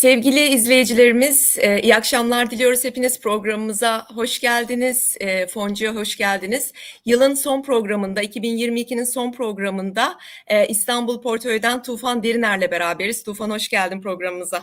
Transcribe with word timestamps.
Sevgili 0.00 0.48
izleyicilerimiz, 0.48 1.56
e, 1.58 1.80
iyi 1.82 1.96
akşamlar 1.96 2.50
diliyoruz 2.50 2.84
hepiniz 2.84 3.20
programımıza. 3.20 4.06
Hoş 4.14 4.40
geldiniz, 4.40 5.16
e, 5.20 5.46
Foncu'ya 5.46 5.94
hoş 5.94 6.16
geldiniz. 6.16 6.72
Yılın 7.04 7.34
son 7.34 7.62
programında, 7.62 8.22
2022'nin 8.22 9.04
son 9.04 9.32
programında 9.32 10.18
e, 10.46 10.66
İstanbul 10.68 11.22
Portföy'den 11.22 11.82
Tufan 11.82 12.22
Deriner'le 12.22 12.70
beraberiz. 12.70 13.22
Tufan 13.22 13.50
hoş 13.50 13.68
geldin 13.68 14.00
programımıza. 14.00 14.62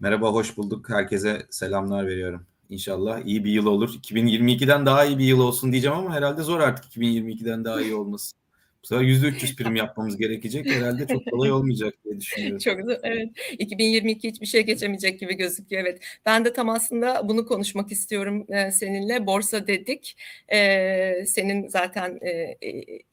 Merhaba, 0.00 0.28
hoş 0.28 0.56
bulduk. 0.56 0.90
Herkese 0.90 1.46
selamlar 1.50 2.06
veriyorum. 2.06 2.46
İnşallah 2.68 3.20
iyi 3.26 3.44
bir 3.44 3.50
yıl 3.50 3.66
olur. 3.66 3.94
2022'den 4.02 4.86
daha 4.86 5.04
iyi 5.04 5.18
bir 5.18 5.24
yıl 5.24 5.40
olsun 5.40 5.72
diyeceğim 5.72 5.96
ama 5.96 6.14
herhalde 6.14 6.42
zor 6.42 6.60
artık 6.60 6.84
2022'den 6.84 7.64
daha 7.64 7.80
iyi 7.80 7.94
olması. 7.94 8.41
Bu 8.82 8.86
sefer 8.86 9.04
%300 9.04 9.56
prim 9.56 9.76
yapmamız 9.76 10.16
gerekecek. 10.16 10.66
Herhalde 10.66 11.06
çok 11.06 11.30
kolay 11.30 11.52
olmayacak 11.52 11.94
diye 12.04 12.20
düşünüyorum. 12.20 12.58
Çok 12.58 12.78
güzel, 12.78 13.00
evet. 13.02 13.28
2022 13.58 14.28
hiçbir 14.28 14.46
şey 14.46 14.62
geçemeyecek 14.62 15.20
gibi 15.20 15.34
gözüküyor, 15.34 15.82
evet. 15.82 16.00
Ben 16.26 16.44
de 16.44 16.52
tam 16.52 16.68
aslında 16.68 17.28
bunu 17.28 17.46
konuşmak 17.46 17.92
istiyorum 17.92 18.46
e, 18.48 18.70
seninle. 18.70 19.26
Borsa 19.26 19.66
dedik. 19.66 20.16
E, 20.52 21.26
senin 21.26 21.68
zaten 21.68 22.20
e, 22.22 22.58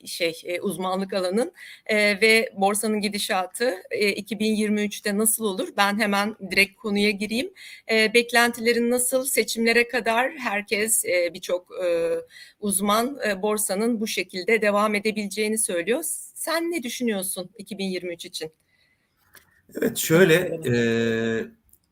şey 0.05 0.41
uzmanlık 0.61 1.13
alanın 1.13 1.51
ve 2.21 2.49
borsanın 2.55 3.01
gidişatı 3.01 3.75
e, 3.91 4.13
2023'te 4.13 5.17
nasıl 5.17 5.45
olur? 5.45 5.67
Ben 5.77 5.99
hemen 5.99 6.35
direkt 6.51 6.75
konuya 6.75 7.09
gireyim. 7.09 7.53
Beklentilerin 7.89 8.91
nasıl? 8.91 9.25
Seçimlere 9.25 9.87
kadar 9.87 10.31
herkes, 10.31 11.03
birçok 11.33 11.69
uzman 12.59 13.19
borsanın 13.41 13.99
bu 13.99 14.07
şekilde 14.07 14.61
devam 14.61 14.95
edebileceğini 14.95 15.58
söylüyor. 15.59 16.03
Sen 16.33 16.71
ne 16.71 16.83
düşünüyorsun 16.83 17.49
2023 17.57 18.25
için? 18.25 18.51
Evet 19.75 19.97
şöyle 19.97 20.59
e, 20.67 20.73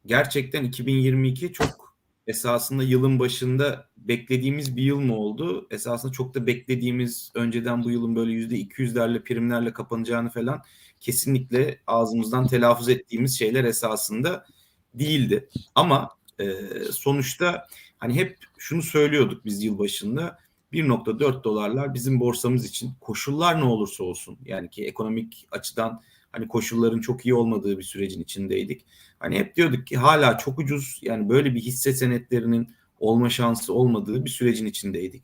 gerçekten 0.05 0.63
2022 0.63 1.53
çok 1.53 1.97
esasında 2.27 2.83
yılın 2.83 3.19
başında 3.19 3.89
beklediğimiz 3.97 4.75
bir 4.75 4.83
yıl 4.83 4.99
mı 4.99 5.15
oldu? 5.15 5.67
Esasında 5.71 6.11
çok 6.11 6.35
da 6.35 6.47
beklediğimiz 6.47 7.31
önceden 7.35 7.83
bu 7.83 7.91
yılın 7.91 8.15
böyle 8.15 8.31
yüzde 8.31 8.55
200'lerle 8.55 9.23
primlerle 9.23 9.73
kapanacağını 9.73 10.29
falan 10.29 10.61
kesinlikle 10.99 11.79
ağzımızdan 11.87 12.47
telaffuz 12.47 12.89
ettiğimiz 12.89 13.39
şeyler 13.39 13.63
esasında 13.63 14.45
değildi. 14.93 15.49
Ama 15.75 16.09
e, 16.39 16.45
sonuçta 16.91 17.67
hani 17.97 18.15
hep 18.15 18.37
şunu 18.57 18.81
söylüyorduk 18.81 19.45
biz 19.45 19.63
yıl 19.63 19.79
başında 19.79 20.39
1.4 20.77 21.43
dolarlar 21.43 21.93
bizim 21.93 22.19
borsamız 22.19 22.65
için 22.65 22.91
koşullar 23.01 23.59
ne 23.59 23.63
olursa 23.63 24.03
olsun 24.03 24.37
yani 24.45 24.69
ki 24.69 24.85
ekonomik 24.85 25.47
açıdan 25.51 26.01
hani 26.31 26.47
koşulların 26.47 27.01
çok 27.01 27.25
iyi 27.25 27.33
olmadığı 27.33 27.77
bir 27.77 27.83
sürecin 27.83 28.21
içindeydik. 28.21 28.85
Hani 29.19 29.39
hep 29.39 29.55
diyorduk 29.55 29.87
ki 29.87 29.97
hala 29.97 30.37
çok 30.37 30.59
ucuz 30.59 30.99
yani 31.01 31.29
böyle 31.29 31.55
bir 31.55 31.61
hisse 31.61 31.93
senetlerinin 31.93 32.73
olma 32.99 33.29
şansı 33.29 33.73
olmadığı 33.73 34.25
bir 34.25 34.29
sürecin 34.29 34.65
içindeydik. 34.65 35.23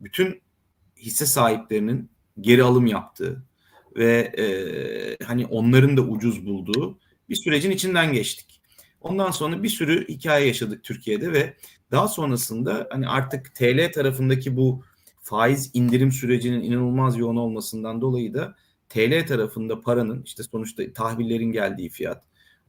Bütün 0.00 0.40
hisse 0.96 1.26
sahiplerinin 1.26 2.10
geri 2.40 2.62
alım 2.62 2.86
yaptığı 2.86 3.42
ve 3.96 4.32
e, 4.38 4.44
hani 5.24 5.46
onların 5.46 5.96
da 5.96 6.02
ucuz 6.02 6.46
bulduğu 6.46 6.98
bir 7.28 7.36
sürecin 7.36 7.70
içinden 7.70 8.12
geçtik. 8.12 8.60
Ondan 9.00 9.30
sonra 9.30 9.62
bir 9.62 9.68
sürü 9.68 10.08
hikaye 10.08 10.46
yaşadık 10.46 10.84
Türkiye'de 10.84 11.32
ve 11.32 11.56
daha 11.92 12.08
sonrasında 12.08 12.88
hani 12.90 13.08
artık 13.08 13.54
TL 13.54 13.92
tarafındaki 13.92 14.56
bu 14.56 14.82
faiz 15.20 15.70
indirim 15.74 16.12
sürecinin 16.12 16.62
inanılmaz 16.62 17.18
yoğun 17.18 17.36
olmasından 17.36 18.00
dolayı 18.00 18.34
da 18.34 18.54
TL 18.88 19.26
tarafında 19.26 19.80
paranın 19.80 20.22
işte 20.22 20.42
sonuçta 20.42 20.92
tahvillerin 20.92 21.52
geldiği 21.52 21.88
fiyat, 21.88 22.24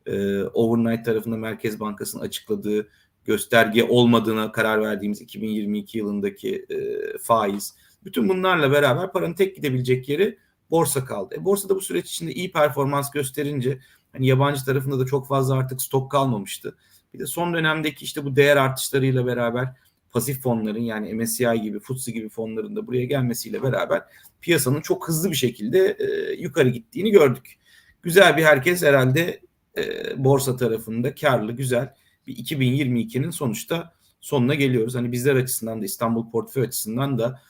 e, 0.06 0.44
overnight 0.44 1.06
tarafında 1.06 1.38
Merkez 1.38 1.80
Bankası'nın 1.80 2.22
açıkladığı 2.22 2.88
gösterge 3.26 3.84
olmadığına 3.84 4.52
karar 4.52 4.82
verdiğimiz 4.82 5.22
2022 5.22 5.98
yılındaki 5.98 6.66
e, 6.70 6.78
faiz, 7.18 7.76
bütün 8.06 8.30
bunlarla 8.30 8.72
beraber 8.72 9.12
paranın 9.12 9.34
tek 9.34 9.56
gidebilecek 9.56 10.10
yeri 10.10 10.38
borsa 10.72 11.06
kaldı. 11.06 11.36
E, 11.36 11.46
borsada 11.46 11.76
bu 11.76 11.82
süreç 11.82 12.12
içinde 12.12 12.34
iyi 12.34 12.52
performans 12.52 13.12
gösterince 13.12 13.80
hani 14.12 14.28
yabancı 14.28 14.66
tarafında 14.66 15.00
da 15.00 15.06
çok 15.06 15.28
fazla 15.28 15.56
artık 15.56 15.82
stok 15.82 16.12
kalmamıştı. 16.12 16.76
Bir 17.14 17.20
de 17.20 17.26
son 17.26 17.54
dönemdeki 17.54 18.06
işte 18.06 18.26
bu 18.26 18.36
değer 18.36 18.58
artışlarıyla 18.58 19.26
beraber 19.26 19.76
pasif 20.12 20.42
fonların 20.42 20.82
yani 20.82 21.14
MSCI 21.14 21.62
gibi, 21.62 21.80
FTSE 21.80 22.12
gibi 22.12 22.30
fonların 22.30 22.76
da 22.76 22.88
buraya 22.88 23.06
gelmesiyle 23.06 23.64
beraber 23.64 24.04
piyasanın 24.42 24.82
çok 24.82 25.08
hızlı 25.08 25.32
bir 25.32 25.36
şekilde 25.36 25.98
e, 26.00 26.34
yukarı 26.34 26.70
gittiğini 26.70 27.12
gördük. 27.12 27.58
Güzel 28.04 28.38
bir 28.38 28.44
herkes 28.44 28.84
herhalde 28.84 29.42
e, 29.78 29.84
borsa 30.24 30.58
tarafında 30.58 31.16
karlı, 31.16 31.52
güzel 31.52 31.94
bir 32.28 32.36
2022'nin 32.36 33.30
sonuçta 33.30 33.94
sonuna 34.22 34.56
geliyoruz. 34.56 34.96
Hani 34.96 35.12
bizler 35.12 35.36
açısından 35.36 35.82
da 35.82 35.86
İstanbul 35.86 36.32
portföy 36.32 36.64
açısından 36.64 37.18
da 37.18 37.42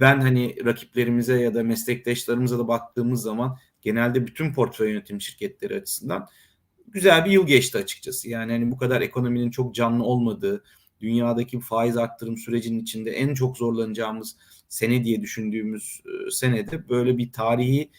ben 0.00 0.20
hani 0.20 0.56
rakiplerimize 0.64 1.40
ya 1.40 1.54
da 1.54 1.62
meslektaşlarımıza 1.62 2.58
da 2.58 2.68
baktığımız 2.68 3.22
zaman 3.22 3.58
genelde 3.82 4.26
bütün 4.26 4.52
portföy 4.52 4.90
yönetim 4.90 5.20
şirketleri 5.20 5.76
açısından 5.76 6.28
güzel 6.96 7.24
bir 7.24 7.30
yıl 7.30 7.46
geçti 7.46 7.78
açıkçası. 7.78 8.28
Yani 8.28 8.52
hani 8.52 8.70
bu 8.70 8.76
kadar 8.76 9.00
ekonominin 9.00 9.50
çok 9.50 9.74
canlı 9.74 10.04
olmadığı, 10.04 10.64
dünyadaki 11.00 11.60
faiz 11.60 11.96
arttırım 11.96 12.36
sürecinin 12.36 12.80
içinde 12.82 13.10
en 13.10 13.34
çok 13.34 13.56
zorlanacağımız 13.56 14.36
sene 14.68 15.04
diye 15.04 15.22
düşündüğümüz 15.22 16.00
e, 16.06 16.30
senede 16.30 16.88
böyle 16.88 17.18
bir 17.18 17.32
tarihi 17.32 17.90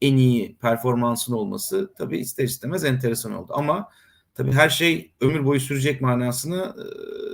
en 0.00 0.16
iyi 0.16 0.56
performansın 0.56 1.32
olması 1.32 1.94
tabii 1.98 2.18
ister 2.18 2.44
istemez 2.44 2.84
enteresan 2.84 3.32
oldu. 3.32 3.52
Ama 3.54 3.88
tabii 4.34 4.52
her 4.52 4.68
şey 4.68 5.12
ömür 5.20 5.44
boyu 5.44 5.60
sürecek 5.60 6.00
manasına 6.00 6.74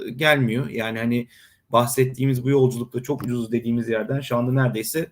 e, 0.06 0.10
gelmiyor. 0.10 0.68
Yani 0.68 0.98
hani 0.98 1.28
bahsettiğimiz 1.70 2.44
bu 2.44 2.50
yolculukta 2.50 3.02
çok 3.02 3.22
ucuz 3.22 3.52
dediğimiz 3.52 3.88
yerden 3.88 4.20
şu 4.20 4.36
anda 4.36 4.62
neredeyse 4.62 5.10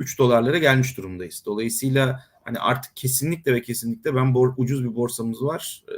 3 0.00 0.18
dolarlara 0.18 0.58
gelmiş 0.58 0.96
durumdayız. 0.96 1.42
Dolayısıyla 1.46 2.24
hani 2.46 2.58
artık 2.58 2.96
kesinlikle 2.96 3.54
ve 3.54 3.62
kesinlikle 3.62 4.14
ben 4.14 4.34
bor, 4.34 4.54
ucuz 4.56 4.84
bir 4.84 4.94
borsamız 4.94 5.42
var 5.42 5.84
e, 5.88 5.94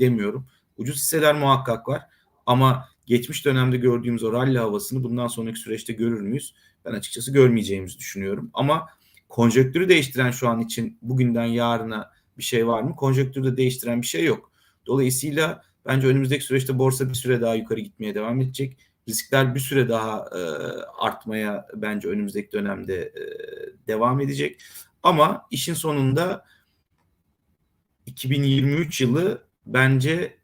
demiyorum. 0.00 0.46
Ucuz 0.76 0.96
hisseler 0.96 1.34
muhakkak 1.34 1.88
var 1.88 2.02
ama 2.46 2.88
geçmiş 3.06 3.44
dönemde 3.44 3.76
gördüğümüz 3.76 4.24
o 4.24 4.32
rally 4.32 4.58
havasını 4.58 5.04
bundan 5.04 5.26
sonraki 5.26 5.58
süreçte 5.58 5.92
görür 5.92 6.20
müyüz? 6.20 6.54
Ben 6.84 6.92
açıkçası 6.92 7.32
görmeyeceğimizi 7.32 7.98
düşünüyorum. 7.98 8.50
Ama 8.54 8.88
konjöktürü 9.28 9.88
değiştiren 9.88 10.30
şu 10.30 10.48
an 10.48 10.60
için 10.60 10.98
bugünden 11.02 11.44
yarına 11.44 12.10
bir 12.38 12.42
şey 12.42 12.66
var 12.66 12.82
mı? 12.82 12.96
Konjöktürü 12.96 13.44
de 13.44 13.56
değiştiren 13.56 14.02
bir 14.02 14.06
şey 14.06 14.24
yok. 14.24 14.52
Dolayısıyla 14.86 15.62
bence 15.86 16.06
önümüzdeki 16.06 16.44
süreçte 16.44 16.78
borsa 16.78 17.08
bir 17.08 17.14
süre 17.14 17.40
daha 17.40 17.54
yukarı 17.54 17.80
gitmeye 17.80 18.14
devam 18.14 18.40
edecek. 18.40 18.76
Riskler 19.08 19.54
bir 19.54 19.60
süre 19.60 19.88
daha 19.88 20.28
e, 20.32 20.40
artmaya 20.98 21.66
bence 21.74 22.08
önümüzdeki 22.08 22.52
dönemde 22.52 22.96
e, 23.02 23.22
devam 23.88 24.20
edecek. 24.20 24.62
Ama 25.02 25.46
işin 25.50 25.74
sonunda 25.74 26.44
2023 28.06 29.00
yılı 29.00 29.44
bence 29.66 30.38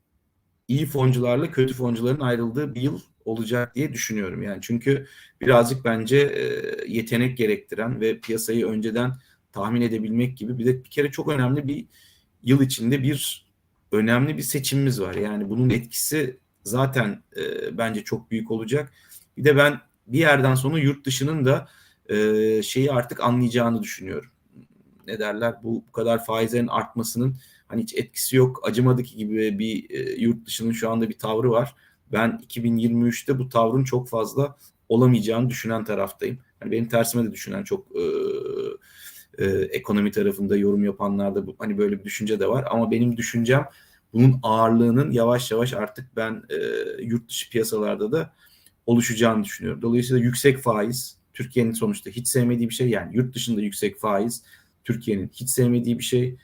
iyi 0.68 0.86
foncularla 0.86 1.50
kötü 1.50 1.74
foncuların 1.74 2.20
ayrıldığı 2.20 2.74
bir 2.74 2.80
yıl 2.80 3.00
olacak 3.24 3.74
diye 3.74 3.92
düşünüyorum. 3.92 4.42
Yani 4.42 4.58
çünkü 4.62 5.06
birazcık 5.40 5.84
bence 5.84 6.16
e, 6.16 6.44
yetenek 6.88 7.36
gerektiren 7.38 8.00
ve 8.00 8.20
piyasayı 8.20 8.66
önceden 8.66 9.12
tahmin 9.52 9.80
edebilmek 9.80 10.38
gibi 10.38 10.58
bir 10.58 10.66
de 10.66 10.84
bir 10.84 10.90
kere 10.90 11.10
çok 11.10 11.28
önemli 11.28 11.68
bir 11.68 11.86
yıl 12.42 12.62
içinde 12.62 13.02
bir 13.02 13.46
önemli 13.92 14.36
bir 14.36 14.42
seçimimiz 14.42 15.00
var. 15.00 15.14
Yani 15.14 15.48
bunun 15.48 15.70
etkisi 15.70 16.38
zaten 16.64 17.22
e, 17.36 17.78
bence 17.78 18.04
çok 18.04 18.30
büyük 18.30 18.50
olacak. 18.50 18.92
Bir 19.36 19.44
de 19.44 19.56
ben 19.56 19.80
bir 20.06 20.18
yerden 20.18 20.54
sonra 20.54 20.78
yurt 20.78 21.06
dışının 21.06 21.44
da 21.44 21.68
e, 22.08 22.62
şeyi 22.62 22.92
artık 22.92 23.20
anlayacağını 23.20 23.82
düşünüyorum. 23.82 24.30
Ne 25.06 25.18
derler 25.18 25.54
bu, 25.62 25.84
bu 25.88 25.92
kadar 25.92 26.24
faizlerin 26.24 26.66
artmasının 26.66 27.36
hani 27.68 27.82
hiç 27.82 27.94
etkisi 27.94 28.36
yok 28.36 28.60
acımadık 28.68 29.06
gibi 29.06 29.58
bir 29.58 29.90
e, 29.90 30.12
yurt 30.20 30.46
dışının 30.46 30.72
şu 30.72 30.90
anda 30.90 31.08
bir 31.08 31.18
tavrı 31.18 31.50
var. 31.50 31.74
Ben 32.12 32.40
2023'te 32.48 33.38
bu 33.38 33.48
tavrın 33.48 33.84
çok 33.84 34.08
fazla 34.08 34.56
olamayacağını 34.88 35.50
düşünen 35.50 35.84
taraftayım. 35.84 36.38
Yani 36.60 36.72
benim 36.72 36.88
tersime 36.88 37.24
de 37.24 37.32
düşünen 37.32 37.64
çok 37.64 37.86
e, 37.96 38.02
e, 39.38 39.46
ekonomi 39.50 40.10
tarafında 40.10 40.56
yorum 40.56 40.84
yapanlarda 40.84 41.46
bu, 41.46 41.56
hani 41.58 41.78
böyle 41.78 41.98
bir 41.98 42.04
düşünce 42.04 42.40
de 42.40 42.48
var. 42.48 42.64
Ama 42.70 42.90
benim 42.90 43.16
düşüncem 43.16 43.68
bunun 44.12 44.40
ağırlığının 44.42 45.10
yavaş 45.10 45.50
yavaş 45.50 45.72
artık 45.72 46.16
ben 46.16 46.42
e, 46.50 46.56
yurt 47.02 47.28
dışı 47.28 47.50
piyasalarda 47.50 48.12
da 48.12 48.32
oluşacağını 48.86 49.44
düşünüyorum. 49.44 49.82
Dolayısıyla 49.82 50.22
yüksek 50.22 50.58
faiz 50.58 51.16
Türkiye'nin 51.34 51.72
sonuçta 51.72 52.10
hiç 52.10 52.28
sevmediği 52.28 52.68
bir 52.68 52.74
şey. 52.74 52.88
Yani 52.88 53.16
yurt 53.16 53.34
dışında 53.34 53.60
yüksek 53.60 53.98
faiz 53.98 54.42
Türkiye'nin 54.86 55.30
hiç 55.32 55.50
sevmediği 55.50 55.98
bir 55.98 56.04
şey. 56.04 56.36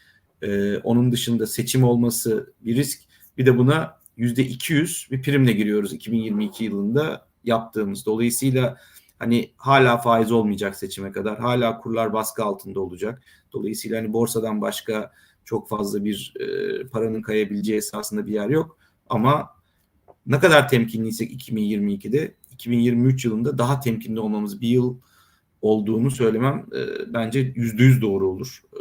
Ee, 0.43 0.77
onun 0.77 1.13
dışında 1.13 1.47
seçim 1.47 1.85
olması 1.85 2.53
bir 2.61 2.77
risk. 2.77 3.01
Bir 3.39 3.47
de 3.47 3.59
buna 3.59 3.97
yüzde 4.17 4.45
200 4.45 5.09
bir 5.11 5.23
primle 5.23 5.53
giriyoruz 5.53 5.93
2022 5.93 6.65
yılında 6.65 7.27
yaptığımız. 7.45 8.07
Dolayısıyla 8.07 8.77
Hani 9.23 9.53
hala 9.57 9.99
faiz 9.99 10.33
olmayacak 10.33 10.77
seçime 10.77 11.13
kadar. 11.13 11.39
Hala 11.39 11.79
kurlar 11.79 12.13
baskı 12.13 12.45
altında 12.45 12.81
olacak. 12.81 13.23
Dolayısıyla 13.53 13.99
hani 13.99 14.13
borsadan 14.13 14.61
başka 14.61 15.13
çok 15.45 15.69
fazla 15.69 16.05
bir 16.05 16.35
e, 16.41 16.87
paranın 16.87 17.23
kayabileceği 17.23 17.79
esasında 17.79 18.27
bir 18.27 18.33
yer 18.33 18.49
yok. 18.49 18.79
Ama 19.09 19.51
ne 20.27 20.39
kadar 20.39 20.69
temkinliysek 20.69 21.33
2022'de 21.33 22.35
2023 22.51 23.25
yılında 23.25 23.59
daha 23.59 23.81
temkinli 23.81 24.21
olmamız 24.21 24.61
bir 24.61 24.69
yıl 24.69 24.99
olduğunu 25.63 26.11
söylemem 26.11 26.67
e, 26.77 27.13
bence 27.15 27.53
yüzde 27.57 27.83
yüz 27.83 28.03
doğru 28.03 28.29
olur. 28.29 28.63
E, 28.73 28.81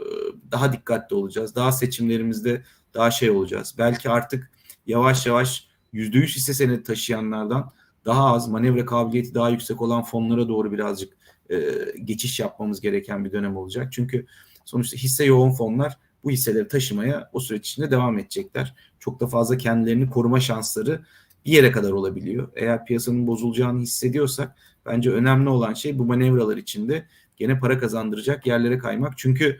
daha 0.51 0.73
dikkatli 0.73 1.15
olacağız. 1.15 1.55
Daha 1.55 1.71
seçimlerimizde 1.71 2.63
daha 2.93 3.11
şey 3.11 3.29
olacağız. 3.29 3.75
Belki 3.77 4.09
artık 4.09 4.51
yavaş 4.87 5.25
yavaş 5.25 5.67
yüzde 5.93 6.17
yüz 6.17 6.35
hisse 6.35 6.53
senedi 6.53 6.83
taşıyanlardan 6.83 7.71
daha 8.05 8.33
az 8.33 8.47
manevra 8.47 8.85
kabiliyeti 8.85 9.33
daha 9.33 9.49
yüksek 9.49 9.81
olan 9.81 10.03
fonlara 10.03 10.47
doğru 10.47 10.71
birazcık 10.71 11.13
e, 11.49 11.57
geçiş 12.03 12.39
yapmamız 12.39 12.81
gereken 12.81 13.25
bir 13.25 13.31
dönem 13.31 13.57
olacak. 13.57 13.93
Çünkü 13.93 14.25
sonuçta 14.65 14.97
hisse 14.97 15.25
yoğun 15.25 15.51
fonlar 15.51 15.97
bu 16.23 16.31
hisseleri 16.31 16.67
taşımaya 16.67 17.29
o 17.33 17.39
süreç 17.39 17.69
içinde 17.69 17.91
devam 17.91 18.19
edecekler. 18.19 18.75
Çok 18.99 19.19
da 19.19 19.27
fazla 19.27 19.57
kendilerini 19.57 20.09
koruma 20.09 20.39
şansları 20.39 21.01
bir 21.45 21.51
yere 21.51 21.71
kadar 21.71 21.91
olabiliyor. 21.91 22.49
Eğer 22.55 22.85
piyasanın 22.85 23.27
bozulacağını 23.27 23.81
hissediyorsak 23.81 24.55
bence 24.85 25.11
önemli 25.11 25.49
olan 25.49 25.73
şey 25.73 25.99
bu 25.99 26.05
manevralar 26.05 26.57
içinde 26.57 27.05
gene 27.37 27.59
para 27.59 27.79
kazandıracak 27.79 28.47
yerlere 28.47 28.77
kaymak. 28.77 29.17
Çünkü 29.17 29.59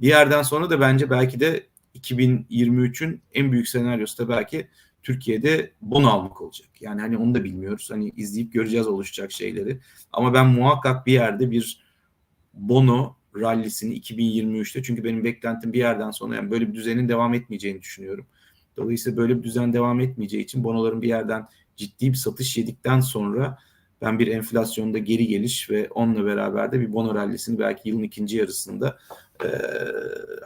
bir 0.00 0.08
yerden 0.08 0.42
sonra 0.42 0.70
da 0.70 0.80
bence 0.80 1.10
belki 1.10 1.40
de 1.40 1.66
2023'ün 1.98 3.22
en 3.34 3.52
büyük 3.52 3.68
senaryosu 3.68 4.18
da 4.18 4.28
belki 4.28 4.68
Türkiye'de 5.02 5.72
bono 5.80 6.08
almak 6.08 6.40
olacak. 6.40 6.68
Yani 6.80 7.00
hani 7.00 7.16
onu 7.16 7.34
da 7.34 7.44
bilmiyoruz. 7.44 7.90
Hani 7.90 8.12
izleyip 8.16 8.52
göreceğiz 8.52 8.86
oluşacak 8.86 9.32
şeyleri. 9.32 9.78
Ama 10.12 10.34
ben 10.34 10.46
muhakkak 10.46 11.06
bir 11.06 11.12
yerde 11.12 11.50
bir 11.50 11.82
bono 12.54 13.16
rallisini 13.36 13.98
2023'te 13.98 14.82
çünkü 14.82 15.04
benim 15.04 15.24
beklentim 15.24 15.72
bir 15.72 15.78
yerden 15.78 16.10
sonra 16.10 16.36
yani 16.36 16.50
böyle 16.50 16.68
bir 16.68 16.74
düzenin 16.74 17.08
devam 17.08 17.34
etmeyeceğini 17.34 17.82
düşünüyorum. 17.82 18.26
Dolayısıyla 18.76 19.16
böyle 19.16 19.38
bir 19.38 19.42
düzen 19.42 19.72
devam 19.72 20.00
etmeyeceği 20.00 20.44
için 20.44 20.64
bonoların 20.64 21.02
bir 21.02 21.08
yerden 21.08 21.48
ciddi 21.76 22.08
bir 22.08 22.16
satış 22.16 22.56
yedikten 22.56 23.00
sonra 23.00 23.58
ben 24.02 24.18
bir 24.18 24.26
enflasyonda 24.26 24.98
geri 24.98 25.26
geliş 25.26 25.70
ve 25.70 25.88
onunla 25.90 26.26
beraber 26.26 26.72
de 26.72 26.80
bir 26.80 26.92
bono 26.92 27.14
rallisini 27.14 27.58
belki 27.58 27.88
yılın 27.88 28.02
ikinci 28.02 28.36
yarısında 28.36 28.98
e, 29.44 29.48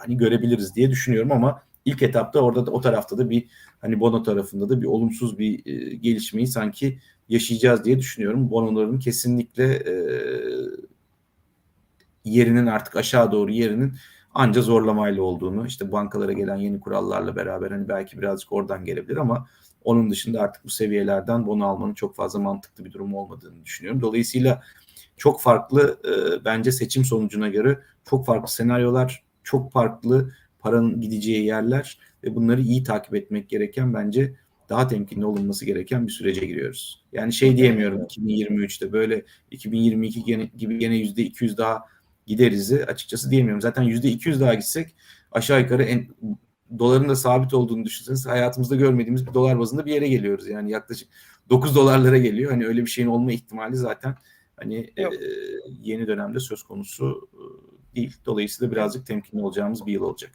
hani 0.00 0.16
görebiliriz 0.16 0.76
diye 0.76 0.90
düşünüyorum 0.90 1.32
ama 1.32 1.62
ilk 1.84 2.02
etapta 2.02 2.40
orada 2.40 2.66
da 2.66 2.70
o 2.70 2.80
tarafta 2.80 3.18
da 3.18 3.30
bir 3.30 3.48
hani 3.80 4.00
bono 4.00 4.22
tarafında 4.22 4.68
da 4.68 4.82
bir 4.82 4.86
olumsuz 4.86 5.38
bir 5.38 5.66
e, 5.66 5.94
gelişmeyi 5.94 6.46
sanki 6.46 6.98
yaşayacağız 7.28 7.84
diye 7.84 7.98
düşünüyorum. 7.98 8.50
Bonoların 8.50 8.98
kesinlikle 8.98 9.64
e, 9.64 9.94
yerinin 12.24 12.66
artık 12.66 12.96
aşağı 12.96 13.32
doğru 13.32 13.52
yerinin 13.52 13.92
anca 14.34 14.62
zorlamayla 14.62 15.22
olduğunu 15.22 15.66
işte 15.66 15.92
bankalara 15.92 16.32
gelen 16.32 16.56
yeni 16.56 16.80
kurallarla 16.80 17.36
beraber 17.36 17.70
hani 17.70 17.88
belki 17.88 18.18
birazcık 18.18 18.52
oradan 18.52 18.84
gelebilir 18.84 19.16
ama 19.16 19.48
onun 19.86 20.10
dışında 20.10 20.40
artık 20.40 20.64
bu 20.64 20.70
seviyelerden 20.70 21.46
bono 21.46 21.66
almanın 21.66 21.94
çok 21.94 22.16
fazla 22.16 22.38
mantıklı 22.38 22.84
bir 22.84 22.92
durum 22.92 23.14
olmadığını 23.14 23.64
düşünüyorum. 23.64 24.00
Dolayısıyla 24.00 24.62
çok 25.16 25.40
farklı 25.40 26.00
e, 26.04 26.44
bence 26.44 26.72
seçim 26.72 27.04
sonucuna 27.04 27.48
göre 27.48 27.80
çok 28.10 28.26
farklı 28.26 28.48
senaryolar, 28.48 29.22
çok 29.44 29.72
farklı 29.72 30.32
paranın 30.58 31.00
gideceği 31.00 31.44
yerler 31.44 31.98
ve 32.24 32.34
bunları 32.34 32.60
iyi 32.60 32.82
takip 32.82 33.14
etmek 33.14 33.48
gereken 33.48 33.94
bence 33.94 34.34
daha 34.68 34.88
temkinli 34.88 35.26
olunması 35.26 35.64
gereken 35.64 36.06
bir 36.06 36.12
sürece 36.12 36.46
giriyoruz. 36.46 37.04
Yani 37.12 37.32
şey 37.32 37.56
diyemiyorum 37.56 38.02
2023'te 38.02 38.92
böyle 38.92 39.24
2022 39.50 40.24
gene, 40.24 40.50
gibi 40.56 40.78
gene 40.78 40.96
yüzde 40.96 41.22
200 41.22 41.58
daha 41.58 41.80
gideriz 42.26 42.72
açıkçası 42.72 43.30
diyemiyorum. 43.30 43.60
Zaten 43.60 43.82
yüzde 43.82 44.08
200 44.08 44.40
daha 44.40 44.54
gitsek 44.54 44.94
aşağı 45.32 45.60
yukarı 45.60 45.82
en, 45.82 46.06
doların 46.78 47.08
da 47.08 47.16
sabit 47.16 47.54
olduğunu 47.54 47.84
düşünseniz 47.84 48.26
hayatımızda 48.26 48.76
görmediğimiz 48.76 49.26
bir 49.26 49.34
dolar 49.34 49.58
bazında 49.58 49.86
bir 49.86 49.92
yere 49.92 50.08
geliyoruz. 50.08 50.48
Yani 50.48 50.70
yaklaşık 50.70 51.08
9 51.50 51.76
dolarlara 51.76 52.18
geliyor. 52.18 52.50
Hani 52.50 52.66
öyle 52.66 52.84
bir 52.84 52.90
şeyin 52.90 53.08
olma 53.08 53.32
ihtimali 53.32 53.76
zaten 53.76 54.14
hani 54.56 54.76
e, 54.76 55.04
yeni 55.82 56.06
dönemde 56.06 56.40
söz 56.40 56.62
konusu 56.62 57.28
e, 57.34 57.96
değil. 57.96 58.16
Dolayısıyla 58.26 58.72
birazcık 58.72 59.06
temkinli 59.06 59.42
olacağımız 59.42 59.86
bir 59.86 59.92
yıl 59.92 60.02
olacak. 60.02 60.32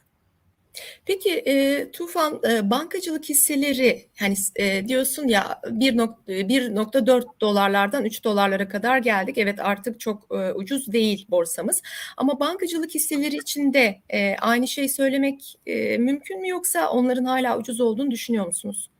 Peki 1.06 1.30
e, 1.30 1.90
Tufan 1.90 2.40
e, 2.50 2.70
bankacılık 2.70 3.24
hisseleri 3.24 4.06
hani 4.18 4.34
e, 4.56 4.88
diyorsun 4.88 5.28
ya 5.28 5.60
1.4 5.64 7.24
dolarlardan 7.40 8.04
3 8.04 8.24
dolarlara 8.24 8.68
kadar 8.68 8.98
geldik. 8.98 9.38
Evet 9.38 9.60
artık 9.60 10.00
çok 10.00 10.26
e, 10.30 10.52
ucuz 10.52 10.92
değil 10.92 11.26
borsamız. 11.30 11.82
Ama 12.16 12.40
bankacılık 12.40 12.94
hisseleri 12.94 13.36
içinde 13.36 14.02
e, 14.08 14.36
aynı 14.36 14.68
şey 14.68 14.88
söylemek 14.88 15.58
e, 15.66 15.98
mümkün 15.98 16.40
mü 16.40 16.48
yoksa 16.48 16.90
onların 16.90 17.24
hala 17.24 17.58
ucuz 17.58 17.80
olduğunu 17.80 18.10
düşünüyor 18.10 18.46
musunuz? 18.46 18.90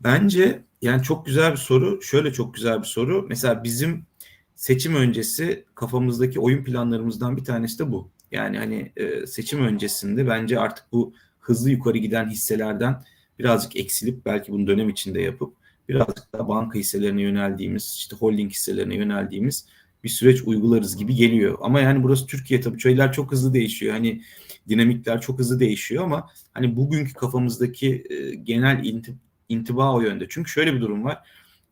Bence 0.00 0.62
yani 0.82 1.02
çok 1.02 1.26
güzel 1.26 1.52
bir 1.52 1.56
soru. 1.56 2.02
Şöyle 2.02 2.32
çok 2.32 2.54
güzel 2.54 2.78
bir 2.78 2.86
soru. 2.86 3.26
Mesela 3.28 3.64
bizim 3.64 4.06
seçim 4.54 4.94
öncesi 4.94 5.64
kafamızdaki 5.74 6.40
oyun 6.40 6.64
planlarımızdan 6.64 7.36
bir 7.36 7.44
tanesi 7.44 7.78
de 7.78 7.92
bu. 7.92 8.10
Yani 8.32 8.58
hani 8.58 8.92
e, 8.96 9.26
seçim 9.26 9.64
öncesinde 9.64 10.26
bence 10.26 10.58
artık 10.58 10.84
bu 10.92 11.14
hızlı 11.40 11.70
yukarı 11.70 11.98
giden 11.98 12.28
hisselerden 12.28 13.02
birazcık 13.38 13.76
eksilip 13.76 14.26
belki 14.26 14.52
bunu 14.52 14.66
dönem 14.66 14.88
içinde 14.88 15.20
yapıp 15.22 15.54
birazcık 15.88 16.32
da 16.32 16.48
banka 16.48 16.78
hisselerine 16.78 17.22
yöneldiğimiz, 17.22 17.94
işte 17.96 18.16
holding 18.16 18.50
hisselerine 18.50 18.94
yöneldiğimiz 18.94 19.66
bir 20.04 20.08
süreç 20.08 20.42
uygularız 20.42 20.96
gibi 20.96 21.14
geliyor. 21.14 21.58
Ama 21.60 21.80
yani 21.80 22.02
burası 22.02 22.26
Türkiye 22.26 22.60
tabii 22.60 22.80
şeyler 22.80 23.12
çok 23.12 23.32
hızlı 23.32 23.54
değişiyor. 23.54 23.92
Hani 23.92 24.22
dinamikler 24.68 25.20
çok 25.20 25.38
hızlı 25.38 25.60
değişiyor 25.60 26.04
ama 26.04 26.28
hani 26.54 26.76
bugünkü 26.76 27.14
kafamızdaki 27.14 28.04
e, 28.10 28.34
genel 28.34 28.84
intib 28.84 29.14
intiba 29.48 29.94
o 29.94 30.00
yönde. 30.00 30.26
Çünkü 30.28 30.50
şöyle 30.50 30.74
bir 30.74 30.80
durum 30.80 31.04
var. 31.04 31.18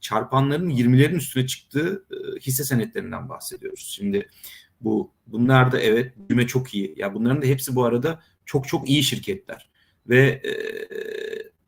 Çarpanların 0.01 0.71
20'lerin 0.71 1.17
üstüne 1.17 1.47
çıktığı 1.47 2.05
e, 2.11 2.41
hisse 2.41 2.65
senetlerinden 2.65 3.29
bahsediyoruz. 3.29 3.93
Şimdi 3.97 4.29
bu 4.81 5.13
bunlar 5.27 5.73
da 5.73 5.81
evet 5.81 6.13
büyüme 6.17 6.47
çok 6.47 6.75
iyi. 6.75 6.95
Ya 6.97 7.15
bunların 7.15 7.43
da 7.43 7.47
hepsi 7.47 7.75
bu 7.77 7.85
arada 7.85 8.23
çok 8.47 8.69
çok 8.69 8.89
iyi 8.89 9.03
şirketler. 9.03 9.69
Ve 10.09 10.43
e, 10.45 10.53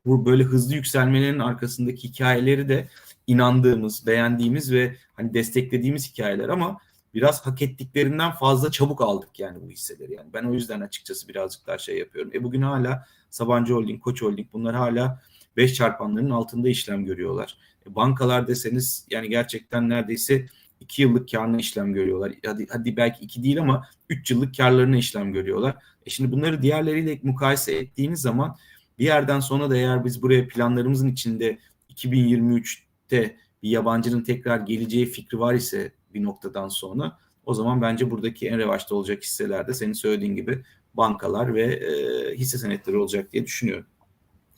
bu 0.06 0.26
böyle 0.26 0.44
hızlı 0.44 0.74
yükselmenin 0.74 1.38
arkasındaki 1.38 2.08
hikayeleri 2.08 2.68
de 2.68 2.88
inandığımız, 3.26 4.06
beğendiğimiz 4.06 4.72
ve 4.72 4.96
hani 5.12 5.34
desteklediğimiz 5.34 6.12
hikayeler 6.12 6.48
ama 6.48 6.78
biraz 7.14 7.46
hak 7.46 7.62
ettiklerinden 7.62 8.32
fazla 8.32 8.70
çabuk 8.70 9.00
aldık 9.00 9.38
yani 9.38 9.62
bu 9.62 9.70
hisseleri. 9.70 10.14
Yani 10.14 10.32
ben 10.32 10.44
o 10.44 10.54
yüzden 10.54 10.80
açıkçası 10.80 11.28
birazcık 11.28 11.66
daha 11.66 11.78
şey 11.78 11.98
yapıyorum. 11.98 12.30
E 12.34 12.42
bugün 12.42 12.62
hala 12.62 13.06
Sabancı 13.30 13.72
Holding, 13.74 14.02
Koç 14.02 14.22
Holding 14.22 14.52
bunlar 14.52 14.76
hala 14.76 15.22
5 15.56 15.74
çarpanların 15.74 16.30
altında 16.30 16.68
işlem 16.68 17.04
görüyorlar. 17.04 17.58
E 17.86 17.94
bankalar 17.94 18.48
deseniz 18.48 19.06
yani 19.10 19.28
gerçekten 19.28 19.88
neredeyse 19.88 20.46
2 20.80 21.02
yıllık 21.02 21.30
karına 21.30 21.56
işlem 21.56 21.92
görüyorlar. 21.92 22.32
Hadi, 22.46 22.66
hadi 22.70 22.96
belki 22.96 23.24
2 23.24 23.42
değil 23.42 23.60
ama 23.60 23.86
3 24.08 24.30
yıllık 24.30 24.56
karlarına 24.56 24.96
işlem 24.96 25.32
görüyorlar. 25.32 25.76
E 26.06 26.10
şimdi 26.10 26.32
bunları 26.32 26.62
diğerleriyle 26.62 27.20
mukayese 27.22 27.72
ettiğiniz 27.72 28.20
zaman 28.20 28.56
bir 28.98 29.04
yerden 29.04 29.40
sonra 29.40 29.70
da 29.70 29.76
eğer 29.76 30.04
biz 30.04 30.22
buraya 30.22 30.48
planlarımızın 30.48 31.08
içinde 31.08 31.58
2023'te 31.90 33.36
bir 33.62 33.70
yabancının 33.70 34.24
tekrar 34.24 34.58
geleceği 34.58 35.06
fikri 35.06 35.40
var 35.40 35.54
ise 35.54 35.92
bir 36.14 36.22
noktadan 36.22 36.68
sonra 36.68 37.18
o 37.46 37.54
zaman 37.54 37.82
bence 37.82 38.10
buradaki 38.10 38.48
en 38.48 38.58
revaçta 38.58 38.94
olacak 38.94 39.22
hisselerde 39.22 39.74
senin 39.74 39.92
söylediğin 39.92 40.36
gibi 40.36 40.62
bankalar 40.94 41.54
ve 41.54 41.62
e, 41.62 41.90
hisse 42.36 42.58
senetleri 42.58 42.96
olacak 42.96 43.32
diye 43.32 43.44
düşünüyorum. 43.44 43.86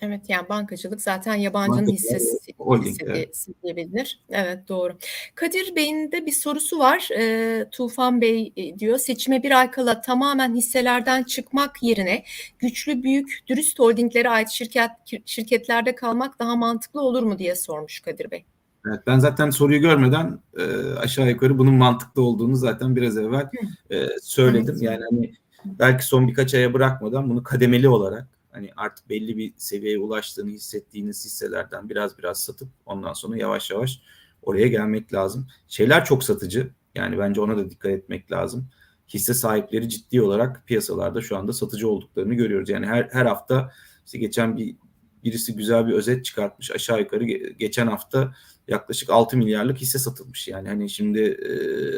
Evet 0.02 0.21
yani 0.28 0.49
bankacılık 0.49 1.02
zaten 1.02 1.35
yabancının 1.35 1.88
hissesi, 1.88 2.54
hissesi 2.85 3.52
diyebilir. 3.62 4.21
Evet 4.30 4.68
doğru. 4.68 4.99
Kadir 5.35 5.76
Bey'in 5.76 6.12
de 6.12 6.26
bir 6.26 6.32
sorusu 6.32 6.78
var. 6.78 7.09
E, 7.18 7.71
Tufan 7.71 8.21
Bey 8.21 8.52
e, 8.56 8.78
diyor 8.78 8.99
seçime 8.99 9.42
bir 9.42 9.59
ay 9.59 9.71
kala 9.71 10.00
tamamen 10.00 10.54
hisselerden 10.54 11.23
çıkmak 11.23 11.82
yerine 11.82 12.25
güçlü 12.59 13.02
büyük 13.02 13.38
dürüst 13.47 13.78
holdinglere 13.78 14.28
ait 14.28 14.49
şirket 14.49 14.90
şirketlerde 15.25 15.94
kalmak 15.94 16.38
daha 16.38 16.56
mantıklı 16.56 17.00
olur 17.00 17.23
mu 17.23 17.38
diye 17.38 17.56
sormuş 17.56 18.00
Kadir 18.00 18.30
Bey. 18.30 18.44
Evet, 18.88 19.00
ben 19.06 19.18
zaten 19.18 19.50
soruyu 19.50 19.80
görmeden 19.80 20.38
e, 20.59 20.62
aşağı 20.99 21.28
yukarı 21.28 21.59
bunun 21.59 21.75
mantıklı 21.75 22.23
olduğunu 22.23 22.56
zaten 22.56 22.97
biraz 22.97 23.18
evvel 23.18 23.49
e, 23.90 24.06
söyledim. 24.23 24.76
Yani 24.80 25.02
hani 25.11 25.35
belki 25.64 26.06
son 26.06 26.28
birkaç 26.28 26.54
aya 26.54 26.75
bırakmadan 26.75 27.30
bunu 27.30 27.42
kademeli 27.42 27.88
olarak 27.88 28.31
hani 28.52 28.71
artık 28.76 29.09
belli 29.09 29.37
bir 29.37 29.54
seviyeye 29.56 29.99
ulaştığını 29.99 30.50
hissettiğiniz 30.50 31.25
hisselerden 31.25 31.88
biraz 31.88 32.18
biraz 32.18 32.44
satıp 32.44 32.68
ondan 32.87 33.12
sonra 33.12 33.37
yavaş 33.37 33.71
yavaş 33.71 34.00
oraya 34.42 34.68
gelmek 34.68 35.14
lazım. 35.14 35.47
Şeyler 35.68 36.04
çok 36.04 36.25
satıcı. 36.25 36.71
Yani 36.94 37.18
bence 37.18 37.40
ona 37.40 37.56
da 37.56 37.71
dikkat 37.71 37.92
etmek 37.92 38.32
lazım. 38.32 38.68
Hisse 39.09 39.35
sahipleri 39.35 39.88
ciddi 39.88 40.23
olarak 40.23 40.66
piyasalarda 40.66 41.21
şu 41.21 41.37
anda 41.37 41.52
satıcı 41.52 41.88
olduklarını 41.88 42.35
görüyoruz. 42.35 42.68
Yani 42.68 42.87
her 42.87 43.09
her 43.12 43.26
hafta 43.26 43.73
işte 44.06 44.18
geçen 44.18 44.56
bir 44.56 44.76
birisi 45.25 45.56
güzel 45.56 45.87
bir 45.87 45.92
özet 45.92 46.25
çıkartmış. 46.25 46.71
Aşağı 46.71 47.00
yukarı 47.00 47.25
geçen 47.59 47.87
hafta 47.87 48.35
yaklaşık 48.68 49.11
6 49.11 49.37
milyarlık 49.37 49.78
hisse 49.78 49.99
satılmış. 49.99 50.49
Yani 50.49 50.68
hani 50.68 50.90
şimdi 50.90 51.21
e, 51.21 51.52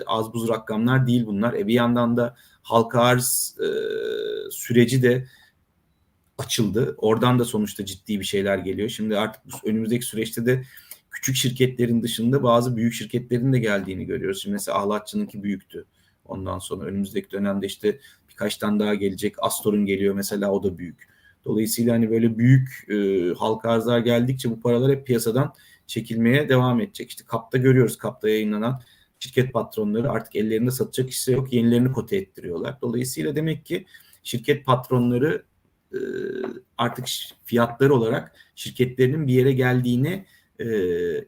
az 0.04 0.32
buz 0.32 0.48
rakamlar 0.48 1.06
değil 1.06 1.26
bunlar. 1.26 1.54
E 1.54 1.66
bir 1.66 1.74
yandan 1.74 2.16
da 2.16 2.36
halka 2.62 3.00
arz 3.00 3.56
e, 3.60 3.68
süreci 4.50 5.02
de 5.02 5.26
açıldı. 6.38 6.94
Oradan 6.98 7.38
da 7.38 7.44
sonuçta 7.44 7.84
ciddi 7.84 8.20
bir 8.20 8.24
şeyler 8.24 8.58
geliyor. 8.58 8.88
Şimdi 8.88 9.18
artık 9.18 9.42
önümüzdeki 9.64 10.04
süreçte 10.04 10.46
de 10.46 10.64
küçük 11.10 11.36
şirketlerin 11.36 12.02
dışında 12.02 12.42
bazı 12.42 12.76
büyük 12.76 12.92
şirketlerin 12.92 13.52
de 13.52 13.58
geldiğini 13.58 14.06
görüyoruz. 14.06 14.42
Şimdi 14.42 14.52
mesela 14.52 14.78
Ahlatçı'nınki 14.78 15.42
büyüktü. 15.42 15.84
Ondan 16.24 16.58
sonra 16.58 16.84
önümüzdeki 16.84 17.30
dönemde 17.30 17.66
işte 17.66 17.98
birkaç 18.28 18.56
tane 18.56 18.80
daha 18.80 18.94
gelecek. 18.94 19.34
Astor'un 19.38 19.86
geliyor 19.86 20.14
mesela 20.14 20.50
o 20.50 20.62
da 20.62 20.78
büyük. 20.78 21.08
Dolayısıyla 21.44 21.94
hani 21.94 22.10
böyle 22.10 22.38
büyük 22.38 22.86
e, 22.90 23.28
halka 23.34 23.70
arzlar 23.70 23.98
geldikçe 23.98 24.50
bu 24.50 24.60
paralar 24.60 24.92
hep 24.92 25.06
piyasadan 25.06 25.54
çekilmeye 25.86 26.48
devam 26.48 26.80
edecek. 26.80 27.10
İşte 27.10 27.24
KAP'ta 27.24 27.58
görüyoruz 27.58 27.98
KAP'ta 27.98 28.28
yayınlanan 28.28 28.80
şirket 29.18 29.52
patronları 29.52 30.10
artık 30.10 30.36
ellerinde 30.36 30.70
satacak 30.70 31.10
hisse 31.10 31.32
yok 31.32 31.52
yenilerini 31.52 31.92
kote 31.92 32.16
ettiriyorlar. 32.16 32.78
Dolayısıyla 32.82 33.36
demek 33.36 33.66
ki 33.66 33.86
şirket 34.22 34.66
patronları 34.66 35.44
artık 36.78 37.06
fiyatları 37.44 37.94
olarak 37.94 38.32
şirketlerinin 38.54 39.26
bir 39.26 39.32
yere 39.32 39.52
geldiğine 39.52 40.26
e, 40.58 40.66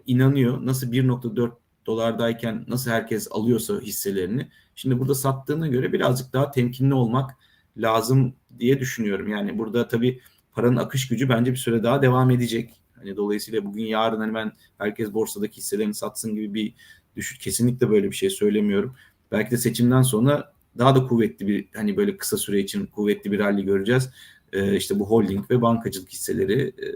inanıyor. 0.06 0.66
Nasıl 0.66 0.92
1.4 0.92 1.52
dolardayken 1.86 2.64
nasıl 2.68 2.90
herkes 2.90 3.28
alıyorsa 3.30 3.80
hisselerini 3.80 4.48
şimdi 4.74 4.98
burada 4.98 5.14
sattığına 5.14 5.66
göre 5.66 5.92
birazcık 5.92 6.32
daha 6.32 6.50
temkinli 6.50 6.94
olmak 6.94 7.30
lazım 7.76 8.34
diye 8.58 8.80
düşünüyorum. 8.80 9.28
Yani 9.28 9.58
burada 9.58 9.88
tabii 9.88 10.20
paranın 10.52 10.76
akış 10.76 11.08
gücü 11.08 11.28
bence 11.28 11.50
bir 11.52 11.56
süre 11.56 11.82
daha 11.82 12.02
devam 12.02 12.30
edecek. 12.30 12.80
Hani 12.92 13.16
dolayısıyla 13.16 13.64
bugün 13.64 13.84
yarın 13.84 14.20
hani 14.20 14.34
ben 14.34 14.52
herkes 14.78 15.14
borsadaki 15.14 15.56
hisselerini 15.56 15.94
satsın 15.94 16.34
gibi 16.34 16.54
bir 16.54 16.74
düşün 17.16 17.38
kesinlikle 17.38 17.90
böyle 17.90 18.10
bir 18.10 18.16
şey 18.16 18.30
söylemiyorum. 18.30 18.94
Belki 19.32 19.50
de 19.50 19.56
seçimden 19.56 20.02
sonra 20.02 20.52
daha 20.78 20.94
da 20.94 21.06
kuvvetli 21.06 21.46
bir 21.46 21.68
hani 21.74 21.96
böyle 21.96 22.16
kısa 22.16 22.36
süre 22.36 22.60
için 22.60 22.86
kuvvetli 22.86 23.32
bir 23.32 23.38
rally 23.38 23.64
göreceğiz. 23.64 24.10
Ee, 24.56 24.76
işte 24.76 24.98
bu 24.98 25.10
holding 25.10 25.50
ve 25.50 25.62
bankacılık 25.62 26.08
hisseleri 26.08 26.62
e, 26.62 26.88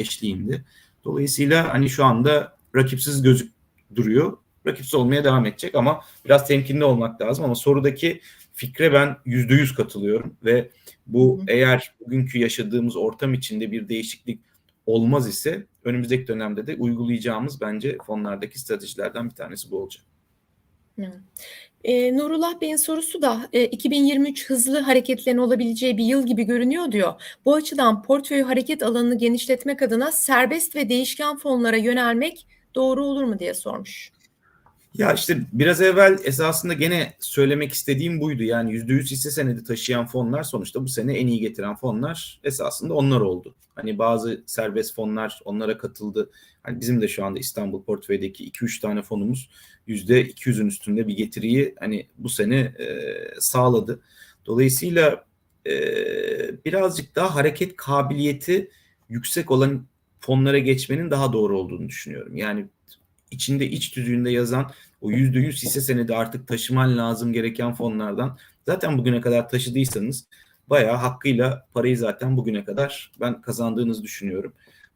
eşliğinde. 0.00 0.64
Dolayısıyla 1.04 1.74
hani 1.74 1.90
şu 1.90 2.04
anda 2.04 2.56
rakipsiz 2.74 3.22
gözük 3.22 3.52
duruyor. 3.94 4.38
Rakipsiz 4.66 4.94
olmaya 4.94 5.24
devam 5.24 5.46
edecek 5.46 5.74
ama 5.74 6.00
biraz 6.24 6.48
temkinli 6.48 6.84
olmak 6.84 7.20
lazım 7.20 7.44
ama 7.44 7.54
sorudaki 7.54 8.20
fikre 8.52 8.92
ben 8.92 9.16
yüzde 9.24 9.54
yüz 9.54 9.74
katılıyorum 9.74 10.36
ve 10.44 10.70
bu 11.06 11.40
eğer 11.48 11.94
bugünkü 12.00 12.38
yaşadığımız 12.38 12.96
ortam 12.96 13.34
içinde 13.34 13.72
bir 13.72 13.88
değişiklik 13.88 14.40
olmaz 14.86 15.28
ise 15.28 15.66
önümüzdeki 15.84 16.26
dönemde 16.26 16.66
de 16.66 16.76
uygulayacağımız 16.76 17.60
bence 17.60 17.98
fonlardaki 18.06 18.60
stratejilerden 18.60 19.30
bir 19.30 19.34
tanesi 19.34 19.70
bu 19.70 19.82
olacak. 19.82 20.05
E, 21.84 22.16
Nurullah 22.16 22.60
Bey'in 22.60 22.76
sorusu 22.76 23.22
da 23.22 23.48
e, 23.52 23.64
2023 23.64 24.50
hızlı 24.50 24.80
hareketlerin 24.80 25.38
olabileceği 25.38 25.96
bir 25.98 26.04
yıl 26.04 26.26
gibi 26.26 26.44
görünüyor 26.44 26.92
diyor. 26.92 27.22
Bu 27.44 27.54
açıdan 27.54 28.02
portföy 28.02 28.42
hareket 28.42 28.82
alanını 28.82 29.18
genişletmek 29.18 29.82
adına 29.82 30.12
serbest 30.12 30.76
ve 30.76 30.88
değişken 30.88 31.36
fonlara 31.36 31.76
yönelmek 31.76 32.46
doğru 32.74 33.04
olur 33.04 33.24
mu 33.24 33.38
diye 33.38 33.54
sormuş. 33.54 34.12
Ya 34.98 35.12
işte 35.12 35.38
biraz 35.52 35.80
evvel 35.80 36.18
esasında 36.24 36.72
gene 36.72 37.14
söylemek 37.20 37.72
istediğim 37.72 38.20
buydu. 38.20 38.42
Yani 38.42 38.72
%100 38.72 39.10
hisse 39.10 39.30
senedi 39.30 39.64
taşıyan 39.64 40.06
fonlar 40.06 40.42
sonuçta 40.42 40.84
bu 40.84 40.88
sene 40.88 41.18
en 41.18 41.26
iyi 41.26 41.40
getiren 41.40 41.76
fonlar 41.76 42.40
esasında 42.44 42.94
onlar 42.94 43.20
oldu. 43.20 43.54
Hani 43.74 43.98
bazı 43.98 44.42
serbest 44.46 44.94
fonlar 44.94 45.40
onlara 45.44 45.78
katıldı. 45.78 46.30
Hani 46.62 46.80
bizim 46.80 47.00
de 47.02 47.08
şu 47.08 47.24
anda 47.24 47.38
İstanbul 47.38 47.82
portföydeki 47.82 48.50
2-3 48.50 48.80
tane 48.80 49.02
fonumuz 49.02 49.50
%200'ün 49.88 50.66
üstünde 50.66 51.08
bir 51.08 51.16
getiriyi 51.16 51.74
hani 51.80 52.06
bu 52.18 52.28
sene 52.28 52.58
e, 52.58 53.14
sağladı. 53.40 54.00
Dolayısıyla 54.46 55.24
e, 55.66 55.74
birazcık 56.64 57.16
daha 57.16 57.34
hareket 57.34 57.76
kabiliyeti 57.76 58.70
yüksek 59.08 59.50
olan 59.50 59.86
fonlara 60.20 60.58
geçmenin 60.58 61.10
daha 61.10 61.32
doğru 61.32 61.58
olduğunu 61.58 61.88
düşünüyorum. 61.88 62.36
Yani 62.36 62.66
içinde 63.30 63.66
iç 63.66 63.90
tüzüğünde 63.90 64.30
yazan 64.30 64.70
o 65.00 65.10
yüzde 65.10 65.38
yüz 65.38 65.62
hisse 65.62 65.80
senedi 65.80 66.16
artık 66.16 66.48
taşıman 66.48 66.98
lazım 66.98 67.32
gereken 67.32 67.74
fonlardan 67.74 68.38
zaten 68.66 68.98
bugüne 68.98 69.20
kadar 69.20 69.48
taşıdıysanız 69.48 70.28
bayağı 70.70 70.96
hakkıyla 70.96 71.66
parayı 71.74 71.98
zaten 71.98 72.36
bugüne 72.36 72.64
kadar 72.64 73.12
ben 73.20 73.40
kazandığınızı 73.40 74.02
düşünüyorum. 74.02 74.52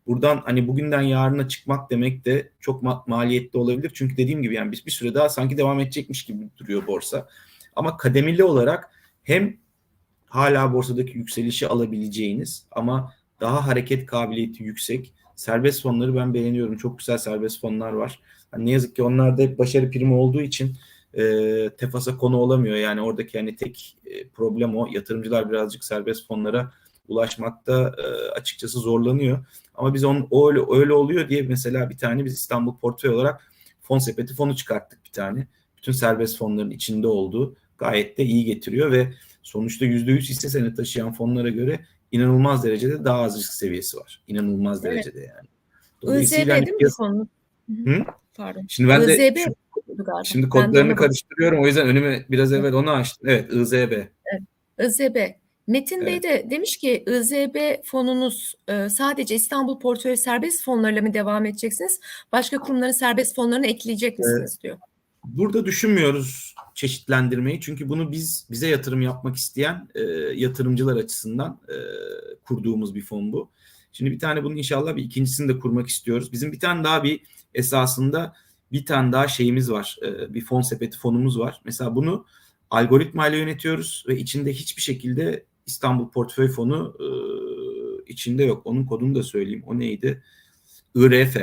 Buradan 0.06 0.42
hani 0.44 0.68
bugünden 0.68 1.02
yarına 1.02 1.48
çıkmak 1.48 1.90
demek 1.90 2.24
de 2.24 2.50
çok 2.60 2.82
ma- 2.82 3.02
maliyetli 3.06 3.58
olabilir. 3.58 3.90
Çünkü 3.94 4.16
dediğim 4.16 4.42
gibi 4.42 4.54
yani 4.54 4.72
biz 4.72 4.86
bir 4.86 4.90
süre 4.90 5.14
daha 5.14 5.28
sanki 5.28 5.58
devam 5.58 5.80
edecekmiş 5.80 6.24
gibi 6.24 6.48
duruyor 6.58 6.86
borsa. 6.86 7.28
Ama 7.76 7.96
kademeli 7.96 8.44
olarak 8.44 8.90
hem 9.22 9.56
hala 10.26 10.72
borsadaki 10.72 11.18
yükselişi 11.18 11.68
alabileceğiniz 11.68 12.66
ama 12.70 13.12
daha 13.40 13.66
hareket 13.66 14.06
kabiliyeti 14.06 14.62
yüksek 14.62 15.14
serbest 15.36 15.82
fonları 15.82 16.16
ben 16.16 16.34
beğeniyorum. 16.34 16.76
Çok 16.76 16.98
güzel 16.98 17.18
serbest 17.18 17.60
fonlar 17.60 17.92
var. 17.92 18.20
Yani 18.54 18.66
ne 18.66 18.70
yazık 18.70 18.96
ki 18.96 19.02
onlarda 19.02 19.42
hep 19.42 19.58
başarı 19.58 19.90
primi 19.90 20.14
olduğu 20.14 20.40
için 20.40 20.76
e, 21.14 21.22
tefasa 21.78 22.16
konu 22.16 22.36
olamıyor. 22.36 22.76
Yani 22.76 23.00
oradaki 23.00 23.36
yani 23.36 23.56
tek 23.56 23.96
e, 24.06 24.28
problem 24.28 24.76
o. 24.76 24.88
Yatırımcılar 24.92 25.50
birazcık 25.50 25.84
serbest 25.84 26.28
fonlara 26.28 26.72
ulaşmakta 27.08 27.94
e, 27.98 28.30
açıkçası 28.30 28.78
zorlanıyor. 28.78 29.44
Ama 29.74 29.94
biz 29.94 30.04
onun 30.04 30.28
öyle 30.32 30.60
öyle 30.70 30.92
oluyor 30.92 31.28
diye 31.28 31.42
mesela 31.42 31.90
bir 31.90 31.98
tane 31.98 32.24
biz 32.24 32.34
İstanbul 32.34 32.76
portföy 32.78 33.10
olarak 33.10 33.52
fon 33.80 33.98
sepeti 33.98 34.34
fonu 34.34 34.56
çıkarttık 34.56 35.04
bir 35.04 35.12
tane. 35.12 35.48
Bütün 35.76 35.92
serbest 35.92 36.38
fonların 36.38 36.70
içinde 36.70 37.06
olduğu 37.06 37.56
gayet 37.78 38.18
de 38.18 38.24
iyi 38.24 38.44
getiriyor 38.44 38.92
ve 38.92 39.12
sonuçta 39.42 39.84
%100 39.86 40.18
hisse 40.20 40.48
senedi 40.48 40.74
taşıyan 40.74 41.12
fonlara 41.12 41.48
göre 41.48 41.80
inanılmaz 42.12 42.64
derecede 42.64 43.04
daha 43.04 43.22
az 43.22 43.38
risk 43.38 43.52
seviyesi 43.52 43.96
var. 43.96 44.22
İnanılmaz 44.26 44.84
evet. 44.84 44.94
derecede 44.94 45.20
yani. 45.20 45.48
Dolayısıyla 46.02 46.56
hani 46.56 46.66
değil 46.66 46.82
mi 46.82 46.90
konu? 46.96 47.28
Hı? 47.84 48.04
Pardon. 48.40 48.64
Şimdi 48.68 48.88
ben 48.88 49.08
de 49.08 49.34
şu, 49.44 49.54
şimdi 50.24 50.48
kodlarını 50.48 50.96
karıştırıyorum. 50.96 51.62
O 51.62 51.66
yüzden 51.66 51.86
önüme 51.86 52.24
biraz 52.30 52.52
evvel 52.52 52.72
onu 52.72 52.90
açtım. 52.90 53.28
Evet, 53.28 53.52
IZB. 53.52 53.92
Evet, 53.92 54.42
IZB. 54.78 55.16
Metin 55.66 55.96
evet. 55.96 56.06
Bey 56.06 56.22
de 56.22 56.50
demiş 56.50 56.76
ki 56.76 57.04
IZB 57.06 57.56
fonunuz 57.84 58.54
e, 58.68 58.88
sadece 58.88 59.34
İstanbul 59.34 59.78
portföy 59.78 60.16
serbest 60.16 60.64
fonlarıyla 60.64 61.02
mı 61.02 61.14
devam 61.14 61.46
edeceksiniz? 61.46 62.00
Başka 62.32 62.58
kurumların 62.58 62.92
serbest 62.92 63.36
fonlarını 63.36 63.66
ekleyecek 63.66 64.18
misiniz 64.18 64.38
evet. 64.40 64.62
diyor. 64.62 64.78
Burada 65.24 65.64
düşünmüyoruz 65.64 66.54
çeşitlendirmeyi 66.74 67.60
çünkü 67.60 67.88
bunu 67.88 68.12
biz 68.12 68.46
bize 68.50 68.68
yatırım 68.68 69.00
yapmak 69.00 69.36
isteyen 69.36 69.88
e, 69.94 70.00
yatırımcılar 70.34 70.96
açısından 70.96 71.60
e, 71.68 71.76
kurduğumuz 72.44 72.94
bir 72.94 73.02
fon 73.02 73.32
bu. 73.32 73.50
Şimdi 73.92 74.10
bir 74.10 74.18
tane 74.18 74.44
bunun 74.44 74.56
inşallah 74.56 74.96
bir 74.96 75.02
ikincisini 75.02 75.48
de 75.48 75.58
kurmak 75.58 75.88
istiyoruz. 75.88 76.32
Bizim 76.32 76.52
bir 76.52 76.60
tane 76.60 76.84
daha 76.84 77.04
bir 77.04 77.20
esasında 77.54 78.34
bir 78.72 78.86
tane 78.86 79.12
daha 79.12 79.28
şeyimiz 79.28 79.70
var. 79.70 79.96
E, 80.02 80.34
bir 80.34 80.44
fon 80.44 80.60
sepeti 80.60 80.98
fonumuz 80.98 81.38
var. 81.38 81.60
Mesela 81.64 81.94
bunu 81.96 82.26
algoritmayla 82.70 83.38
yönetiyoruz 83.38 84.04
ve 84.08 84.18
içinde 84.18 84.52
hiçbir 84.52 84.82
şekilde 84.82 85.44
İstanbul 85.66 86.10
Portföy 86.10 86.48
Fonu 86.48 86.96
e, 87.00 87.06
içinde 88.12 88.44
yok. 88.44 88.62
Onun 88.64 88.86
kodunu 88.86 89.14
da 89.14 89.22
söyleyeyim. 89.22 89.62
O 89.66 89.78
neydi? 89.78 90.22
IRF. 90.94 91.36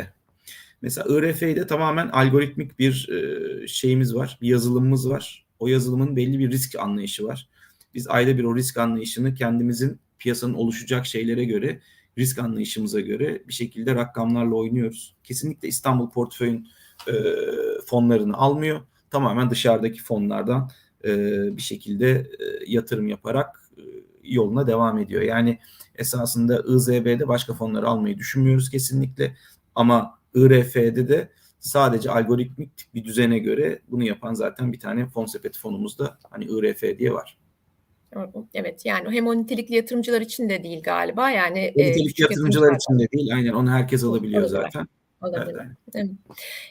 Mesela 0.82 1.20
IRF'de 1.20 1.68
tamamen 1.68 2.08
algoritmik 2.08 2.80
bir 2.80 3.10
e, 3.10 3.68
şeyimiz 3.68 4.16
var, 4.16 4.38
bir 4.42 4.48
yazılımımız 4.48 5.10
var. 5.10 5.46
O 5.60 5.68
yazılımın 5.68 6.16
belli 6.16 6.40
bir 6.40 6.52
risk 6.52 6.76
anlayışı 6.76 7.24
var. 7.24 7.50
Biz 7.94 8.08
ayda 8.08 8.38
bir 8.38 8.44
o 8.44 8.56
risk 8.56 8.78
anlayışını 8.78 9.34
kendimizin 9.34 10.00
piyasanın 10.20 10.54
oluşacak 10.54 11.06
şeylere 11.06 11.46
göre, 11.46 11.82
risk 12.18 12.40
anlayışımıza 12.40 13.00
göre 13.00 13.44
bir 13.48 13.54
şekilde 13.54 13.96
rakamlarla 13.96 14.56
oynuyoruz. 14.56 15.16
Kesinlikle 15.24 15.68
İstanbul 15.68 16.10
portföyün 16.10 16.68
e, 17.08 17.14
fonlarını 17.86 18.38
almıyor. 18.38 18.82
Tamamen 19.10 19.50
dışarıdaki 19.50 20.04
fonlardan 20.04 20.70
e, 21.04 21.08
bir 21.58 21.62
şekilde 21.62 22.12
e, 22.12 22.26
yatırım 22.68 23.08
yaparak 23.08 23.70
e, 23.78 23.82
yoluna 24.24 24.68
devam 24.68 24.98
ediyor. 24.98 25.22
Yani 25.22 25.60
esasında 25.96 26.64
IZB'de 26.76 27.28
başka 27.28 27.54
fonları 27.54 27.88
almayı 27.88 28.18
düşünmüyoruz 28.18 28.70
kesinlikle. 28.70 29.38
Ama 29.76 30.20
IRF'de 30.36 31.08
de 31.08 31.32
sadece 31.60 32.12
algoritmik 32.12 32.72
bir 32.94 33.04
düzene 33.04 33.40
göre 33.40 33.82
bunu 33.88 34.04
yapan 34.04 34.34
zaten 34.34 34.74
bir 34.74 34.80
tane 34.80 35.08
fon 35.08 35.26
sepeti 35.26 35.60
fonumuzda 35.60 36.18
hani 36.30 36.46
IRF 36.46 37.00
diye 37.00 37.14
var. 37.14 37.38
Evet 38.54 38.86
yani 38.86 39.12
hem 39.12 39.28
o 39.28 39.36
nitelikli 39.36 39.76
yatırımcılar 39.76 40.22
için 40.22 40.50
de 40.50 40.64
değil 40.64 40.84
galiba 40.84 41.30
yani. 41.32 41.74
Nitelikli 41.76 42.22
e, 42.22 42.24
yatırımcılar 42.24 42.76
için 42.76 43.00
de 43.00 43.08
değil 43.12 43.36
aynen 43.36 43.54
onu 43.54 43.72
herkes 43.72 44.04
alabiliyor 44.04 44.42
Olabilir. 44.42 44.62
zaten. 44.62 44.88
Olabilir. 45.22 45.58
Evet. 45.96 46.10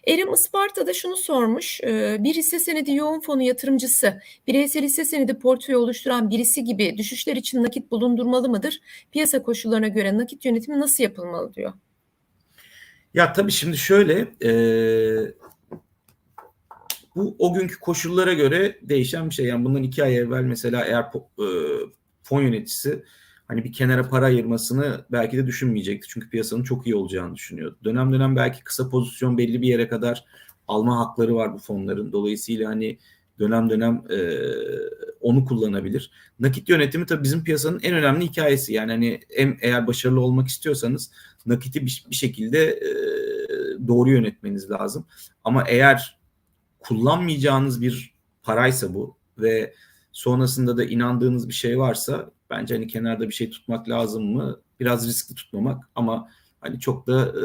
Erim 0.07 0.33
Isparta'da 0.33 0.93
şunu 0.95 1.17
sormuş. 1.17 1.81
Bir 2.19 2.35
hisse 2.35 2.59
senedi 2.59 2.95
yoğun 2.95 3.21
fonu 3.21 3.43
yatırımcısı 3.43 4.21
bireysel 4.47 4.85
hisse 4.85 5.05
senedi 5.05 5.39
portföyü 5.39 5.77
oluşturan 5.77 6.31
birisi 6.31 6.65
gibi 6.65 6.99
düşüşler 6.99 7.37
için 7.37 7.63
nakit 7.63 7.91
bulundurmalı 7.91 8.49
mıdır? 8.49 8.81
Piyasa 9.13 9.43
koşullarına 9.43 9.89
göre 9.89 10.19
nakit 10.19 10.45
yönetimi 10.45 10.81
nasıl 10.81 11.05
yapılmalı 11.05 11.55
diyor. 11.55 11.73
Ya 13.15 13.33
tabii 13.33 13.53
şimdi 13.53 13.77
şöyle 13.77 14.29
e, 14.45 14.51
bu 17.17 17.37
o 17.39 17.55
günkü 17.55 17.81
koşullara 17.81 18.33
göre 18.33 18.79
değişen 18.83 19.31
bir 19.31 19.35
şey. 19.35 19.47
Yani 19.47 19.65
bundan 19.65 19.83
iki 19.83 20.05
ay 20.05 20.17
evvel 20.17 20.43
mesela 20.43 20.85
eğer 20.85 21.03
e, 21.03 21.47
fon 22.23 22.43
yöneticisi 22.43 23.05
hani 23.49 23.65
bir 23.65 23.73
kenara 23.73 24.09
para 24.09 24.25
ayırmasını 24.25 25.05
belki 25.13 25.37
de 25.37 25.47
düşünmeyecekti. 25.47 26.09
Çünkü 26.09 26.31
piyasanın 26.31 26.63
çok 26.63 26.87
iyi 26.87 26.95
olacağını 26.95 27.35
düşünüyordu. 27.35 27.79
Dönem 27.85 28.13
dönem 28.13 28.37
belki 28.37 28.65
kısa 28.65 28.89
pozisyon 28.89 29.39
belli 29.39 29.63
bir 29.63 29.69
yere 29.69 29.89
kadar 29.89 30.25
alma 30.69 30.99
hakları 30.99 31.35
var 31.35 31.55
bu 31.55 31.59
fonların. 31.59 32.13
Dolayısıyla 32.13 32.69
hani 32.69 32.99
dönem 33.39 33.71
dönem 33.71 34.03
e, 34.11 34.19
onu 35.21 35.45
kullanabilir. 35.45 36.11
Nakit 36.41 36.69
yönetimi 36.69 37.07
tabii 37.07 37.23
bizim 37.23 37.45
piyasanın 37.45 37.81
en 37.83 37.95
önemli 37.95 38.25
hikayesi. 38.25 38.73
Yani 38.73 38.91
hani 38.93 39.21
em, 39.31 39.59
eğer 39.61 39.87
başarılı 39.87 40.21
olmak 40.21 40.49
istiyorsanız 40.49 41.11
nakiti 41.47 41.87
bir, 41.87 42.05
bir 42.11 42.15
şekilde 42.15 42.65
e, 42.67 42.89
doğru 43.89 44.11
yönetmeniz 44.11 44.71
lazım. 44.71 45.07
Ama 45.45 45.65
eğer 45.69 46.16
kullanmayacağınız 46.89 47.83
bir 47.83 48.15
paraysa 48.43 48.95
bu 48.95 49.17
ve 49.39 49.75
sonrasında 50.13 50.77
da 50.77 50.85
inandığınız 50.85 51.49
bir 51.49 51.55
şey 51.55 51.79
varsa 51.79 52.31
bence 52.51 52.75
hani 52.75 52.87
kenarda 52.87 53.29
bir 53.29 53.35
şey 53.35 53.51
tutmak 53.51 53.89
lazım 53.89 54.25
mı? 54.25 54.61
Biraz 54.81 55.09
riskli 55.09 55.35
tutmamak 55.35 55.85
ama 55.95 56.29
hani 56.61 56.81
çok 56.81 57.07
da 57.07 57.27
e, 57.27 57.45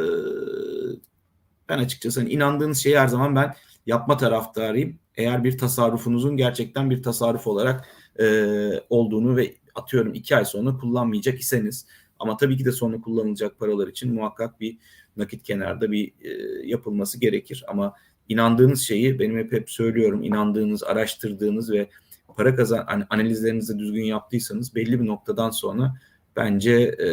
ben 1.70 1.78
açıkçası 1.78 2.20
hani 2.20 2.30
inandığınız 2.30 2.78
şeyi 2.78 3.00
her 3.00 3.08
zaman 3.08 3.36
ben 3.36 3.56
yapma 3.86 4.18
taraftarıyım. 4.18 5.00
Eğer 5.16 5.44
bir 5.44 5.58
tasarrufunuzun 5.58 6.38
gerçekten 6.38 6.90
bir 6.90 7.04
tasarruf 7.04 7.48
olarak 7.48 7.88
e, 8.20 8.46
olduğunu 8.90 9.36
ve 9.36 9.56
atıyorum 9.76 10.14
iki 10.14 10.36
ay 10.36 10.46
sonra 10.46 10.78
kullanmayacak 10.78 11.40
iseniz 11.40 11.86
ama 12.20 12.38
tabii 12.38 12.58
ki 12.58 12.66
de 12.66 12.72
sonra 12.72 13.02
kullanılacak 13.02 13.60
paralar 13.60 13.88
için 13.88 14.14
muhakkak 14.14 14.60
bir 14.60 14.78
nakit 15.18 15.44
kenarda 15.44 15.92
bir 15.92 16.14
e, 16.22 16.32
yapılması 16.68 17.20
gerekir. 17.20 17.66
Ama 17.68 17.94
inandığınız 18.32 18.82
şeyi 18.82 19.20
benim 19.20 19.38
hep 19.38 19.52
hep 19.52 19.70
söylüyorum 19.70 20.24
inandığınız, 20.24 20.84
araştırdığınız 20.84 21.72
ve 21.72 21.90
para 22.38 22.56
kazan 22.56 23.06
analizlerinizi 23.10 23.80
düzgün 23.80 24.04
yaptıysanız 24.04 24.76
belli 24.76 25.02
bir 25.02 25.08
noktadan 25.08 25.50
sonra 25.50 25.94
bence 26.36 26.72
e, 26.74 27.10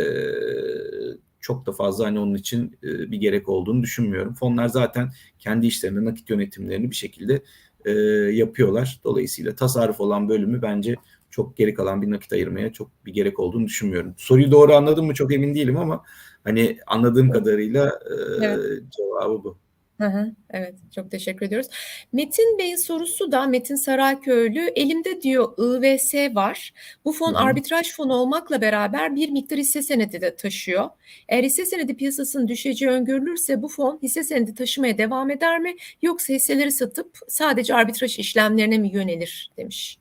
çok 1.41 1.67
da 1.67 1.73
fazla 1.73 2.07
hani 2.07 2.21
onun 2.21 2.35
için 2.35 2.79
e, 2.83 3.11
bir 3.11 3.17
gerek 3.17 3.49
olduğunu 3.49 3.83
düşünmüyorum. 3.83 4.35
Fonlar 4.35 4.69
zaten 4.69 5.11
kendi 5.39 5.67
işlerinde 5.67 6.05
nakit 6.05 6.31
yönetimlerini 6.31 6.91
bir 6.91 6.97
şekilde 6.97 7.43
e, 7.85 7.91
yapıyorlar. 8.37 9.01
Dolayısıyla 9.05 9.55
tasarruf 9.55 10.01
olan 10.01 10.29
bölümü 10.29 10.63
bence 10.63 10.95
çok 11.31 11.57
geri 11.57 11.75
kalan 11.75 12.03
bir 12.03 12.11
nakit 12.11 12.33
ayırmaya 12.33 12.73
çok 12.73 12.91
bir 13.07 13.13
gerek 13.13 13.41
olduğunu 13.41 13.67
düşünmüyorum. 13.67 14.15
Soruyu 14.17 14.51
doğru 14.51 14.75
anladım 14.75 15.07
mı 15.07 15.15
çok 15.15 15.35
emin 15.35 15.55
değilim 15.55 15.77
ama 15.77 16.05
hani 16.45 16.79
anladığım 16.87 17.31
kadarıyla 17.31 17.87
e, 17.87 18.45
Evet. 18.45 18.83
cevabı 18.97 19.45
bu. 19.45 19.59
Hı 20.01 20.07
hı, 20.07 20.33
evet 20.51 20.75
çok 20.95 21.11
teşekkür 21.11 21.47
ediyoruz. 21.47 21.69
Metin 22.13 22.59
Bey'in 22.59 22.77
sorusu 22.77 23.33
da 23.33 23.47
Metin 23.47 23.75
Sarayköylü 23.75 24.61
elimde 24.61 25.23
diyor 25.23 25.53
IVS 25.59 26.35
var. 26.35 26.73
Bu 27.05 27.13
fon 27.13 27.35
Hı 27.35 27.39
hı. 27.39 27.43
arbitraj 27.43 27.93
fonu 27.93 28.15
olmakla 28.15 28.61
beraber 28.61 29.17
bir 29.17 29.31
miktar 29.31 29.59
hisse 29.59 29.83
senedi 29.83 30.21
de 30.21 30.37
taşıyor. 30.37 30.89
Eğer 31.29 31.45
hisse 31.45 31.67
senedi 31.67 31.97
piyasasının 31.97 32.49
düşeceği 32.49 32.91
öngörülürse 32.91 33.63
bu 33.63 33.69
fon 33.69 33.99
hisse 34.03 34.25
senedi 34.25 34.55
taşımaya 34.55 34.99
devam 34.99 35.31
eder 35.31 35.61
mi 35.61 35.77
yoksa 36.03 36.35
hisseleri 36.35 36.73
satıp 36.73 37.19
sadece 37.29 37.75
arbitraj 37.75 38.19
işlemlerine 38.19 38.79
mi 38.79 38.91
yönelir 38.93 39.51
demiş. 39.57 39.99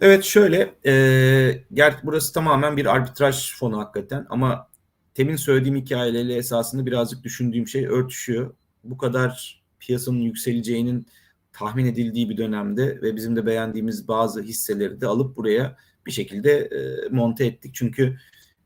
Evet 0.00 0.24
şöyle, 0.24 0.74
e, 0.86 1.94
burası 2.02 2.32
tamamen 2.32 2.76
bir 2.76 2.86
arbitraj 2.86 3.52
fonu 3.56 3.78
hakikaten 3.78 4.26
ama 4.30 4.68
temin 5.14 5.36
söylediğim 5.36 5.76
hikayeyle 5.76 6.34
esasında 6.34 6.86
birazcık 6.86 7.24
düşündüğüm 7.24 7.68
şey 7.68 7.86
örtüşüyor. 7.86 8.54
Bu 8.90 8.98
kadar 8.98 9.62
piyasanın 9.80 10.20
yükseleceğinin 10.20 11.06
tahmin 11.52 11.86
edildiği 11.86 12.30
bir 12.30 12.36
dönemde 12.36 13.02
ve 13.02 13.16
bizim 13.16 13.36
de 13.36 13.46
beğendiğimiz 13.46 14.08
bazı 14.08 14.42
hisseleri 14.42 15.00
de 15.00 15.06
alıp 15.06 15.36
buraya 15.36 15.76
bir 16.06 16.12
şekilde 16.12 16.52
e, 16.52 17.08
monte 17.10 17.46
ettik. 17.46 17.74
Çünkü 17.74 18.16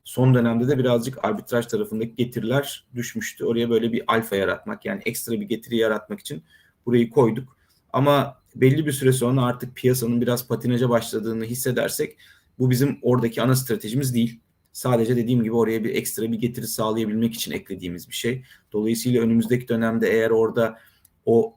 son 0.05 0.35
dönemde 0.35 0.69
de 0.69 0.79
birazcık 0.79 1.25
arbitraj 1.25 1.67
tarafındaki 1.67 2.15
getiriler 2.15 2.87
düşmüştü. 2.95 3.45
Oraya 3.45 3.71
böyle 3.71 3.93
bir 3.93 4.03
alfa 4.07 4.37
yaratmak 4.37 4.85
yani 4.85 5.03
ekstra 5.05 5.33
bir 5.33 5.47
getiri 5.47 5.77
yaratmak 5.77 6.21
için 6.21 6.43
burayı 6.87 7.11
koyduk. 7.11 7.57
Ama 7.93 8.43
belli 8.55 8.87
bir 8.87 8.93
süre 8.93 9.13
sonra 9.13 9.43
artık 9.43 9.77
piyasanın 9.77 10.21
biraz 10.21 10.49
patinaja 10.49 10.91
başladığını 10.91 11.45
hissedersek 11.45 12.19
bu 12.59 12.71
bizim 12.71 12.99
oradaki 13.03 13.43
ana 13.43 13.57
stratejimiz 13.57 14.15
değil. 14.15 14.41
Sadece 14.73 15.17
dediğim 15.17 15.43
gibi 15.43 15.55
oraya 15.55 15.85
bir 15.85 15.95
ekstra 15.95 16.33
bir 16.33 16.39
getiri 16.39 16.67
sağlayabilmek 16.67 17.35
için 17.35 17.53
eklediğimiz 17.53 18.09
bir 18.09 18.15
şey. 18.15 18.45
Dolayısıyla 18.73 19.23
önümüzdeki 19.23 19.69
dönemde 19.69 20.11
eğer 20.11 20.31
orada 20.31 20.79
o 21.27 21.57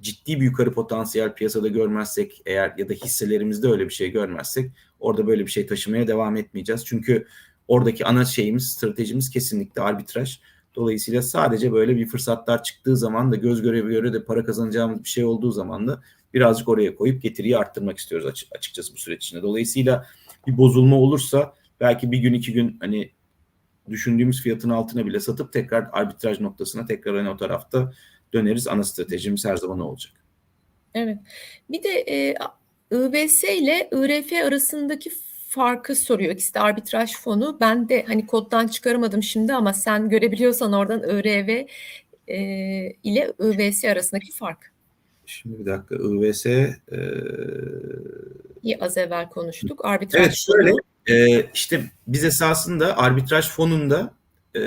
ciddi 0.00 0.40
bir 0.40 0.44
yukarı 0.44 0.72
potansiyel 0.72 1.34
piyasada 1.34 1.68
görmezsek 1.68 2.42
eğer 2.46 2.74
ya 2.78 2.88
da 2.88 2.92
hisselerimizde 2.92 3.68
öyle 3.68 3.84
bir 3.84 3.94
şey 3.94 4.10
görmezsek 4.10 4.70
orada 5.00 5.26
böyle 5.26 5.46
bir 5.46 5.50
şey 5.50 5.66
taşımaya 5.66 6.06
devam 6.06 6.36
etmeyeceğiz. 6.36 6.84
Çünkü 6.86 7.26
oradaki 7.68 8.06
ana 8.06 8.24
şeyimiz, 8.24 8.70
stratejimiz 8.70 9.30
kesinlikle 9.30 9.82
arbitraj. 9.82 10.40
Dolayısıyla 10.74 11.22
sadece 11.22 11.72
böyle 11.72 11.96
bir 11.96 12.06
fırsatlar 12.06 12.62
çıktığı 12.62 12.96
zaman 12.96 13.32
da 13.32 13.36
göz 13.36 13.62
göre 13.62 13.80
göre 13.80 14.12
de 14.12 14.24
para 14.24 14.44
kazanacağımız 14.44 15.04
bir 15.04 15.08
şey 15.08 15.24
olduğu 15.24 15.50
zaman 15.50 15.88
da 15.88 16.02
birazcık 16.34 16.68
oraya 16.68 16.94
koyup 16.94 17.22
getiriyi 17.22 17.58
arttırmak 17.58 17.98
istiyoruz 17.98 18.44
açıkçası 18.50 18.94
bu 18.94 18.98
süreç 18.98 19.24
içinde. 19.24 19.42
Dolayısıyla 19.42 20.06
bir 20.46 20.56
bozulma 20.56 20.96
olursa 20.96 21.54
belki 21.80 22.12
bir 22.12 22.18
gün 22.18 22.34
iki 22.34 22.52
gün 22.52 22.76
hani 22.80 23.10
düşündüğümüz 23.90 24.42
fiyatın 24.42 24.70
altına 24.70 25.06
bile 25.06 25.20
satıp 25.20 25.52
tekrar 25.52 25.88
arbitraj 25.92 26.40
noktasına 26.40 26.86
tekrar 26.86 27.16
hani 27.16 27.30
o 27.30 27.36
tarafta 27.36 27.92
döneriz. 28.32 28.68
Ana 28.68 28.84
stratejimiz 28.84 29.44
her 29.44 29.56
zaman 29.56 29.80
o 29.80 29.84
olacak. 29.84 30.12
Evet. 30.94 31.18
Bir 31.70 31.82
de 31.82 31.88
e, 31.88 32.34
IVS 32.92 33.44
ile 33.44 33.88
IRF 33.92 34.32
arasındaki 34.32 35.10
farkı 35.48 35.96
soruyor. 35.96 36.32
İkisi 36.32 36.54
de 36.54 36.60
arbitraj 36.60 37.12
fonu. 37.12 37.56
Ben 37.60 37.88
de 37.88 38.04
hani 38.06 38.26
koddan 38.26 38.66
çıkaramadım 38.66 39.22
şimdi 39.22 39.52
ama 39.52 39.72
sen 39.72 40.08
görebiliyorsan 40.08 40.72
oradan 40.72 41.02
IRV 41.02 41.66
e, 42.28 42.38
ile 43.02 43.32
IVS 43.40 43.84
arasındaki 43.84 44.32
fark. 44.32 44.72
Şimdi 45.26 45.58
bir 45.58 45.66
dakika 45.66 45.94
IVS 45.94 46.46
e, 46.46 46.74
İyi 48.62 48.78
az 48.78 48.96
evvel 48.96 49.28
konuştuk. 49.28 49.84
Arbitraj 49.84 50.22
Evet 50.22 50.34
şöyle 50.34 50.72
e, 51.10 51.46
işte 51.54 51.90
biz 52.06 52.24
esasında 52.24 52.98
arbitraj 52.98 53.48
fonunda 53.48 54.14
e, 54.54 54.60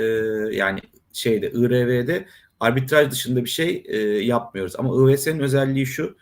yani 0.52 0.80
şeyde 1.12 1.50
IRV'de 1.50 2.26
arbitraj 2.60 3.10
dışında 3.10 3.44
bir 3.44 3.50
şey 3.50 3.84
e, 3.86 3.98
yapmıyoruz. 4.24 4.74
Ama 4.78 5.12
IVS'nin 5.12 5.40
özelliği 5.40 5.86
şu 5.86 6.16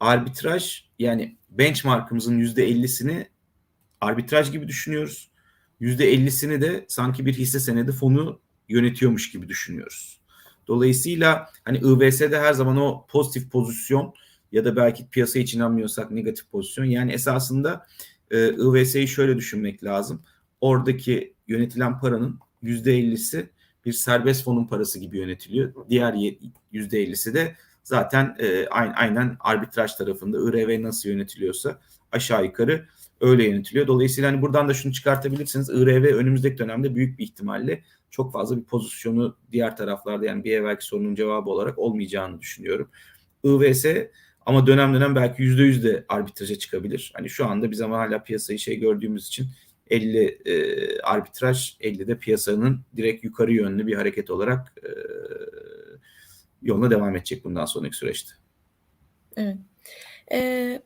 arbitraj 0.00 0.84
yani 0.98 1.36
benchmarkımızın 1.50 2.40
%50'sini 2.40 3.26
arbitraj 4.00 4.52
gibi 4.52 4.68
düşünüyoruz. 4.68 5.30
%50'sini 5.80 6.60
de 6.60 6.84
sanki 6.88 7.26
bir 7.26 7.34
hisse 7.34 7.60
senedi 7.60 7.92
fonu 7.92 8.40
yönetiyormuş 8.68 9.32
gibi 9.32 9.48
düşünüyoruz. 9.48 10.20
Dolayısıyla 10.68 11.50
hani 11.64 11.78
IVS'de 11.78 12.40
her 12.40 12.52
zaman 12.52 12.76
o 12.76 13.06
pozitif 13.08 13.50
pozisyon 13.50 14.14
ya 14.52 14.64
da 14.64 14.76
belki 14.76 15.08
piyasa 15.08 15.38
için 15.38 15.58
inanmıyorsak 15.58 16.10
negatif 16.10 16.50
pozisyon. 16.50 16.84
Yani 16.84 17.12
esasında 17.12 17.86
e, 18.30 18.48
IVS'yi 18.48 19.08
şöyle 19.08 19.36
düşünmek 19.36 19.84
lazım. 19.84 20.22
Oradaki 20.60 21.34
yönetilen 21.48 22.00
paranın 22.00 22.38
%50'si 22.62 23.46
bir 23.84 23.92
serbest 23.92 24.44
fonun 24.44 24.66
parası 24.66 24.98
gibi 24.98 25.18
yönetiliyor. 25.18 25.74
Diğer 25.88 26.14
%50'si 26.72 27.34
de 27.34 27.54
zaten 27.82 28.36
e, 28.38 28.66
aynen 28.68 29.36
arbitraj 29.40 29.94
tarafında 29.94 30.38
IRV 30.38 30.82
nasıl 30.82 31.08
yönetiliyorsa 31.08 31.80
aşağı 32.12 32.44
yukarı 32.44 32.86
öyle 33.20 33.44
yönetiliyor. 33.44 33.86
Dolayısıyla 33.86 34.30
hani 34.30 34.42
buradan 34.42 34.68
da 34.68 34.74
şunu 34.74 34.92
çıkartabilirsiniz. 34.92 35.70
IRV 35.70 36.04
önümüzdeki 36.04 36.58
dönemde 36.58 36.94
büyük 36.94 37.18
bir 37.18 37.24
ihtimalle 37.24 37.82
çok 38.10 38.32
fazla 38.32 38.56
bir 38.56 38.64
pozisyonu 38.64 39.36
diğer 39.52 39.76
taraflarda 39.76 40.26
yani 40.26 40.44
bir 40.44 40.52
evvelki 40.52 40.84
sorunun 40.84 41.14
cevabı 41.14 41.50
olarak 41.50 41.78
olmayacağını 41.78 42.40
düşünüyorum. 42.40 42.90
IVS 43.44 43.84
ama 44.48 44.66
dönem 44.66 44.94
dönem 44.94 45.14
belki 45.14 45.42
yüzde 45.42 45.62
yüz 45.62 45.84
de 45.84 46.04
arbitraja 46.08 46.58
çıkabilir. 46.58 47.12
Hani 47.16 47.30
şu 47.30 47.46
anda 47.46 47.70
biz 47.70 47.80
ama 47.80 47.98
hala 47.98 48.22
piyasayı 48.22 48.58
şey 48.58 48.78
gördüğümüz 48.78 49.26
için 49.26 49.46
50 49.90 50.18
e, 50.44 51.00
arbitraj 51.00 51.76
50 51.80 52.08
de 52.08 52.18
piyasanın 52.18 52.80
direkt 52.96 53.24
yukarı 53.24 53.52
yönlü 53.52 53.86
bir 53.86 53.94
hareket 53.94 54.30
olarak 54.30 54.74
e, 54.82 54.88
yoluna 56.62 56.90
devam 56.90 57.16
edecek 57.16 57.44
bundan 57.44 57.64
sonraki 57.64 57.96
süreçte. 57.96 58.32
Evet. 59.36 59.56
Ee, 60.32 60.82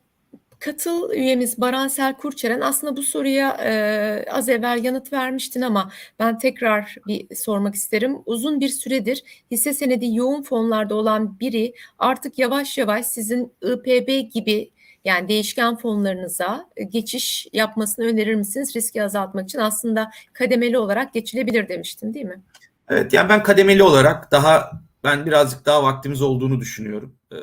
katıl 0.65 1.11
üyemiz 1.11 1.61
Baransel 1.61 2.13
Kurçeren 2.13 2.61
aslında 2.61 2.97
bu 2.97 3.03
soruya 3.03 3.57
e, 3.63 4.25
az 4.31 4.49
evvel 4.49 4.83
yanıt 4.83 5.13
vermiştin 5.13 5.61
ama 5.61 5.91
ben 6.19 6.37
tekrar 6.37 6.95
bir 7.07 7.35
sormak 7.35 7.75
isterim. 7.75 8.17
Uzun 8.25 8.59
bir 8.59 8.69
süredir 8.69 9.23
hisse 9.51 9.73
senedi 9.73 10.15
yoğun 10.15 10.43
fonlarda 10.43 10.95
olan 10.95 11.39
biri 11.39 11.73
artık 11.99 12.39
yavaş 12.39 12.77
yavaş 12.77 13.05
sizin 13.05 13.53
IPB 13.61 14.33
gibi 14.33 14.71
yani 15.05 15.27
değişken 15.27 15.77
fonlarınıza 15.77 16.69
geçiş 16.89 17.47
yapmasını 17.53 18.05
önerir 18.05 18.35
misiniz 18.35 18.75
riski 18.75 19.03
azaltmak 19.03 19.45
için? 19.45 19.59
Aslında 19.59 20.11
kademeli 20.33 20.77
olarak 20.77 21.13
geçilebilir 21.13 21.69
demiştin 21.69 22.13
değil 22.13 22.25
mi? 22.25 22.41
Evet 22.89 23.13
yani 23.13 23.29
ben 23.29 23.43
kademeli 23.43 23.83
olarak 23.83 24.31
daha 24.31 24.71
ben 25.03 25.25
birazcık 25.25 25.65
daha 25.65 25.83
vaktimiz 25.83 26.21
olduğunu 26.21 26.59
düşünüyorum. 26.59 27.15
Ee, 27.31 27.37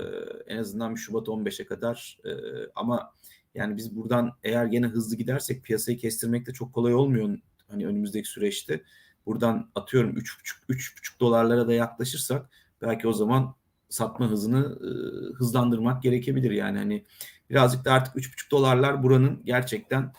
en 0.46 0.58
azından 0.58 0.94
Şubat 0.94 1.28
15'e 1.28 1.66
kadar. 1.66 2.18
Ee, 2.24 2.30
ama 2.74 3.14
yani 3.54 3.76
biz 3.76 3.96
buradan 3.96 4.32
eğer 4.42 4.66
gene 4.66 4.86
hızlı 4.86 5.16
gidersek 5.16 5.64
piyasayı 5.64 5.98
kestirmek 5.98 6.46
de 6.46 6.52
çok 6.52 6.72
kolay 6.74 6.94
olmuyor 6.94 7.38
hani 7.68 7.86
önümüzdeki 7.86 8.28
süreçte. 8.28 8.82
Buradan 9.26 9.70
atıyorum 9.74 10.16
3,5 10.16 10.22
3,5 10.68 11.20
dolarlara 11.20 11.68
da 11.68 11.74
yaklaşırsak 11.74 12.50
belki 12.82 13.08
o 13.08 13.12
zaman 13.12 13.54
satma 13.88 14.30
hızını 14.30 14.78
e, 14.82 14.90
hızlandırmak 15.34 16.02
gerekebilir. 16.02 16.50
Yani 16.50 16.78
hani 16.78 17.04
birazcık 17.50 17.84
da 17.84 17.92
artık 17.92 18.16
3,5 18.16 18.50
dolarlar 18.50 19.02
buranın 19.02 19.42
gerçekten 19.44 20.12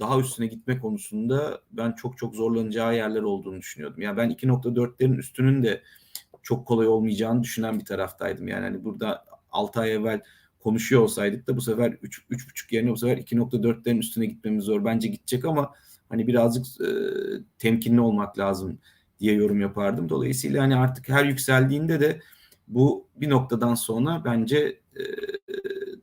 daha 0.00 0.20
üstüne 0.20 0.46
gitme 0.46 0.78
konusunda 0.78 1.60
ben 1.70 1.92
çok 1.92 2.18
çok 2.18 2.34
zorlanacağı 2.34 2.96
yerler 2.96 3.22
olduğunu 3.22 3.58
düşünüyordum. 3.58 4.02
Yani 4.02 4.16
ben 4.16 4.30
2.4'lerin 4.30 5.16
üstünün 5.18 5.62
de 5.62 5.82
çok 6.44 6.66
kolay 6.66 6.86
olmayacağını 6.86 7.42
düşünen 7.42 7.80
bir 7.80 7.84
taraftaydım. 7.84 8.48
Yani 8.48 8.64
hani 8.64 8.84
burada 8.84 9.24
6 9.50 9.80
ay 9.80 9.92
evvel 9.92 10.20
konuşuyor 10.60 11.02
olsaydık 11.02 11.48
da 11.48 11.56
bu 11.56 11.60
sefer 11.60 11.96
3 12.02 12.18
3.5 12.30 12.74
yerine 12.74 12.90
bu 12.90 12.96
sefer 12.96 13.16
2.4'lerin 13.16 13.98
üstüne 13.98 14.26
gitmemiz 14.26 14.64
zor. 14.64 14.84
Bence 14.84 15.08
gidecek 15.08 15.44
ama 15.44 15.74
hani 16.08 16.26
birazcık 16.26 16.66
e, 16.80 16.88
temkinli 17.58 18.00
olmak 18.00 18.38
lazım 18.38 18.78
diye 19.20 19.34
yorum 19.34 19.60
yapardım. 19.60 20.08
Dolayısıyla 20.08 20.62
hani 20.62 20.76
artık 20.76 21.08
her 21.08 21.24
yükseldiğinde 21.24 22.00
de 22.00 22.20
bu 22.68 23.08
bir 23.16 23.30
noktadan 23.30 23.74
sonra 23.74 24.22
bence 24.24 24.80
e, 24.96 25.02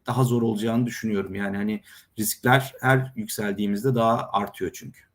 daha 0.07 0.23
zor 0.23 0.41
olacağını 0.41 0.85
düşünüyorum. 0.85 1.35
Yani 1.35 1.57
hani 1.57 1.81
riskler 2.19 2.73
her 2.81 3.13
yükseldiğimizde 3.15 3.95
daha 3.95 4.29
artıyor 4.31 4.71
çünkü. 4.73 5.10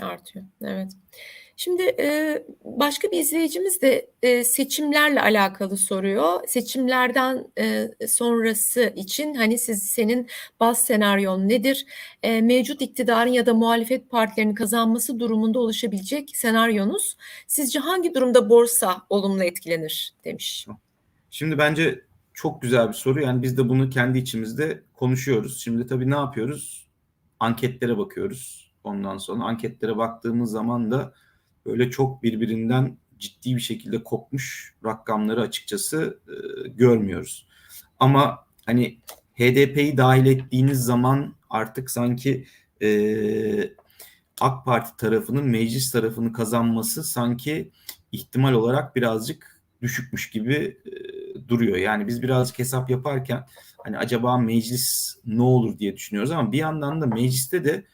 Artıyor, 0.00 0.44
evet. 0.64 0.92
Şimdi 1.60 1.82
e, 1.82 2.42
başka 2.64 3.10
bir 3.10 3.20
izleyicimiz 3.20 3.82
de 3.82 4.10
e, 4.22 4.44
seçimlerle 4.44 5.20
alakalı 5.20 5.76
soruyor. 5.76 6.40
Seçimlerden 6.48 7.46
e, 7.58 7.90
sonrası 8.08 8.92
için 8.96 9.34
hani 9.34 9.58
siz 9.58 9.82
senin 9.82 10.28
baz 10.60 10.84
senaryon 10.84 11.48
nedir? 11.48 11.86
Mevcut 12.24 12.82
iktidarın 12.82 13.30
ya 13.30 13.46
da 13.46 13.54
muhalefet 13.54 14.10
partilerinin 14.10 14.54
kazanması 14.54 15.20
durumunda 15.20 15.58
oluşabilecek 15.58 16.36
senaryonuz. 16.36 17.16
Sizce 17.46 17.78
hangi 17.78 18.14
durumda 18.14 18.50
borsa 18.50 19.02
olumlu 19.10 19.44
etkilenir 19.44 20.14
demiş. 20.24 20.66
Şimdi 21.30 21.58
bence 21.58 22.00
çok 22.34 22.62
güzel 22.62 22.88
bir 22.88 22.94
soru. 22.94 23.22
Yani 23.22 23.42
biz 23.42 23.58
de 23.58 23.68
bunu 23.68 23.90
kendi 23.90 24.18
içimizde 24.18 24.82
konuşuyoruz. 24.94 25.62
Şimdi 25.62 25.86
tabii 25.86 26.10
ne 26.10 26.16
yapıyoruz? 26.16 26.86
Anketlere 27.40 27.98
bakıyoruz. 27.98 28.69
Ondan 28.84 29.18
sonra 29.18 29.44
anketlere 29.44 29.96
baktığımız 29.96 30.50
zaman 30.50 30.90
da 30.90 31.12
böyle 31.66 31.90
çok 31.90 32.22
birbirinden 32.22 32.96
ciddi 33.18 33.56
bir 33.56 33.60
şekilde 33.60 34.02
kopmuş 34.04 34.74
rakamları 34.84 35.40
açıkçası 35.40 36.20
e, 36.28 36.68
görmüyoruz. 36.68 37.46
Ama 37.98 38.46
hani 38.66 38.98
HDP'yi 39.34 39.96
dahil 39.96 40.26
ettiğiniz 40.26 40.84
zaman 40.84 41.34
artık 41.50 41.90
sanki 41.90 42.46
e, 42.82 43.72
AK 44.40 44.64
Parti 44.64 44.96
tarafının 44.96 45.44
meclis 45.44 45.90
tarafını 45.90 46.32
kazanması 46.32 47.04
sanki 47.04 47.70
ihtimal 48.12 48.52
olarak 48.52 48.96
birazcık 48.96 49.62
düşükmüş 49.82 50.30
gibi 50.30 50.78
e, 50.86 51.48
duruyor. 51.48 51.76
Yani 51.76 52.06
biz 52.06 52.22
birazcık 52.22 52.58
hesap 52.58 52.90
yaparken 52.90 53.46
hani 53.84 53.98
acaba 53.98 54.38
meclis 54.38 55.16
ne 55.26 55.42
olur 55.42 55.78
diye 55.78 55.96
düşünüyoruz 55.96 56.30
ama 56.30 56.52
bir 56.52 56.58
yandan 56.58 57.00
da 57.00 57.06
mecliste 57.06 57.64
de 57.64 57.84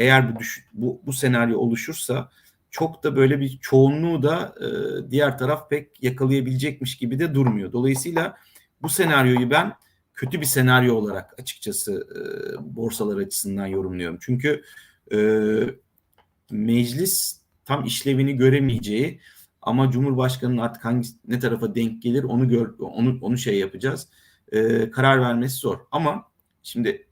eğer 0.00 0.34
bu 0.34 0.38
düş- 0.38 0.68
bu, 0.72 1.02
bu 1.06 1.12
senaryo 1.12 1.58
oluşursa 1.58 2.30
çok 2.70 3.04
da 3.04 3.16
böyle 3.16 3.40
bir 3.40 3.58
çoğunluğu 3.60 4.22
da 4.22 4.54
e, 4.60 4.66
diğer 5.10 5.38
taraf 5.38 5.70
pek 5.70 6.02
yakalayabilecekmiş 6.02 6.96
gibi 6.96 7.18
de 7.18 7.34
durmuyor. 7.34 7.72
Dolayısıyla 7.72 8.36
bu 8.82 8.88
senaryoyu 8.88 9.50
ben 9.50 9.72
kötü 10.14 10.40
bir 10.40 10.46
senaryo 10.46 10.94
olarak 10.94 11.34
açıkçası 11.40 12.06
e, 12.16 12.20
borsalar 12.76 13.16
açısından 13.16 13.66
yorumluyorum. 13.66 14.18
Çünkü 14.20 14.62
e, 15.12 15.18
meclis 16.50 17.40
tam 17.64 17.84
işlevini 17.84 18.36
göremeyeceği 18.36 19.20
ama 19.62 19.90
Cumhurbaşkanı'nın 19.90 20.58
artık 20.58 20.84
hangi 20.84 21.08
ne 21.26 21.38
tarafa 21.38 21.74
denk 21.74 22.02
gelir 22.02 22.24
onu 22.24 22.48
gör 22.48 22.74
onu 22.78 23.18
onu 23.20 23.38
şey 23.38 23.58
yapacağız. 23.58 24.08
E, 24.52 24.90
karar 24.90 25.20
vermesi 25.20 25.56
zor. 25.56 25.78
Ama 25.90 26.30
şimdi 26.62 27.06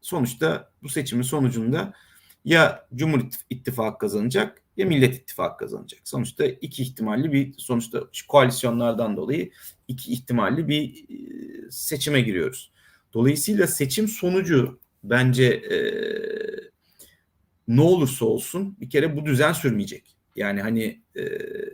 sonuçta 0.00 0.70
bu 0.82 0.88
seçimin 0.88 1.22
sonucunda 1.22 1.92
ya 2.44 2.86
Cumhur 2.94 3.20
İttifakı 3.50 3.98
kazanacak 3.98 4.62
ya 4.76 4.86
Millet 4.86 5.14
İttifakı 5.14 5.58
kazanacak. 5.58 6.00
Sonuçta 6.04 6.46
iki 6.46 6.82
ihtimalli 6.82 7.32
bir 7.32 7.54
sonuçta 7.58 8.02
koalisyonlardan 8.28 9.16
dolayı 9.16 9.50
iki 9.88 10.12
ihtimalli 10.12 10.68
bir 10.68 11.06
seçime 11.70 12.20
giriyoruz. 12.20 12.72
Dolayısıyla 13.14 13.66
seçim 13.66 14.08
sonucu 14.08 14.80
bence 15.04 15.44
e, 15.44 15.78
ne 17.68 17.80
olursa 17.80 18.24
olsun 18.24 18.76
bir 18.80 18.90
kere 18.90 19.16
bu 19.16 19.26
düzen 19.26 19.52
sürmeyecek. 19.52 20.16
Yani 20.36 20.62
hani 20.62 21.02
e, 21.16 21.22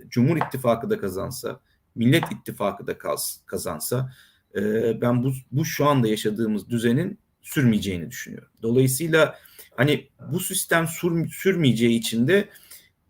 Cumhur 0.09 0.37
İttifakı 0.37 0.91
da 0.91 0.99
kazansa, 0.99 1.61
Millet 1.95 2.25
İttifakı 2.33 2.87
da 2.87 2.99
kaz, 2.99 3.41
kazansa 3.47 4.13
e, 4.57 4.61
ben 5.01 5.25
bu, 5.25 5.33
bu 5.53 5.65
şu 5.65 5.87
anda 5.87 6.09
yaşadığımız 6.09 6.69
düzenin 6.69 7.19
sürmeyeceğini 7.43 8.11
düşünüyorum. 8.11 8.49
Dolayısıyla 8.63 9.39
hani 9.77 10.09
bu 10.33 10.41
sistem 10.41 10.87
sür, 10.87 11.29
sürmeyeceği 11.29 11.99
için 11.99 12.29
de 12.29 12.49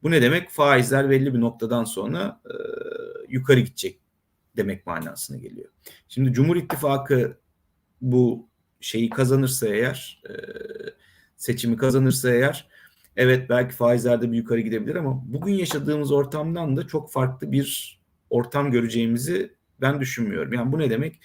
bu 0.03 0.11
ne 0.11 0.23
demek? 0.23 0.51
Faizler 0.51 1.11
belli 1.11 1.35
bir 1.35 1.41
noktadan 1.41 1.85
sonra 1.85 2.41
e, 2.45 2.55
yukarı 3.29 3.61
gidecek 3.61 4.01
demek 4.57 4.87
manasına 4.87 5.37
geliyor. 5.37 5.69
Şimdi 6.09 6.33
Cumhur 6.33 6.57
İttifakı 6.57 7.39
bu 8.01 8.49
şeyi 8.81 9.11
kazanırsa 9.11 9.69
eğer, 9.69 10.23
e, 10.29 10.33
seçimi 11.37 11.77
kazanırsa 11.77 12.31
eğer 12.31 12.69
Evet 13.17 13.51
belki 13.51 13.75
faizlerde 13.75 14.33
bir 14.33 14.37
yukarı 14.37 14.61
gidebilir 14.61 14.95
ama 14.95 15.23
bugün 15.27 15.53
yaşadığımız 15.53 16.13
ortamdan 16.13 16.77
da 16.77 16.87
çok 16.87 17.13
farklı 17.13 17.53
bir 17.53 17.99
ortam 18.31 18.71
göreceğimizi 18.71 19.55
ben 19.81 20.01
düşünmüyorum. 20.01 20.53
Yani 20.53 20.73
bu 20.73 20.79
ne 20.79 20.91
demek? 20.91 21.21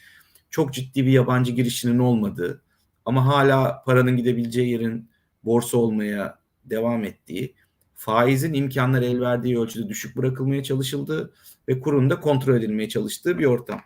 Çok 0.50 0.74
ciddi 0.74 1.06
bir 1.06 1.12
yabancı 1.12 1.52
girişinin 1.52 2.00
olmadığı 2.00 2.62
ama 3.06 3.26
hala 3.26 3.84
paranın 3.84 4.18
gidebileceği 4.18 4.72
yerin 4.72 5.10
borsa 5.44 5.78
olmaya 5.78 6.40
devam 6.66 7.04
ettiği, 7.04 7.56
faizin 7.96 8.54
imkanları 8.54 9.06
el 9.06 9.22
verdiği 9.22 9.60
ölçüde 9.60 9.90
düşük 9.90 10.18
bırakılmaya 10.18 10.64
çalışıldığı 10.64 11.34
ve 11.68 11.80
kurun 11.80 12.10
da 12.10 12.20
kontrol 12.20 12.58
edilmeye 12.58 12.90
çalıştığı 12.90 13.40
bir 13.40 13.46
ortam. 13.46 13.82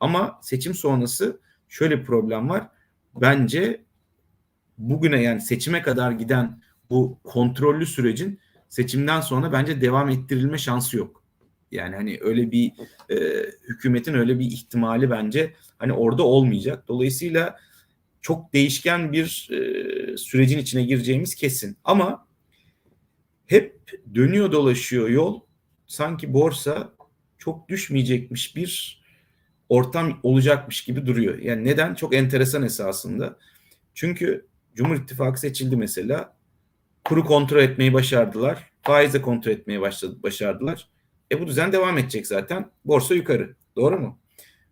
Ama 0.00 0.38
seçim 0.42 0.74
sonrası 0.74 1.40
şöyle 1.68 2.00
bir 2.00 2.04
problem 2.04 2.48
var. 2.48 2.68
Bence 3.20 3.84
bugüne 4.78 5.22
yani 5.22 5.40
seçime 5.40 5.82
kadar 5.82 6.12
giden 6.12 6.62
bu 6.90 7.18
kontrollü 7.24 7.86
sürecin 7.86 8.40
seçimden 8.68 9.20
sonra 9.20 9.52
bence 9.52 9.80
devam 9.80 10.08
ettirilme 10.08 10.58
şansı 10.58 10.96
yok. 10.96 11.24
Yani 11.70 11.96
hani 11.96 12.18
öyle 12.20 12.50
bir 12.50 12.72
e, 13.10 13.16
hükümetin 13.68 14.14
öyle 14.14 14.38
bir 14.38 14.44
ihtimali 14.44 15.10
bence 15.10 15.54
hani 15.78 15.92
orada 15.92 16.22
olmayacak. 16.22 16.88
Dolayısıyla 16.88 17.56
çok 18.20 18.52
değişken 18.52 19.12
bir 19.12 19.48
e, 19.50 20.16
sürecin 20.16 20.58
içine 20.58 20.82
gireceğimiz 20.82 21.34
kesin. 21.34 21.76
Ama 21.84 22.26
hep 23.46 23.80
dönüyor 24.14 24.52
dolaşıyor 24.52 25.08
yol 25.08 25.40
sanki 25.86 26.34
borsa 26.34 26.92
çok 27.38 27.68
düşmeyecekmiş 27.68 28.56
bir 28.56 29.02
ortam 29.68 30.20
olacakmış 30.22 30.84
gibi 30.84 31.06
duruyor. 31.06 31.38
Yani 31.38 31.64
neden? 31.64 31.94
Çok 31.94 32.14
enteresan 32.14 32.62
esasında. 32.62 33.38
Çünkü 33.94 34.46
Cumhur 34.74 34.96
İttifakı 34.96 35.40
seçildi 35.40 35.76
mesela 35.76 36.36
kuru 37.04 37.24
kontrol 37.24 37.58
etmeyi 37.58 37.92
başardılar. 37.92 38.70
Faize 38.82 39.22
kontrol 39.22 39.52
etmeyi 39.52 39.80
başladı, 39.80 40.22
başardılar. 40.22 40.88
E 41.32 41.40
bu 41.40 41.46
düzen 41.46 41.72
devam 41.72 41.98
edecek 41.98 42.26
zaten. 42.26 42.70
Borsa 42.84 43.14
yukarı. 43.14 43.56
Doğru 43.76 43.98
mu? 44.00 44.18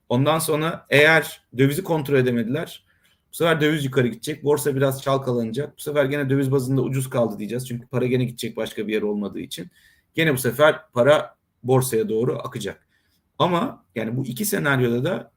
Ondan 0.08 0.38
sonra 0.38 0.86
eğer 0.90 1.42
dövizi 1.58 1.84
kontrol 1.84 2.16
edemediler 2.16 2.87
bu 3.32 3.36
sefer 3.36 3.60
döviz 3.60 3.84
yukarı 3.84 4.08
gidecek. 4.08 4.44
Borsa 4.44 4.76
biraz 4.76 5.02
çalkalanacak. 5.02 5.76
Bu 5.78 5.80
sefer 5.80 6.04
gene 6.04 6.30
döviz 6.30 6.52
bazında 6.52 6.82
ucuz 6.82 7.10
kaldı 7.10 7.38
diyeceğiz. 7.38 7.68
Çünkü 7.68 7.86
para 7.86 8.06
gene 8.06 8.24
gidecek 8.24 8.56
başka 8.56 8.88
bir 8.88 8.92
yer 8.92 9.02
olmadığı 9.02 9.40
için. 9.40 9.70
Gene 10.14 10.34
bu 10.34 10.38
sefer 10.38 10.88
para 10.92 11.36
borsaya 11.62 12.08
doğru 12.08 12.38
akacak. 12.38 12.88
Ama 13.38 13.84
yani 13.94 14.16
bu 14.16 14.26
iki 14.26 14.44
senaryoda 14.44 15.04
da 15.04 15.32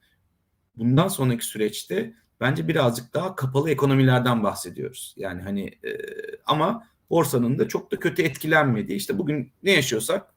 bundan 0.76 1.08
sonraki 1.08 1.46
süreçte 1.46 2.14
bence 2.40 2.68
birazcık 2.68 3.14
daha 3.14 3.36
kapalı 3.36 3.70
ekonomilerden 3.70 4.44
bahsediyoruz. 4.44 5.14
Yani 5.18 5.42
hani 5.42 5.66
e, 5.68 5.98
ama 6.46 6.88
borsanın 7.10 7.60
da 7.60 7.68
çok 7.68 7.92
da 7.92 8.00
kötü 8.00 8.24
etkilenmediği 8.24 8.98
işte 8.98 9.18
bugün 9.18 9.52
ne 9.64 9.72
yaşıyorsak 9.72 10.34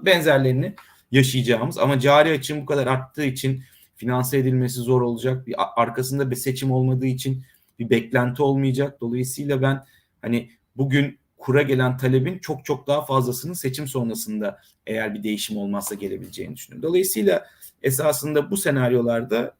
benzerlerini 0.00 0.74
yaşayacağımız 1.10 1.78
ama 1.78 1.98
cari 1.98 2.30
açığın 2.30 2.62
bu 2.62 2.66
kadar 2.66 2.86
arttığı 2.86 3.24
için 3.24 3.64
finanse 4.00 4.38
edilmesi 4.38 4.80
zor 4.80 5.02
olacak. 5.02 5.46
Bir 5.46 5.54
arkasında 5.76 6.30
bir 6.30 6.36
seçim 6.36 6.72
olmadığı 6.72 7.06
için 7.06 7.44
bir 7.78 7.90
beklenti 7.90 8.42
olmayacak. 8.42 9.00
Dolayısıyla 9.00 9.62
ben 9.62 9.84
hani 10.22 10.50
bugün 10.76 11.18
kura 11.36 11.62
gelen 11.62 11.96
talebin 11.96 12.38
çok 12.38 12.64
çok 12.64 12.86
daha 12.86 13.04
fazlasının 13.04 13.52
seçim 13.52 13.88
sonrasında 13.88 14.60
eğer 14.86 15.14
bir 15.14 15.22
değişim 15.22 15.56
olmazsa 15.56 15.94
gelebileceğini 15.94 16.56
düşünüyorum. 16.56 16.88
Dolayısıyla 16.88 17.46
esasında 17.82 18.50
bu 18.50 18.56
senaryolarda 18.56 19.54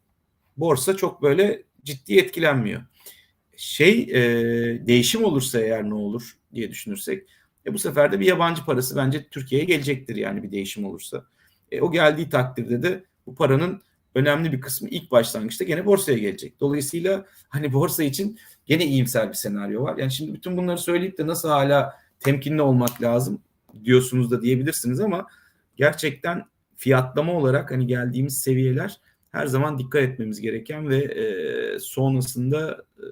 borsa 0.57 0.96
çok 0.96 1.22
böyle 1.22 1.62
ciddi 1.85 2.18
etkilenmiyor. 2.18 2.83
Şey 3.57 4.00
e, 4.03 4.22
değişim 4.87 5.24
olursa 5.24 5.61
eğer 5.61 5.88
ne 5.88 5.94
olur 5.94 6.37
diye 6.55 6.70
düşünürsek 6.70 7.29
e, 7.66 7.74
bu 7.74 7.79
sefer 7.79 8.12
de 8.12 8.20
bir 8.20 8.26
yabancı 8.26 8.64
parası 8.64 8.96
bence 8.96 9.26
Türkiye'ye 9.31 9.66
gelecektir 9.66 10.16
yani 10.16 10.42
bir 10.42 10.53
değişim 10.53 10.85
olursa. 10.85 11.24
E, 11.72 11.81
o 11.81 11.92
geldiği 11.92 12.29
takdirde 12.29 12.83
de 12.83 13.05
bu 13.26 13.35
paranın 13.35 13.83
önemli 14.14 14.53
bir 14.53 14.61
kısmı 14.61 14.88
ilk 14.88 15.11
başlangıçta 15.11 15.64
gene 15.64 15.87
borsaya 15.87 16.18
gelecek. 16.18 16.61
Dolayısıyla 16.61 17.25
hani 17.49 17.73
borsa 17.73 18.03
için 18.03 18.38
gene 18.66 18.87
iyimser 18.87 19.29
bir 19.29 19.35
senaryo 19.35 19.83
var. 19.83 19.99
Yani 19.99 20.12
şimdi 20.12 20.35
bütün 20.35 20.57
bunları 20.57 20.79
söyleyip 20.79 21.18
de 21.18 21.27
nasıl 21.27 21.49
hala 21.49 22.01
temkinli 22.20 22.62
olmak 22.62 23.03
lazım 23.03 23.40
diyorsunuz 23.85 24.31
da 24.31 24.42
diyebilirsiniz 24.42 25.01
ama 25.01 25.27
gerçekten 25.77 26.44
fiyatlama 26.77 27.33
olarak 27.33 27.70
hani 27.70 27.87
geldiğimiz 27.87 28.40
seviyeler 28.40 29.01
her 29.31 29.46
zaman 29.46 29.79
dikkat 29.79 30.03
etmemiz 30.03 30.40
gereken 30.40 30.88
ve 30.88 30.96
e, 30.96 31.79
sonrasında 31.79 32.85
e, 32.99 33.07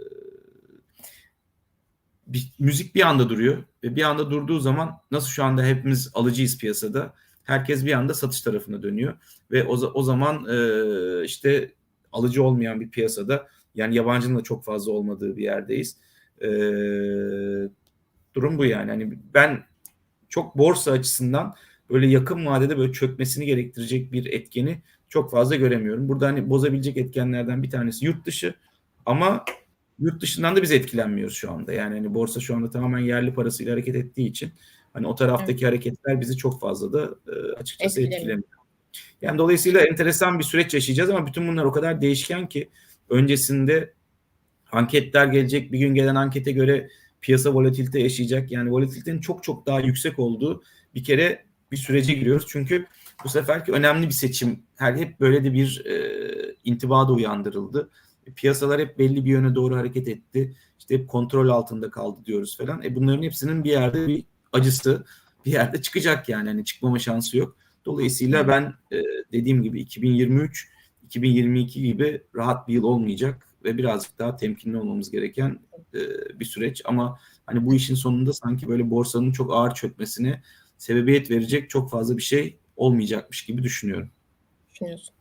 bir, 2.26 2.52
müzik 2.58 2.94
bir 2.94 3.08
anda 3.08 3.28
duruyor 3.28 3.64
ve 3.84 3.96
bir 3.96 4.02
anda 4.02 4.30
durduğu 4.30 4.60
zaman 4.60 5.00
nasıl 5.10 5.28
şu 5.28 5.44
anda 5.44 5.62
hepimiz 5.62 6.10
alıcıyız 6.14 6.58
piyasada 6.58 7.14
herkes 7.48 7.84
bir 7.84 7.92
anda 7.92 8.14
satış 8.14 8.40
tarafına 8.40 8.82
dönüyor 8.82 9.14
ve 9.50 9.64
o, 9.64 9.72
o 9.72 10.02
zaman 10.02 10.46
e, 10.48 11.24
işte 11.24 11.72
alıcı 12.12 12.42
olmayan 12.42 12.80
bir 12.80 12.90
piyasada 12.90 13.48
yani 13.74 13.94
yabancının 13.94 14.38
da 14.38 14.42
çok 14.42 14.64
fazla 14.64 14.92
olmadığı 14.92 15.36
bir 15.36 15.42
yerdeyiz. 15.42 15.96
E, 16.40 16.48
durum 18.34 18.58
bu 18.58 18.64
yani. 18.64 18.90
Hani 18.90 19.18
ben 19.34 19.64
çok 20.28 20.58
borsa 20.58 20.92
açısından 20.92 21.54
böyle 21.90 22.06
yakın 22.06 22.46
vadede 22.46 22.78
böyle 22.78 22.92
çökmesini 22.92 23.46
gerektirecek 23.46 24.12
bir 24.12 24.26
etkeni 24.26 24.82
çok 25.08 25.30
fazla 25.30 25.56
göremiyorum. 25.56 26.08
Burada 26.08 26.26
hani 26.26 26.50
bozabilecek 26.50 26.96
etkenlerden 26.96 27.62
bir 27.62 27.70
tanesi 27.70 28.06
yurt 28.06 28.26
dışı 28.26 28.54
ama 29.06 29.44
yurt 29.98 30.22
dışından 30.22 30.56
da 30.56 30.62
biz 30.62 30.72
etkilenmiyoruz 30.72 31.34
şu 31.34 31.52
anda. 31.52 31.72
Yani 31.72 31.94
hani 31.94 32.14
borsa 32.14 32.40
şu 32.40 32.56
anda 32.56 32.70
tamamen 32.70 32.98
yerli 32.98 33.34
parasıyla 33.34 33.72
hareket 33.72 33.96
ettiği 33.96 34.28
için 34.28 34.52
hani 34.98 35.06
o 35.06 35.14
taraftaki 35.14 35.52
evet. 35.52 35.62
hareketler 35.64 36.20
bizi 36.20 36.36
çok 36.36 36.60
fazla 36.60 36.92
da 36.92 37.10
e, 37.32 37.52
açıkçası 37.52 38.00
etkilemiyor. 38.00 38.58
Yani 39.22 39.38
dolayısıyla 39.38 39.80
enteresan 39.80 40.38
bir 40.38 40.44
süreç 40.44 40.74
yaşayacağız 40.74 41.10
ama 41.10 41.26
bütün 41.26 41.48
bunlar 41.48 41.64
o 41.64 41.72
kadar 41.72 42.02
değişken 42.02 42.48
ki 42.48 42.68
öncesinde 43.10 43.94
anketler 44.72 45.26
gelecek. 45.26 45.72
Bir 45.72 45.78
gün 45.78 45.94
gelen 45.94 46.14
ankete 46.14 46.52
göre 46.52 46.88
piyasa 47.20 47.54
volatilite 47.54 48.00
yaşayacak. 48.00 48.52
Yani 48.52 48.70
volatilitenin 48.70 49.20
çok 49.20 49.42
çok 49.42 49.66
daha 49.66 49.80
yüksek 49.80 50.18
olduğu 50.18 50.62
bir 50.94 51.04
kere 51.04 51.44
bir 51.72 51.76
sürece 51.76 52.14
giriyoruz. 52.14 52.46
Çünkü 52.48 52.86
bu 53.24 53.28
seferki 53.28 53.72
önemli 53.72 54.06
bir 54.06 54.12
seçim. 54.12 54.62
Her 54.76 54.94
hep 54.94 55.20
böyle 55.20 55.44
de 55.44 55.52
bir 55.52 55.86
e, 55.86 56.54
intiba 56.64 57.08
da 57.08 57.12
uyandırıldı. 57.12 57.90
Piyasalar 58.36 58.80
hep 58.80 58.98
belli 58.98 59.24
bir 59.24 59.30
yöne 59.30 59.54
doğru 59.54 59.76
hareket 59.76 60.08
etti. 60.08 60.56
İşte 60.78 60.94
hep 60.94 61.08
kontrol 61.08 61.48
altında 61.48 61.90
kaldı 61.90 62.20
diyoruz 62.26 62.56
falan. 62.58 62.82
E 62.82 62.94
bunların 62.94 63.22
hepsinin 63.22 63.64
bir 63.64 63.70
yerde 63.70 64.06
bir 64.06 64.24
acısı, 64.52 65.04
bir 65.46 65.52
yerde 65.52 65.82
çıkacak 65.82 66.28
yani. 66.28 66.48
Hani 66.48 66.64
çıkmama 66.64 66.98
şansı 66.98 67.38
yok. 67.38 67.56
Dolayısıyla 67.84 68.48
ben 68.48 68.74
e, 68.92 69.02
dediğim 69.32 69.62
gibi 69.62 69.80
2023 69.80 70.68
2022 71.04 71.82
gibi 71.82 72.22
rahat 72.34 72.68
bir 72.68 72.74
yıl 72.74 72.82
olmayacak 72.82 73.46
ve 73.64 73.78
birazcık 73.78 74.18
daha 74.18 74.36
temkinli 74.36 74.76
olmamız 74.76 75.10
gereken 75.10 75.58
e, 75.94 76.00
bir 76.40 76.44
süreç 76.44 76.82
ama 76.84 77.18
hani 77.46 77.66
bu 77.66 77.74
işin 77.74 77.94
sonunda 77.94 78.32
sanki 78.32 78.68
böyle 78.68 78.90
borsanın 78.90 79.32
çok 79.32 79.52
ağır 79.52 79.74
çökmesine 79.74 80.42
sebebiyet 80.78 81.30
verecek 81.30 81.70
çok 81.70 81.90
fazla 81.90 82.16
bir 82.16 82.22
şey 82.22 82.58
olmayacakmış 82.76 83.44
gibi 83.44 83.62
düşünüyorum. 83.62 84.10
Düşünüyorsun. 84.78 85.14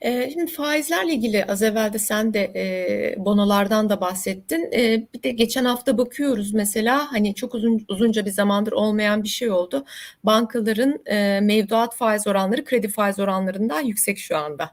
Ee, 0.00 0.30
şimdi 0.32 0.52
faizlerle 0.52 1.12
ilgili 1.12 1.44
az 1.44 1.62
evvel 1.62 1.92
de 1.92 1.98
sen 1.98 2.34
de 2.34 2.52
e, 2.54 3.24
bonolardan 3.24 3.88
da 3.88 4.00
bahsettin. 4.00 4.72
E, 4.72 5.06
bir 5.14 5.22
de 5.22 5.30
geçen 5.30 5.64
hafta 5.64 5.98
bakıyoruz 5.98 6.54
mesela 6.54 7.12
hani 7.12 7.34
çok 7.34 7.54
uzun 7.54 7.84
uzunca 7.88 8.26
bir 8.26 8.30
zamandır 8.30 8.72
olmayan 8.72 9.22
bir 9.22 9.28
şey 9.28 9.50
oldu. 9.50 9.84
Bankaların 10.24 11.00
e, 11.06 11.40
mevduat 11.40 11.96
faiz 11.96 12.26
oranları 12.26 12.64
kredi 12.64 12.88
faiz 12.88 13.18
oranlarından 13.18 13.80
yüksek 13.80 14.18
şu 14.18 14.36
anda. 14.36 14.70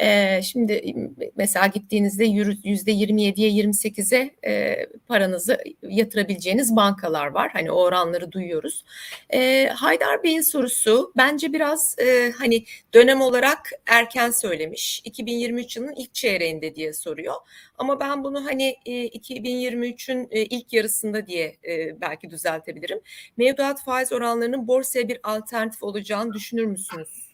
E, 0.00 0.42
şimdi 0.42 0.94
mesela 1.36 1.66
gittiğinizde 1.66 2.24
yüzde 2.64 2.92
27'ye 2.92 3.50
28'e 3.50 4.30
e, 4.50 4.86
paranızı 5.08 5.58
yatırabileceğiniz 5.82 6.76
bankalar 6.76 7.26
var. 7.26 7.50
Hani 7.52 7.70
o 7.70 7.82
oranları 7.82 8.32
duyuyoruz. 8.32 8.84
E, 9.30 9.68
Haydar 9.68 10.22
Bey'in 10.22 10.40
sorusu 10.40 11.12
bence 11.16 11.52
biraz 11.52 11.96
e, 11.98 12.32
hani 12.38 12.64
dönem 12.94 13.20
olarak 13.20 13.65
erken 13.86 14.30
söylemiş. 14.30 15.00
2023 15.04 15.76
yılının 15.76 15.94
ilk 15.96 16.14
çeyreğinde 16.14 16.74
diye 16.74 16.92
soruyor. 16.92 17.34
Ama 17.78 18.00
ben 18.00 18.24
bunu 18.24 18.44
hani 18.44 18.76
2023'ün 18.86 20.28
ilk 20.30 20.72
yarısında 20.72 21.26
diye 21.26 21.56
belki 22.00 22.30
düzeltebilirim. 22.30 23.00
Mevduat 23.36 23.84
faiz 23.84 24.12
oranlarının 24.12 24.68
borsaya 24.68 25.08
bir 25.08 25.18
alternatif 25.22 25.82
olacağını 25.82 26.32
düşünür 26.32 26.64
müsünüz? 26.64 27.26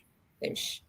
demiş. 0.43 0.83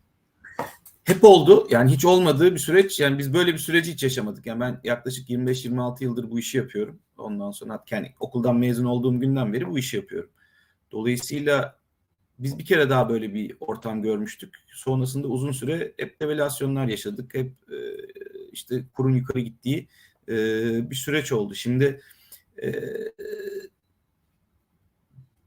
Hep 1.04 1.24
oldu. 1.24 1.68
Yani 1.70 1.92
hiç 1.92 2.06
olmadığı 2.06 2.54
bir 2.54 2.60
süreç. 2.60 3.00
Yani 3.00 3.18
biz 3.18 3.34
böyle 3.34 3.54
bir 3.54 3.58
süreci 3.58 3.94
hiç 3.94 4.04
yaşamadık. 4.04 4.46
Yani 4.46 4.60
ben 4.60 4.80
yaklaşık 4.84 5.30
25-26 5.30 6.04
yıldır 6.04 6.32
bu 6.32 6.40
işi 6.40 6.58
yapıyorum. 6.58 7.00
Ondan 7.18 7.52
sonra 7.52 7.84
yani 7.92 8.12
okuldan 8.20 8.56
mezun 8.56 8.86
olduğum 8.86 9.20
günden 9.20 9.54
beri 9.54 9.68
bu 9.68 9.80
işi 9.80 9.98
yapıyorum. 9.98 10.30
Dolayısıyla 10.92 11.80
biz 12.40 12.58
bir 12.58 12.66
kere 12.66 12.90
daha 12.90 13.10
böyle 13.10 13.34
bir 13.34 13.58
ortam 13.60 14.02
görmüştük. 14.02 14.56
Sonrasında 14.74 15.28
uzun 15.28 15.52
süre 15.52 15.94
hep 15.98 16.20
devalüasyonlar 16.22 16.88
yaşadık. 16.88 17.34
Hep 17.34 17.52
e, 17.72 17.78
işte 18.52 18.84
kurun 18.94 19.16
yukarı 19.16 19.40
gittiği 19.40 19.88
e, 20.30 20.36
bir 20.90 20.96
süreç 20.96 21.32
oldu. 21.32 21.56
Şimdi 21.56 22.02
e, 22.64 22.74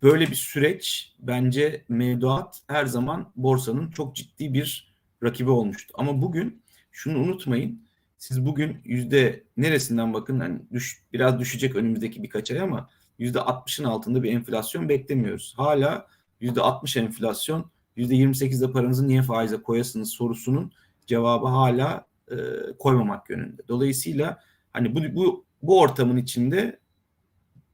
böyle 0.02 0.26
bir 0.26 0.34
süreç 0.34 1.12
bence 1.18 1.84
mevduat 1.88 2.62
her 2.66 2.86
zaman 2.86 3.32
borsanın 3.36 3.90
çok 3.90 4.16
ciddi 4.16 4.54
bir 4.54 4.94
rakibi 5.22 5.50
olmuştu. 5.50 5.94
Ama 5.98 6.22
bugün 6.22 6.62
şunu 6.92 7.18
unutmayın. 7.18 7.86
Siz 8.18 8.46
bugün 8.46 8.78
yüzde 8.84 9.44
neresinden 9.56 10.14
bakın 10.14 10.40
hani 10.40 10.58
düş, 10.72 11.02
biraz 11.12 11.40
düşecek 11.40 11.76
önümüzdeki 11.76 12.22
birkaç 12.22 12.50
ay 12.50 12.60
ama 12.60 12.90
yüzde 13.18 13.38
60'ın 13.38 13.84
altında 13.84 14.22
bir 14.22 14.32
enflasyon 14.32 14.88
beklemiyoruz. 14.88 15.54
Hala 15.56 16.06
%60 16.40 17.00
enflasyon, 17.00 17.70
%28'de 17.96 18.72
paranızı 18.72 19.08
niye 19.08 19.22
faize 19.22 19.56
koyasınız 19.56 20.10
sorusunun 20.10 20.72
cevabı 21.06 21.46
hala 21.46 22.06
e, 22.30 22.36
koymamak 22.78 23.30
yönünde. 23.30 23.62
Dolayısıyla 23.68 24.40
hani 24.72 24.94
bu, 24.94 25.16
bu, 25.16 25.44
bu 25.62 25.80
ortamın 25.80 26.16
içinde 26.16 26.80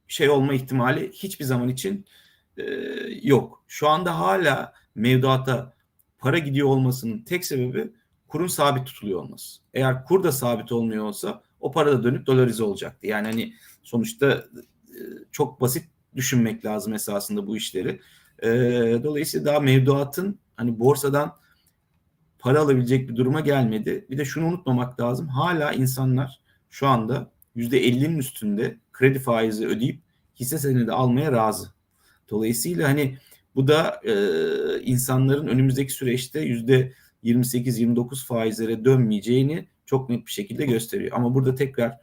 şey 0.07 0.29
olma 0.29 0.53
ihtimali 0.53 1.11
hiçbir 1.11 1.45
zaman 1.45 1.69
için 1.69 2.05
e, 2.57 2.63
yok. 3.21 3.63
Şu 3.67 3.89
anda 3.89 4.19
hala 4.19 4.73
mevduata 4.95 5.73
para 6.19 6.37
gidiyor 6.37 6.67
olmasının 6.67 7.21
tek 7.21 7.45
sebebi 7.45 7.91
kurun 8.27 8.47
sabit 8.47 8.85
tutuluyor 8.87 9.19
olması. 9.19 9.61
Eğer 9.73 10.05
kur 10.05 10.23
da 10.23 10.31
sabit 10.31 10.71
olmuyor 10.71 11.05
olsa 11.05 11.43
o 11.59 11.71
para 11.71 11.91
da 11.91 12.03
dönüp 12.03 12.25
dolarize 12.25 12.63
olacaktı. 12.63 13.07
Yani 13.07 13.27
hani 13.27 13.53
sonuçta 13.83 14.45
e, 14.89 14.99
çok 15.31 15.61
basit 15.61 15.85
düşünmek 16.15 16.65
lazım 16.65 16.93
esasında 16.93 17.47
bu 17.47 17.57
işleri. 17.57 17.99
E, 18.43 18.49
dolayısıyla 19.03 19.45
daha 19.45 19.59
mevduatın 19.59 20.39
hani 20.57 20.79
borsadan 20.79 21.35
para 22.39 22.59
alabilecek 22.59 23.09
bir 23.09 23.15
duruma 23.15 23.39
gelmedi. 23.39 24.05
Bir 24.09 24.17
de 24.17 24.25
şunu 24.25 24.45
unutmamak 24.45 24.99
lazım. 24.99 25.27
Hala 25.27 25.73
insanlar 25.73 26.39
şu 26.69 26.87
anda 26.87 27.31
%50'nin 27.55 28.17
üstünde 28.17 28.77
kredi 28.91 29.19
faizi 29.19 29.67
ödeyip 29.67 29.99
hisse 30.39 30.57
senedi 30.57 30.91
almaya 30.91 31.31
razı. 31.31 31.67
Dolayısıyla 32.29 32.89
hani 32.89 33.17
bu 33.55 33.67
da 33.67 34.01
e, 34.03 34.13
insanların 34.81 35.47
önümüzdeki 35.47 35.93
süreçte 35.93 36.41
yüzde 36.41 36.93
28-29 37.23 38.25
faizlere 38.25 38.85
dönmeyeceğini 38.85 39.67
çok 39.85 40.09
net 40.09 40.25
bir 40.25 40.31
şekilde 40.31 40.65
gösteriyor. 40.65 41.11
Ama 41.15 41.35
burada 41.35 41.55
tekrar 41.55 41.99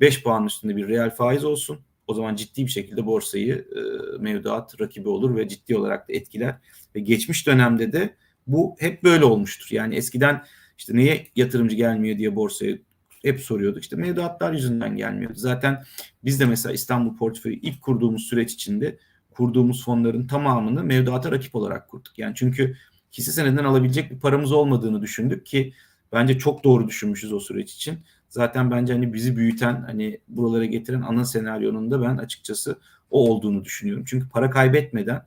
5 0.00 0.22
puan 0.22 0.46
üstünde 0.46 0.76
bir 0.76 0.88
reel 0.88 1.10
faiz 1.10 1.44
olsun 1.44 1.78
o 2.06 2.14
zaman 2.14 2.36
ciddi 2.36 2.66
bir 2.66 2.70
şekilde 2.70 3.06
borsayı 3.06 3.68
e, 3.76 3.80
mevduat 4.18 4.80
rakibi 4.80 5.08
olur 5.08 5.36
ve 5.36 5.48
ciddi 5.48 5.76
olarak 5.76 6.08
da 6.08 6.12
etkiler. 6.12 6.54
Ve 6.94 7.00
geçmiş 7.00 7.46
dönemde 7.46 7.92
de 7.92 8.16
bu 8.46 8.76
hep 8.78 9.02
böyle 9.02 9.24
olmuştur. 9.24 9.66
Yani 9.70 9.94
eskiden 9.94 10.44
işte 10.78 10.96
niye 10.96 11.26
yatırımcı 11.36 11.76
gelmiyor 11.76 12.18
diye 12.18 12.36
borsaya 12.36 12.78
hep 13.22 13.40
soruyorduk. 13.40 13.82
İşte 13.82 13.96
mevduatlar 13.96 14.52
yüzünden 14.52 14.96
gelmiyordu. 14.96 15.36
Zaten 15.36 15.82
biz 16.24 16.40
de 16.40 16.44
mesela 16.44 16.72
İstanbul 16.72 17.16
portföyü 17.16 17.60
ilk 17.60 17.82
kurduğumuz 17.82 18.22
süreç 18.22 18.52
içinde 18.52 18.98
kurduğumuz 19.30 19.84
fonların 19.84 20.26
tamamını 20.26 20.84
mevduata 20.84 21.32
rakip 21.32 21.54
olarak 21.54 21.88
kurduk. 21.88 22.18
Yani 22.18 22.32
çünkü 22.36 22.76
hisse 23.12 23.32
senedinden 23.32 23.64
alabilecek 23.64 24.10
bir 24.10 24.20
paramız 24.20 24.52
olmadığını 24.52 25.02
düşündük 25.02 25.46
ki 25.46 25.74
bence 26.12 26.38
çok 26.38 26.64
doğru 26.64 26.88
düşünmüşüz 26.88 27.32
o 27.32 27.40
süreç 27.40 27.74
için 27.74 27.98
zaten 28.32 28.70
bence 28.70 28.92
hani 28.92 29.12
bizi 29.12 29.36
büyüten 29.36 29.82
hani 29.82 30.20
buralara 30.28 30.64
getiren 30.64 31.00
ana 31.00 31.24
senaryonun 31.24 31.90
da 31.90 32.02
ben 32.02 32.16
açıkçası 32.16 32.78
o 33.10 33.30
olduğunu 33.30 33.64
düşünüyorum. 33.64 34.04
Çünkü 34.06 34.28
para 34.28 34.50
kaybetmeden 34.50 35.26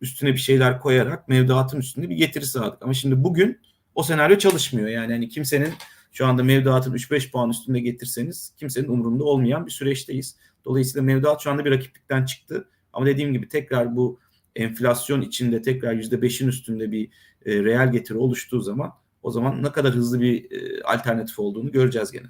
üstüne 0.00 0.32
bir 0.32 0.38
şeyler 0.38 0.80
koyarak 0.80 1.28
mevduatın 1.28 1.78
üstünde 1.78 2.10
bir 2.10 2.16
getiri 2.16 2.46
sağladık. 2.46 2.82
Ama 2.82 2.94
şimdi 2.94 3.24
bugün 3.24 3.60
o 3.94 4.02
senaryo 4.02 4.38
çalışmıyor. 4.38 4.88
Yani 4.88 5.12
hani 5.12 5.28
kimsenin 5.28 5.72
şu 6.12 6.26
anda 6.26 6.42
mevduatın 6.42 6.94
3-5 6.94 7.30
puan 7.30 7.50
üstünde 7.50 7.80
getirseniz 7.80 8.52
kimsenin 8.56 8.88
umurunda 8.88 9.24
olmayan 9.24 9.66
bir 9.66 9.70
süreçteyiz. 9.70 10.36
Dolayısıyla 10.64 11.02
mevduat 11.02 11.42
şu 11.42 11.50
anda 11.50 11.64
bir 11.64 11.70
rakiplikten 11.70 12.24
çıktı. 12.24 12.68
Ama 12.92 13.06
dediğim 13.06 13.32
gibi 13.32 13.48
tekrar 13.48 13.96
bu 13.96 14.20
enflasyon 14.56 15.20
içinde 15.20 15.62
tekrar 15.62 15.94
%5'in 15.94 16.48
üstünde 16.48 16.92
bir 16.92 17.08
e, 17.46 17.64
reel 17.64 17.92
getiri 17.92 18.18
oluştuğu 18.18 18.60
zaman 18.60 18.92
o 19.22 19.30
zaman 19.30 19.62
ne 19.62 19.72
kadar 19.72 19.92
hızlı 19.92 20.20
bir 20.20 20.50
e, 20.50 20.82
alternatif 20.82 21.38
olduğunu 21.38 21.72
göreceğiz 21.72 22.12
gene. 22.12 22.26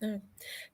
Evet. 0.00 0.22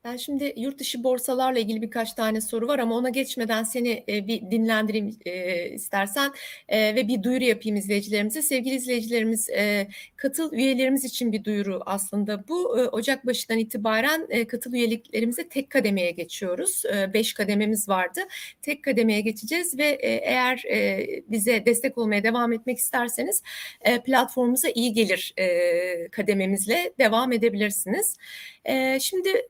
Ben 0.04 0.16
şimdi 0.16 0.52
yurt 0.56 0.78
dışı 0.78 1.04
borsalarla 1.04 1.58
ilgili 1.58 1.82
birkaç 1.82 2.12
tane 2.12 2.40
soru 2.40 2.68
var 2.68 2.78
ama 2.78 2.94
ona 2.94 3.08
geçmeden 3.08 3.62
seni 3.62 4.04
e, 4.08 4.26
bir 4.26 4.50
dinlendireyim 4.50 5.16
e, 5.24 5.68
istersen 5.70 6.32
e, 6.68 6.94
ve 6.94 7.08
bir 7.08 7.22
duyuru 7.22 7.44
yapayım 7.44 7.76
izleyicilerimize. 7.76 8.42
Sevgili 8.42 8.74
izleyicilerimiz, 8.74 9.50
e, 9.50 9.88
katıl 10.16 10.52
üyelerimiz 10.52 11.04
için 11.04 11.32
bir 11.32 11.44
duyuru 11.44 11.80
aslında 11.86 12.48
bu. 12.48 12.78
E, 12.78 12.88
Ocak 12.88 13.26
başından 13.26 13.58
itibaren 13.58 14.26
e, 14.30 14.46
katıl 14.46 14.72
üyeliklerimize 14.72 15.48
tek 15.48 15.70
kademeye 15.70 16.10
geçiyoruz. 16.10 16.82
E, 16.84 17.14
beş 17.14 17.32
kadememiz 17.32 17.88
vardı. 17.88 18.20
Tek 18.62 18.84
kademeye 18.84 19.20
geçeceğiz 19.20 19.78
ve 19.78 19.86
e, 19.86 20.12
eğer 20.14 20.64
e, 20.70 21.06
bize 21.28 21.66
destek 21.66 21.98
olmaya 21.98 22.22
devam 22.22 22.52
etmek 22.52 22.78
isterseniz 22.78 23.42
e, 23.80 24.00
platformumuza 24.00 24.68
iyi 24.74 24.92
gelir 24.92 25.34
e, 25.38 26.08
kadememizle 26.08 26.92
devam 26.98 27.32
edebilirsiniz. 27.32 28.16
E, 28.64 29.00
şimdi 29.00 29.48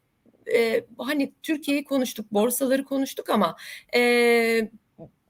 e, 0.54 0.84
hani 0.98 1.32
Türkiye'yi 1.42 1.84
konuştuk, 1.84 2.32
borsaları 2.32 2.84
konuştuk 2.84 3.30
ama 3.30 3.56
e, 3.94 4.68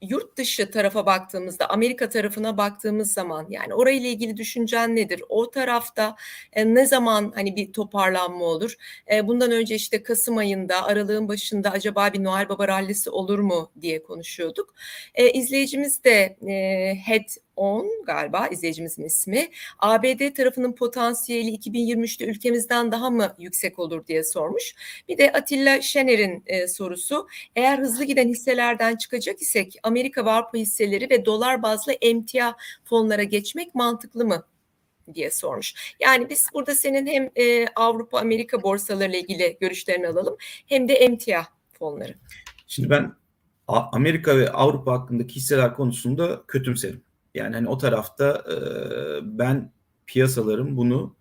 yurt 0.08 0.36
dışı 0.36 0.70
tarafa 0.70 1.06
baktığımızda, 1.06 1.70
Amerika 1.70 2.08
tarafına 2.08 2.56
baktığımız 2.56 3.12
zaman 3.12 3.46
yani 3.50 3.74
orayla 3.74 4.08
ilgili 4.08 4.36
düşüncen 4.36 4.96
nedir? 4.96 5.22
O 5.28 5.50
tarafta 5.50 6.16
e, 6.52 6.74
ne 6.74 6.86
zaman 6.86 7.32
hani 7.34 7.56
bir 7.56 7.72
toparlanma 7.72 8.44
olur? 8.44 8.74
E, 9.12 9.26
bundan 9.26 9.50
önce 9.52 9.74
işte 9.74 10.02
Kasım 10.02 10.36
ayında, 10.36 10.84
aralığın 10.84 11.28
başında 11.28 11.70
acaba 11.70 12.12
bir 12.12 12.24
Noel 12.24 12.48
Baba 12.48 12.68
rallisi 12.68 13.10
olur 13.10 13.38
mu 13.38 13.70
diye 13.80 14.02
konuşuyorduk. 14.02 14.74
E, 15.14 15.30
izleyicimiz 15.32 16.04
de 16.04 16.36
e, 16.48 16.94
Head 17.06 17.28
10 17.56 18.04
galiba 18.06 18.46
izleyicimizin 18.46 19.04
ismi. 19.04 19.48
ABD 19.78 20.34
tarafının 20.34 20.72
potansiyeli 20.72 21.50
2023'te 21.50 22.26
ülkemizden 22.26 22.92
daha 22.92 23.10
mı 23.10 23.34
yüksek 23.38 23.78
olur 23.78 24.06
diye 24.06 24.24
sormuş. 24.24 24.74
Bir 25.08 25.18
de 25.18 25.32
Atilla 25.32 25.80
Şener'in 25.80 26.42
e, 26.46 26.68
sorusu. 26.68 27.28
Eğer 27.56 27.78
hızlı 27.78 28.04
giden 28.04 28.28
hisselerden 28.28 28.96
çıkacak 28.96 29.42
isek 29.42 29.76
Amerika 29.82 30.24
ve 30.24 30.30
Avrupa 30.30 30.58
hisseleri 30.58 31.10
ve 31.10 31.24
dolar 31.24 31.62
bazlı 31.62 31.92
emtia 31.92 32.54
fonlara 32.84 33.22
geçmek 33.22 33.74
mantıklı 33.74 34.24
mı? 34.24 34.44
diye 35.14 35.30
sormuş. 35.30 35.94
Yani 36.00 36.30
biz 36.30 36.46
burada 36.54 36.74
senin 36.74 37.06
hem 37.06 37.30
e, 37.36 37.66
Avrupa 37.66 38.18
Amerika 38.18 38.62
borsalarıyla 38.62 39.18
ilgili 39.18 39.56
görüşlerini 39.60 40.08
alalım 40.08 40.36
hem 40.66 40.88
de 40.88 40.94
emtia 40.94 41.44
fonları. 41.78 42.14
Şimdi 42.66 42.90
ben 42.90 43.12
Amerika 43.68 44.38
ve 44.38 44.50
Avrupa 44.50 44.92
hakkındaki 44.92 45.36
hisseler 45.36 45.74
konusunda 45.74 46.42
kötümserim. 46.48 47.02
Yani 47.34 47.54
hani 47.54 47.68
o 47.68 47.78
tarafta 47.78 48.44
e, 48.52 48.56
ben 49.38 49.72
piyasaların 50.06 50.76
bunu 50.76 51.16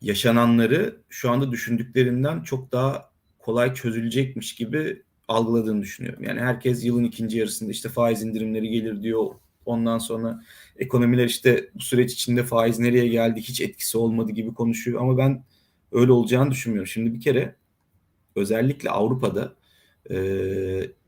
yaşananları 0.00 0.96
şu 1.08 1.30
anda 1.30 1.50
düşündüklerinden 1.50 2.42
çok 2.42 2.72
daha 2.72 3.10
kolay 3.38 3.74
çözülecekmiş 3.74 4.54
gibi 4.54 5.02
algıladığını 5.28 5.82
düşünüyorum. 5.82 6.24
Yani 6.24 6.40
herkes 6.40 6.84
yılın 6.84 7.04
ikinci 7.04 7.38
yarısında 7.38 7.70
işte 7.70 7.88
faiz 7.88 8.22
indirimleri 8.22 8.68
gelir 8.68 9.02
diyor. 9.02 9.26
Ondan 9.66 9.98
sonra 9.98 10.42
ekonomiler 10.76 11.24
işte 11.24 11.70
bu 11.74 11.80
süreç 11.80 12.12
içinde 12.12 12.44
faiz 12.44 12.78
nereye 12.78 13.08
geldi 13.08 13.40
hiç 13.40 13.60
etkisi 13.60 13.98
olmadı 13.98 14.32
gibi 14.32 14.54
konuşuyor. 14.54 15.00
Ama 15.00 15.18
ben 15.18 15.44
öyle 15.92 16.12
olacağını 16.12 16.50
düşünmüyorum. 16.50 16.86
Şimdi 16.86 17.14
bir 17.14 17.20
kere 17.20 17.54
özellikle 18.36 18.90
Avrupa'da 18.90 19.54
e, 20.10 20.16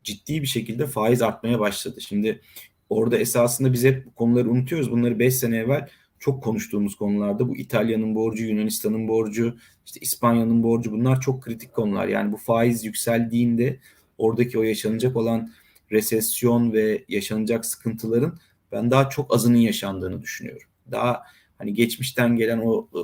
ciddi 0.03 0.41
bir 0.41 0.47
şekilde 0.47 0.87
faiz 0.87 1.21
artmaya 1.21 1.59
başladı. 1.59 2.01
Şimdi 2.01 2.41
orada 2.89 3.17
esasında 3.17 3.73
biz 3.73 3.83
hep 3.83 4.05
bu 4.05 4.15
konuları 4.15 4.49
unutuyoruz. 4.49 4.91
Bunları 4.91 5.19
5 5.19 5.35
sene 5.35 5.57
evvel 5.57 5.89
çok 6.19 6.43
konuştuğumuz 6.43 6.95
konularda 6.95 7.49
bu 7.49 7.57
İtalya'nın 7.57 8.15
borcu, 8.15 8.43
Yunanistan'ın 8.43 9.07
borcu, 9.07 9.55
işte 9.85 9.99
İspanya'nın 9.99 10.63
borcu 10.63 10.91
bunlar 10.91 11.21
çok 11.21 11.43
kritik 11.43 11.73
konular. 11.73 12.07
Yani 12.07 12.31
bu 12.31 12.37
faiz 12.37 12.85
yükseldiğinde 12.85 13.79
oradaki 14.17 14.59
o 14.59 14.63
yaşanacak 14.63 15.15
olan 15.15 15.51
resesyon 15.91 16.73
ve 16.73 17.05
yaşanacak 17.07 17.65
sıkıntıların 17.65 18.37
ben 18.71 18.91
daha 18.91 19.09
çok 19.09 19.33
azının 19.33 19.57
yaşandığını 19.57 20.21
düşünüyorum. 20.21 20.67
Daha 20.91 21.23
hani 21.57 21.73
geçmişten 21.73 22.35
gelen 22.35 22.61
o 22.63 22.87
e, 22.95 23.01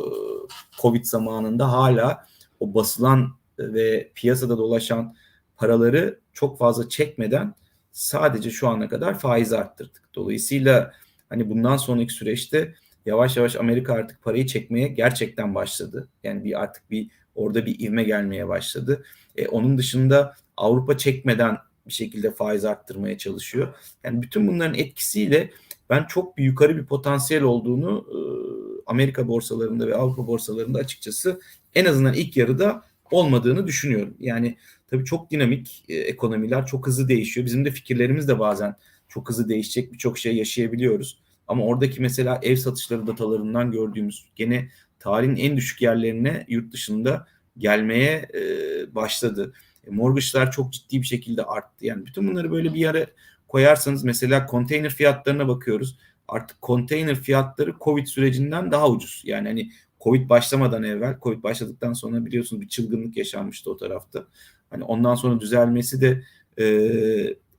Covid 0.81 1.03
zamanında 1.03 1.71
hala 1.71 2.25
o 2.59 2.73
basılan 2.73 3.31
ve 3.59 4.11
piyasada 4.15 4.57
dolaşan 4.57 5.15
paraları 5.57 6.19
çok 6.33 6.57
fazla 6.57 6.89
çekmeden 6.89 7.53
sadece 7.91 8.49
şu 8.49 8.67
ana 8.67 8.89
kadar 8.89 9.19
faiz 9.19 9.53
arttırdık. 9.53 10.09
Dolayısıyla 10.15 10.93
hani 11.29 11.49
bundan 11.49 11.77
sonraki 11.77 12.13
süreçte 12.13 12.75
yavaş 13.05 13.37
yavaş 13.37 13.55
Amerika 13.55 13.93
artık 13.93 14.23
parayı 14.23 14.47
çekmeye 14.47 14.87
gerçekten 14.87 15.55
başladı. 15.55 16.09
Yani 16.23 16.43
bir 16.43 16.61
artık 16.61 16.91
bir 16.91 17.09
orada 17.35 17.65
bir 17.65 17.79
ivme 17.79 18.03
gelmeye 18.03 18.47
başladı. 18.47 19.05
E, 19.35 19.47
onun 19.47 19.77
dışında 19.77 20.35
Avrupa 20.57 20.97
çekmeden 20.97 21.57
bir 21.87 21.93
şekilde 21.93 22.31
faiz 22.31 22.65
arttırmaya 22.65 23.17
çalışıyor. 23.17 23.73
Yani 24.03 24.21
bütün 24.21 24.47
bunların 24.47 24.75
etkisiyle 24.75 25.51
ben 25.89 26.03
çok 26.03 26.37
bir 26.37 26.43
yukarı 26.43 26.77
bir 26.77 26.85
potansiyel 26.85 27.43
olduğunu 27.43 28.05
e, 28.11 28.17
Amerika 28.85 29.27
borsalarında 29.27 29.87
ve 29.87 29.95
Avrupa 29.95 30.27
borsalarında 30.27 30.79
açıkçası 30.79 31.41
en 31.75 31.85
azından 31.85 32.13
ilk 32.13 32.37
yarıda 32.37 32.83
olmadığını 33.11 33.67
düşünüyorum. 33.67 34.17
Yani 34.19 34.57
tabii 34.87 35.05
çok 35.05 35.31
dinamik 35.31 35.83
e, 35.89 35.95
ekonomiler 35.95 36.65
çok 36.65 36.87
hızlı 36.87 37.07
değişiyor. 37.07 37.45
Bizim 37.45 37.65
de 37.65 37.71
fikirlerimiz 37.71 38.27
de 38.27 38.39
bazen 38.39 38.75
çok 39.07 39.29
hızlı 39.29 39.49
değişecek 39.49 39.93
birçok 39.93 40.17
şey 40.17 40.35
yaşayabiliyoruz. 40.35 41.19
Ama 41.47 41.65
oradaki 41.65 42.01
mesela 42.01 42.39
ev 42.43 42.55
satışları 42.55 43.07
datalarından 43.07 43.71
gördüğümüz 43.71 44.25
gene 44.35 44.69
tarihin 44.99 45.35
en 45.35 45.57
düşük 45.57 45.81
yerlerine 45.81 46.45
yurt 46.47 46.73
dışında 46.73 47.27
gelmeye 47.57 48.27
e, 48.33 48.41
başladı. 48.95 49.53
E, 49.87 49.91
mortgage'lar 49.91 50.51
çok 50.51 50.73
ciddi 50.73 51.01
bir 51.01 51.07
şekilde 51.07 51.43
arttı. 51.43 51.85
Yani 51.85 52.05
bütün 52.05 52.27
bunları 52.27 52.51
böyle 52.51 52.73
bir 52.73 52.79
yere 52.79 53.07
koyarsanız 53.47 54.03
mesela 54.03 54.45
konteyner 54.45 54.89
fiyatlarına 54.89 55.47
bakıyoruz. 55.47 55.99
Artık 56.27 56.61
konteyner 56.61 57.15
fiyatları 57.15 57.73
Covid 57.81 58.07
sürecinden 58.07 58.71
daha 58.71 58.89
ucuz. 58.89 59.21
Yani 59.25 59.47
hani 59.47 59.71
Covid 60.03 60.29
başlamadan 60.29 60.83
evvel, 60.83 61.17
Covid 61.21 61.43
başladıktan 61.43 61.93
sonra 61.93 62.25
biliyorsunuz 62.25 62.61
bir 62.61 62.67
çılgınlık 62.67 63.17
yaşanmıştı 63.17 63.71
o 63.71 63.77
tarafta. 63.77 64.25
Hani 64.69 64.83
ondan 64.83 65.15
sonra 65.15 65.39
düzelmesi 65.39 66.01
de 66.01 66.23
e, 66.59 66.65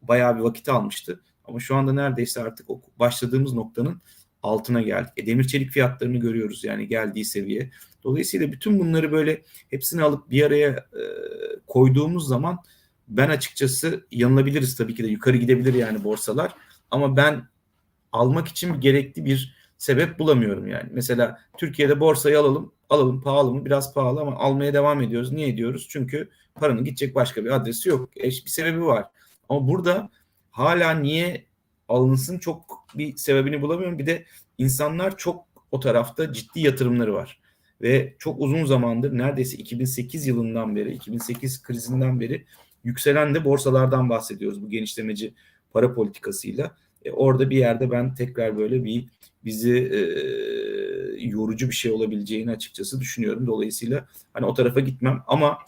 bayağı 0.03 0.37
bir 0.37 0.40
vakit 0.40 0.68
almıştı. 0.68 1.20
Ama 1.44 1.61
şu 1.61 1.76
anda 1.76 1.92
neredeyse 1.92 2.42
artık 2.42 2.70
o 2.70 2.81
başladığımız 2.98 3.53
noktanın 3.53 4.03
altına 4.42 4.83
geldik. 4.83 5.12
E, 5.16 5.26
demir 5.26 5.44
çelik 5.44 5.70
fiyatlarını 5.70 6.16
görüyoruz 6.16 6.64
yani 6.64 6.88
geldiği 6.88 7.24
seviye. 7.24 7.70
Dolayısıyla 8.05 8.53
bütün 8.53 8.79
bunları 8.79 9.12
böyle 9.12 9.42
hepsini 9.70 10.03
alıp 10.03 10.31
bir 10.31 10.42
araya 10.42 10.70
e, 10.70 11.03
koyduğumuz 11.66 12.29
zaman 12.29 12.59
ben 13.09 13.29
açıkçası 13.29 14.07
yanılabiliriz 14.11 14.76
tabii 14.76 14.94
ki 14.94 15.05
de 15.05 15.09
yukarı 15.09 15.37
gidebilir 15.37 15.74
yani 15.74 16.05
borsalar. 16.05 16.55
Ama 16.90 17.16
ben 17.16 17.48
almak 18.12 18.48
için 18.48 18.81
gerekli 18.81 19.24
bir 19.24 19.59
sebep 19.80 20.18
bulamıyorum 20.18 20.66
yani. 20.66 20.88
Mesela 20.92 21.40
Türkiye'de 21.58 22.00
borsayı 22.00 22.40
alalım, 22.40 22.72
alalım 22.90 23.22
pahalı 23.22 23.54
mı? 23.54 23.64
Biraz 23.64 23.94
pahalı 23.94 24.20
ama 24.20 24.36
almaya 24.36 24.74
devam 24.74 25.02
ediyoruz. 25.02 25.32
Niye 25.32 25.48
ediyoruz? 25.48 25.86
Çünkü 25.90 26.28
paranın 26.54 26.84
gidecek 26.84 27.14
başka 27.14 27.44
bir 27.44 27.50
adresi 27.50 27.88
yok. 27.88 28.10
E, 28.16 28.24
bir 28.24 28.50
sebebi 28.50 28.84
var. 28.84 29.04
Ama 29.48 29.68
burada 29.68 30.10
hala 30.50 30.90
niye 30.90 31.44
alınsın 31.88 32.38
çok 32.38 32.86
bir 32.94 33.16
sebebini 33.16 33.62
bulamıyorum. 33.62 33.98
Bir 33.98 34.06
de 34.06 34.24
insanlar 34.58 35.16
çok 35.16 35.44
o 35.72 35.80
tarafta 35.80 36.32
ciddi 36.32 36.60
yatırımları 36.60 37.14
var. 37.14 37.40
Ve 37.82 38.14
çok 38.18 38.40
uzun 38.40 38.64
zamandır 38.64 39.18
neredeyse 39.18 39.57
2008 39.57 40.26
yılından 40.26 40.76
beri, 40.76 40.92
2008 40.92 41.62
krizinden 41.62 42.20
beri 42.20 42.44
yükselen 42.84 43.34
de 43.34 43.44
borsalardan 43.44 44.11
bahsediyoruz 44.11 44.62
bu 44.62 44.70
genişlemeci 44.70 45.34
para 45.72 45.94
politikasıyla. 45.94 46.76
E, 47.05 47.11
orada 47.11 47.50
bir 47.50 47.57
yerde 47.57 47.90
ben 47.90 48.14
tekrar 48.14 48.57
böyle 48.57 48.84
bir 48.84 49.07
bizi 49.45 49.76
e, 49.76 49.99
yorucu 51.26 51.68
bir 51.68 51.74
şey 51.74 51.93
olabileceğini 51.93 52.51
açıkçası 52.51 53.01
düşünüyorum. 53.01 53.47
Dolayısıyla 53.47 54.09
hani 54.32 54.47
o 54.47 54.55
tarafa 54.55 54.80
gitmem 54.80 55.22
ama 55.26 55.59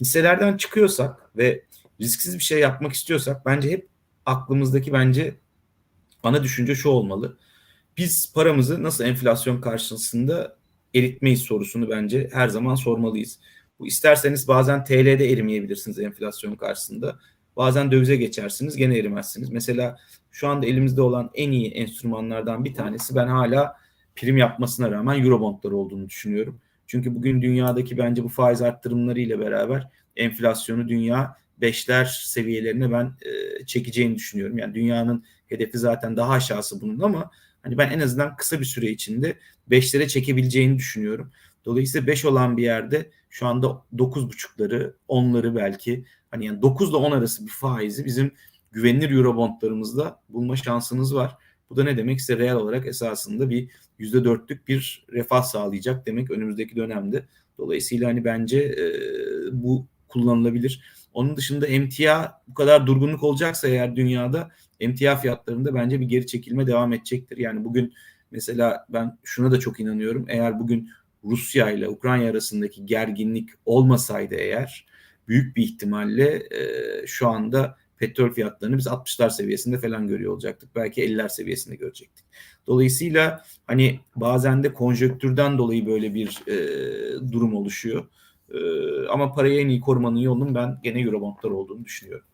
hisselerden 0.00 0.56
çıkıyorsak 0.56 1.36
ve 1.36 1.64
risksiz 2.00 2.34
bir 2.34 2.42
şey 2.42 2.58
yapmak 2.58 2.92
istiyorsak 2.92 3.46
bence 3.46 3.70
hep 3.70 3.88
aklımızdaki 4.26 4.92
bence 4.92 5.34
ana 6.22 6.42
düşünce 6.42 6.74
şu 6.74 6.88
olmalı. 6.88 7.38
Biz 7.96 8.32
paramızı 8.34 8.82
nasıl 8.82 9.04
enflasyon 9.04 9.60
karşısında 9.60 10.56
eritmeyiz 10.94 11.42
sorusunu 11.42 11.90
bence 11.90 12.28
her 12.32 12.48
zaman 12.48 12.74
sormalıyız. 12.74 13.38
Bu 13.78 13.86
isterseniz 13.86 14.48
bazen 14.48 14.84
TL'de 14.84 15.32
erimeyebilirsiniz 15.32 15.98
enflasyon 15.98 16.56
karşısında. 16.56 17.18
Bazen 17.56 17.90
dövize 17.90 18.16
geçersiniz 18.16 18.76
gene 18.76 18.98
erimezsiniz. 18.98 19.50
Mesela 19.50 19.98
şu 20.32 20.48
anda 20.48 20.66
elimizde 20.66 21.02
olan 21.02 21.30
en 21.34 21.50
iyi 21.50 21.70
enstrümanlardan 21.70 22.64
bir 22.64 22.74
tanesi 22.74 23.14
ben 23.14 23.26
hala 23.26 23.76
prim 24.16 24.36
yapmasına 24.36 24.90
rağmen 24.90 25.24
Eurobondlar 25.24 25.70
olduğunu 25.70 26.08
düşünüyorum. 26.08 26.60
Çünkü 26.86 27.14
bugün 27.14 27.42
dünyadaki 27.42 27.98
bence 27.98 28.24
bu 28.24 28.28
faiz 28.28 28.62
arttırımları 28.62 29.40
beraber 29.40 29.88
enflasyonu 30.16 30.88
dünya 30.88 31.36
beşler 31.58 32.04
seviyelerine 32.24 32.92
ben 32.92 33.04
e, 33.04 33.66
çekeceğini 33.66 34.14
düşünüyorum. 34.14 34.58
Yani 34.58 34.74
dünyanın 34.74 35.24
hedefi 35.46 35.78
zaten 35.78 36.16
daha 36.16 36.32
aşağısı 36.32 36.80
bunun 36.80 37.00
ama 37.00 37.30
hani 37.62 37.78
ben 37.78 37.90
en 37.90 38.00
azından 38.00 38.36
kısa 38.36 38.60
bir 38.60 38.64
süre 38.64 38.90
içinde 38.90 39.38
beşlere 39.66 40.08
çekebileceğini 40.08 40.78
düşünüyorum. 40.78 41.30
Dolayısıyla 41.64 42.06
5 42.06 42.24
olan 42.24 42.56
bir 42.56 42.62
yerde 42.62 43.10
şu 43.30 43.46
anda 43.46 43.66
9.5'ları, 43.96 44.94
10'ları 45.08 45.56
belki 45.56 46.04
hani 46.30 46.46
yani 46.46 46.62
9 46.62 46.90
ile 46.90 46.96
10 46.96 47.12
arası 47.12 47.46
bir 47.46 47.50
faizi 47.50 48.04
bizim 48.04 48.32
güvenilir 48.72 49.10
Eurobondlarımızda 49.10 50.20
bulma 50.28 50.56
şansınız 50.56 51.14
var. 51.14 51.36
Bu 51.70 51.76
da 51.76 51.84
ne 51.84 51.96
demek? 51.96 52.20
Size 52.20 52.38
reel 52.38 52.54
olarak 52.54 52.86
esasında 52.86 53.50
bir 53.50 53.68
%4'lük 54.00 54.68
bir 54.68 55.06
refah 55.12 55.42
sağlayacak 55.42 56.06
demek 56.06 56.30
önümüzdeki 56.30 56.76
dönemde. 56.76 57.26
Dolayısıyla 57.58 58.08
hani 58.08 58.24
bence 58.24 58.58
e, 58.58 58.84
bu 59.52 59.86
kullanılabilir. 60.08 60.84
Onun 61.14 61.36
dışında 61.36 61.66
emtia 61.66 62.32
bu 62.48 62.54
kadar 62.54 62.86
durgunluk 62.86 63.22
olacaksa 63.22 63.68
eğer 63.68 63.96
dünyada 63.96 64.50
emtia 64.80 65.16
fiyatlarında 65.16 65.74
bence 65.74 66.00
bir 66.00 66.06
geri 66.06 66.26
çekilme 66.26 66.66
devam 66.66 66.92
edecektir. 66.92 67.36
Yani 67.38 67.64
bugün 67.64 67.92
mesela 68.30 68.86
ben 68.88 69.18
şuna 69.24 69.50
da 69.50 69.58
çok 69.60 69.80
inanıyorum. 69.80 70.26
Eğer 70.28 70.60
bugün 70.60 70.90
Rusya 71.24 71.70
ile 71.70 71.88
Ukrayna 71.88 72.30
arasındaki 72.30 72.86
gerginlik 72.86 73.48
olmasaydı 73.66 74.34
eğer 74.34 74.86
büyük 75.28 75.56
bir 75.56 75.62
ihtimalle 75.62 76.42
e, 76.50 77.06
şu 77.06 77.28
anda 77.28 77.76
petrol 78.02 78.30
fiyatlarını 78.30 78.78
biz 78.78 78.86
60'lar 78.86 79.30
seviyesinde 79.30 79.78
falan 79.78 80.08
görüyor 80.08 80.32
olacaktık. 80.32 80.74
Belki 80.74 81.02
50'ler 81.02 81.28
seviyesinde 81.28 81.76
görecektik. 81.76 82.24
Dolayısıyla 82.66 83.42
hani 83.66 84.00
bazen 84.16 84.62
de 84.62 84.74
konjöktürden 84.74 85.58
dolayı 85.58 85.86
böyle 85.86 86.14
bir 86.14 86.42
e, 86.48 86.56
durum 87.32 87.54
oluşuyor. 87.54 88.08
E, 88.54 88.58
ama 89.08 89.32
parayı 89.32 89.60
en 89.60 89.68
iyi 89.68 89.80
korumanın 89.80 90.16
yolunun 90.16 90.54
ben 90.54 90.78
gene 90.82 91.00
Eurobondlar 91.00 91.50
olduğunu 91.50 91.84
düşünüyorum. 91.84 92.26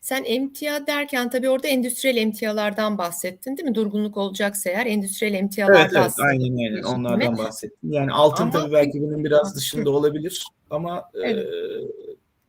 Sen 0.00 0.24
emtia 0.24 0.86
derken 0.86 1.30
tabii 1.30 1.48
orada 1.48 1.68
endüstriyel 1.68 2.16
emtialardan 2.16 2.98
bahsettin 2.98 3.56
değil 3.56 3.68
mi? 3.68 3.74
Durgunluk 3.74 4.16
olacaksa 4.16 4.70
eğer 4.70 4.86
endüstriyel 4.86 5.34
emtialarda 5.34 5.78
evet, 5.80 5.92
evet, 5.94 6.12
aynen 6.18 6.56
aynen 6.56 6.82
onlardan 6.82 7.38
bahsettim. 7.38 7.92
Yani 7.92 8.12
altın 8.12 8.42
Ama- 8.42 8.52
tabii 8.52 8.72
belki 8.72 9.02
bunun 9.02 9.24
biraz 9.24 9.56
dışında 9.56 9.90
olabilir 9.90 10.44
ama 10.70 11.10
e, 11.14 11.20
Evet. 11.30 11.48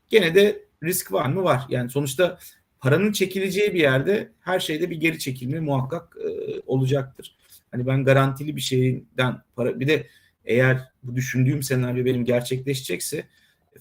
gene 0.10 0.36
de 0.36 0.69
risk 0.84 1.12
var 1.12 1.26
mı? 1.26 1.44
Var. 1.44 1.66
Yani 1.70 1.90
sonuçta 1.90 2.40
paranın 2.80 3.12
çekileceği 3.12 3.74
bir 3.74 3.80
yerde 3.80 4.32
her 4.40 4.60
şeyde 4.60 4.90
bir 4.90 4.98
geri 4.98 5.20
çekilme 5.20 5.60
muhakkak 5.60 6.18
e, 6.26 6.60
olacaktır. 6.66 7.36
Hani 7.72 7.88
ben 7.88 8.04
garantili 8.04 8.56
bir 8.56 8.62
şeyden 8.62 9.42
para 9.56 9.80
bir 9.80 9.88
de 9.88 10.08
eğer 10.46 10.92
bu 11.04 11.16
düşündüğüm 11.16 11.64
senaryo 11.64 12.06
benim 12.06 12.26
gerçekleşecekse 12.26 13.26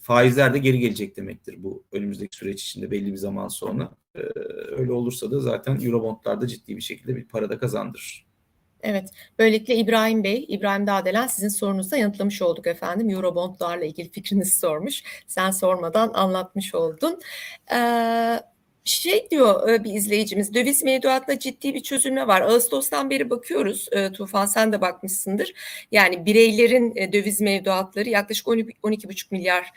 faizler 0.00 0.54
de 0.54 0.58
geri 0.58 0.78
gelecek 0.78 1.16
demektir 1.16 1.54
bu 1.58 1.84
önümüzdeki 1.92 2.36
süreç 2.36 2.62
içinde 2.62 2.90
belli 2.90 3.12
bir 3.12 3.16
zaman 3.16 3.48
sonra. 3.48 3.90
E, 4.14 4.20
öyle 4.70 4.92
olursa 4.92 5.30
da 5.30 5.40
zaten 5.40 5.80
Eurobondlarda 5.80 6.46
ciddi 6.46 6.76
bir 6.76 6.82
şekilde 6.82 7.16
bir 7.16 7.24
para 7.24 7.50
da 7.50 7.58
kazandırır. 7.58 8.27
Evet, 8.82 9.10
böylelikle 9.38 9.74
İbrahim 9.74 10.24
Bey, 10.24 10.44
İbrahim 10.48 10.86
Dağdelen 10.86 11.26
sizin 11.26 11.48
sorunuzu 11.48 11.90
da 11.90 11.96
yanıtlamış 11.96 12.42
olduk 12.42 12.66
efendim. 12.66 13.10
Eurobondlarla 13.10 13.84
ilgili 13.84 14.10
fikrinizi 14.10 14.58
sormuş. 14.58 15.02
Sen 15.26 15.50
sormadan 15.50 16.10
anlatmış 16.14 16.74
oldun. 16.74 17.20
Ee, 17.72 18.40
şey 18.84 19.30
diyor 19.30 19.68
e, 19.68 19.84
bir 19.84 19.94
izleyicimiz, 19.94 20.54
döviz 20.54 20.82
mevduatla 20.82 21.38
ciddi 21.38 21.74
bir 21.74 21.80
çözülme 21.82 22.26
var. 22.26 22.40
Ağustos'tan 22.40 23.10
beri 23.10 23.30
bakıyoruz, 23.30 23.88
e, 23.92 24.12
Tufan 24.12 24.46
sen 24.46 24.72
de 24.72 24.80
bakmışsındır. 24.80 25.54
Yani 25.92 26.26
bireylerin 26.26 26.92
e, 26.96 27.12
döviz 27.12 27.40
mevduatları 27.40 28.08
yaklaşık 28.08 28.46
12,5 28.46 29.26
milyar 29.30 29.70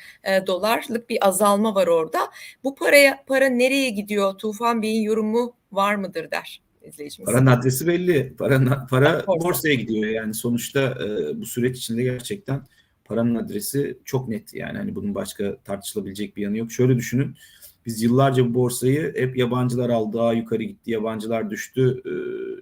dolarlık 0.47 1.09
bir 1.09 1.27
azalma 1.27 1.75
var 1.75 1.87
orada. 1.87 2.19
Bu 2.63 2.75
paraya 2.75 3.23
para 3.27 3.45
nereye 3.49 3.89
gidiyor? 3.89 4.37
Tufan 4.37 4.81
Bey'in 4.81 5.01
yorumu 5.01 5.53
var 5.71 5.95
mıdır 5.95 6.31
der 6.31 6.61
izleyicimiz. 6.87 7.25
Paranın 7.25 7.45
adresi 7.45 7.87
belli. 7.87 8.33
Para, 8.37 8.87
para 8.89 9.27
Borsa. 9.27 9.47
borsaya 9.47 9.73
gidiyor 9.75 10.09
yani 10.09 10.33
sonuçta 10.33 10.81
e, 10.81 11.39
bu 11.41 11.45
süreç 11.45 11.77
içinde 11.77 12.03
gerçekten 12.03 12.63
paranın 13.05 13.35
adresi 13.35 13.97
çok 14.05 14.27
net 14.27 14.53
yani 14.53 14.77
hani 14.77 14.95
bunun 14.95 15.15
başka 15.15 15.57
tartışılabilecek 15.57 16.37
bir 16.37 16.41
yanı 16.41 16.57
yok. 16.57 16.71
Şöyle 16.71 16.97
düşünün 16.97 17.35
biz 17.85 18.03
yıllarca 18.03 18.49
bu 18.49 18.53
borsayı 18.53 19.13
hep 19.15 19.37
yabancılar 19.37 19.89
aldı, 19.89 20.17
daha 20.17 20.33
yukarı 20.33 20.63
gitti, 20.63 20.91
yabancılar 20.91 21.49
düştü, 21.49 22.01
e, 22.05 22.13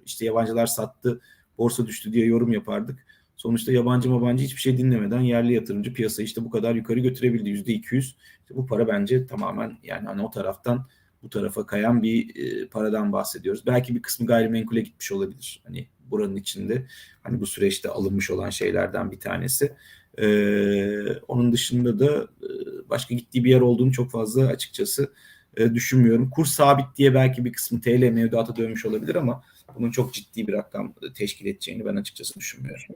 işte 0.06 0.24
yabancılar 0.24 0.66
sattı, 0.66 1.20
borsa 1.58 1.86
düştü 1.86 2.12
diye 2.12 2.26
yorum 2.26 2.52
yapardık. 2.52 3.06
Sonuçta 3.36 3.72
yabancı 3.72 4.10
mabancı 4.10 4.44
hiçbir 4.44 4.60
şey 4.60 4.78
dinlemeden 4.78 5.20
yerli 5.20 5.52
yatırımcı 5.52 5.92
piyasayı 5.92 6.26
işte 6.26 6.44
bu 6.44 6.50
kadar 6.50 6.74
yukarı 6.74 7.00
götürebildi 7.00 7.48
yüzde 7.48 7.72
200. 7.72 8.16
İşte 8.40 8.56
bu 8.56 8.66
para 8.66 8.88
bence 8.88 9.26
tamamen 9.26 9.78
yani 9.82 10.06
hani 10.06 10.22
o 10.22 10.30
taraftan 10.30 10.86
bu 11.22 11.30
tarafa 11.30 11.66
kayan 11.66 12.02
bir 12.02 12.36
e, 12.36 12.66
paradan 12.66 13.12
bahsediyoruz. 13.12 13.66
Belki 13.66 13.94
bir 13.94 14.02
kısmı 14.02 14.26
gayrimenkule 14.26 14.80
gitmiş 14.80 15.12
olabilir. 15.12 15.62
Hani 15.64 15.86
buranın 16.10 16.36
içinde 16.36 16.86
hani 17.22 17.40
bu 17.40 17.46
süreçte 17.46 17.88
alınmış 17.88 18.30
olan 18.30 18.50
şeylerden 18.50 19.10
bir 19.10 19.20
tanesi. 19.20 19.72
Ee, 20.18 21.12
onun 21.28 21.52
dışında 21.52 21.98
da 21.98 22.22
e, 22.22 22.48
başka 22.88 23.14
gittiği 23.14 23.44
bir 23.44 23.50
yer 23.50 23.60
olduğunu 23.60 23.92
çok 23.92 24.10
fazla 24.10 24.46
açıkçası 24.46 25.12
e, 25.56 25.74
düşünmüyorum. 25.74 26.30
Kur 26.30 26.46
sabit 26.46 26.86
diye 26.96 27.14
belki 27.14 27.44
bir 27.44 27.52
kısmı 27.52 27.80
TL 27.80 28.10
mevduata 28.12 28.56
dönmüş 28.56 28.86
olabilir 28.86 29.14
ama 29.14 29.42
bunun 29.78 29.90
çok 29.90 30.14
ciddi 30.14 30.46
bir 30.46 30.52
rakam 30.52 30.94
teşkil 31.14 31.46
edeceğini 31.46 31.84
ben 31.84 31.96
açıkçası 31.96 32.40
düşünmüyorum. 32.40 32.94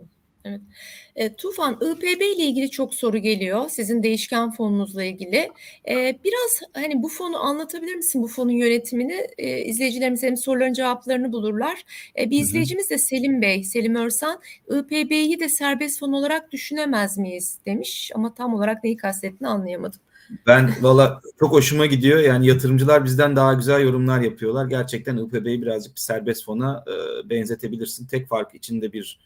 E, 1.16 1.34
Tufan, 1.34 1.74
IPB 1.74 2.20
ile 2.20 2.44
ilgili 2.44 2.70
çok 2.70 2.94
soru 2.94 3.18
geliyor. 3.18 3.68
Sizin 3.68 4.02
değişken 4.02 4.50
fonunuzla 4.50 5.04
ilgili. 5.04 5.50
E, 5.88 6.18
biraz 6.24 6.60
hani 6.72 7.02
bu 7.02 7.08
fonu 7.08 7.38
anlatabilir 7.38 7.94
misin? 7.94 8.22
Bu 8.22 8.28
fonun 8.28 8.50
yönetimini 8.50 9.26
e, 9.38 9.64
izleyicilerimiz 9.64 10.22
hem 10.22 10.36
soruların 10.36 10.72
cevaplarını 10.72 11.32
bulurlar. 11.32 11.84
E, 12.18 12.30
bir 12.30 12.40
izleyicimiz 12.40 12.90
de 12.90 12.98
Selim 12.98 13.42
Bey, 13.42 13.64
Selim 13.64 13.94
Örsan, 13.94 14.40
IPB'yi 14.70 15.40
de 15.40 15.48
serbest 15.48 16.00
fon 16.00 16.12
olarak 16.12 16.52
düşünemez 16.52 17.18
miyiz 17.18 17.58
demiş. 17.66 18.10
Ama 18.14 18.34
tam 18.34 18.54
olarak 18.54 18.84
neyi 18.84 18.96
kastettiğini 18.96 19.48
anlayamadım. 19.48 20.00
Ben 20.46 20.74
valla 20.80 21.20
çok 21.38 21.52
hoşuma 21.52 21.86
gidiyor. 21.86 22.18
Yani 22.18 22.46
yatırımcılar 22.46 23.04
bizden 23.04 23.36
daha 23.36 23.54
güzel 23.54 23.80
yorumlar 23.80 24.20
yapıyorlar. 24.20 24.66
Gerçekten 24.66 25.16
IPB'yi 25.16 25.62
birazcık 25.62 25.94
bir 25.94 26.00
serbest 26.00 26.44
fona 26.44 26.84
e, 26.86 27.28
benzetebilirsin. 27.30 28.06
Tek 28.06 28.28
fark 28.28 28.54
içinde 28.54 28.92
bir 28.92 29.18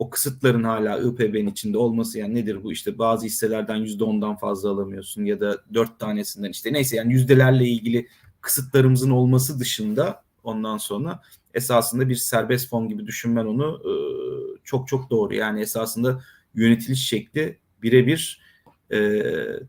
o 0.00 0.10
kısıtların 0.10 0.64
hala 0.64 0.98
IPB'nin 0.98 1.50
içinde 1.50 1.78
olması 1.78 2.18
yani 2.18 2.34
nedir 2.34 2.64
bu 2.64 2.72
işte 2.72 2.98
bazı 2.98 3.26
hisselerden 3.26 3.76
%10'dan 3.76 4.36
fazla 4.36 4.70
alamıyorsun 4.70 5.24
ya 5.24 5.40
da 5.40 5.58
4 5.74 5.98
tanesinden 5.98 6.50
işte 6.50 6.72
neyse 6.72 6.96
yani 6.96 7.12
yüzdelerle 7.12 7.64
ilgili 7.64 8.08
kısıtlarımızın 8.40 9.10
olması 9.10 9.60
dışında 9.60 10.22
ondan 10.44 10.76
sonra 10.76 11.20
esasında 11.54 12.08
bir 12.08 12.14
serbest 12.14 12.68
fon 12.68 12.88
gibi 12.88 13.06
düşünmen 13.06 13.46
onu 13.46 13.82
e, 13.84 13.92
çok 14.64 14.88
çok 14.88 15.10
doğru. 15.10 15.34
Yani 15.34 15.60
esasında 15.60 16.22
yönetiliş 16.54 17.08
şekli 17.08 17.58
birebir 17.82 18.42
e, 18.92 19.22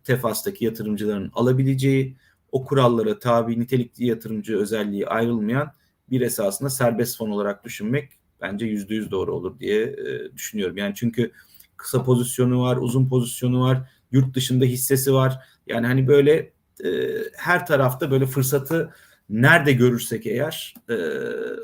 Tefas'taki 0.04 0.66
yatırımcıların 0.66 1.32
alabileceği 1.34 2.18
o 2.52 2.66
kurallara 2.66 3.20
tabi 3.20 3.60
nitelikli 3.60 4.06
yatırımcı 4.06 4.58
özelliği 4.58 5.08
ayrılmayan 5.08 5.72
bir 6.10 6.22
esasında 6.22 6.70
serbest 6.70 7.18
fon 7.18 7.30
olarak 7.30 7.66
düşünmek 7.66 8.21
bence 8.42 8.66
yüzde 8.66 8.96
yüz 8.96 9.12
doğru 9.12 9.36
olur 9.36 9.60
diye 9.60 9.84
e, 9.84 10.34
düşünüyorum. 10.36 10.78
Yani 10.78 10.94
çünkü 10.96 11.32
kısa 11.78 12.04
pozisyonu 12.04 12.62
var, 12.62 12.78
uzun 12.78 13.10
pozisyonu 13.10 13.62
var, 13.62 13.90
yurt 14.12 14.36
dışında 14.36 14.66
hissesi 14.66 15.14
var. 15.14 15.40
Yani 15.68 15.88
hani 15.88 16.08
böyle 16.08 16.54
e, 16.84 16.90
her 17.38 17.66
tarafta 17.66 18.12
böyle 18.12 18.26
fırsatı 18.26 18.94
nerede 19.30 19.74
görürsek 19.74 20.28
eğer 20.28 20.74
e, 20.90 20.96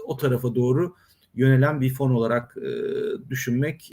o 0.06 0.18
tarafa 0.18 0.56
doğru 0.56 0.96
yönelen 1.36 1.82
bir 1.82 1.94
fon 1.94 2.12
olarak 2.12 2.56
düşünmek 3.30 3.92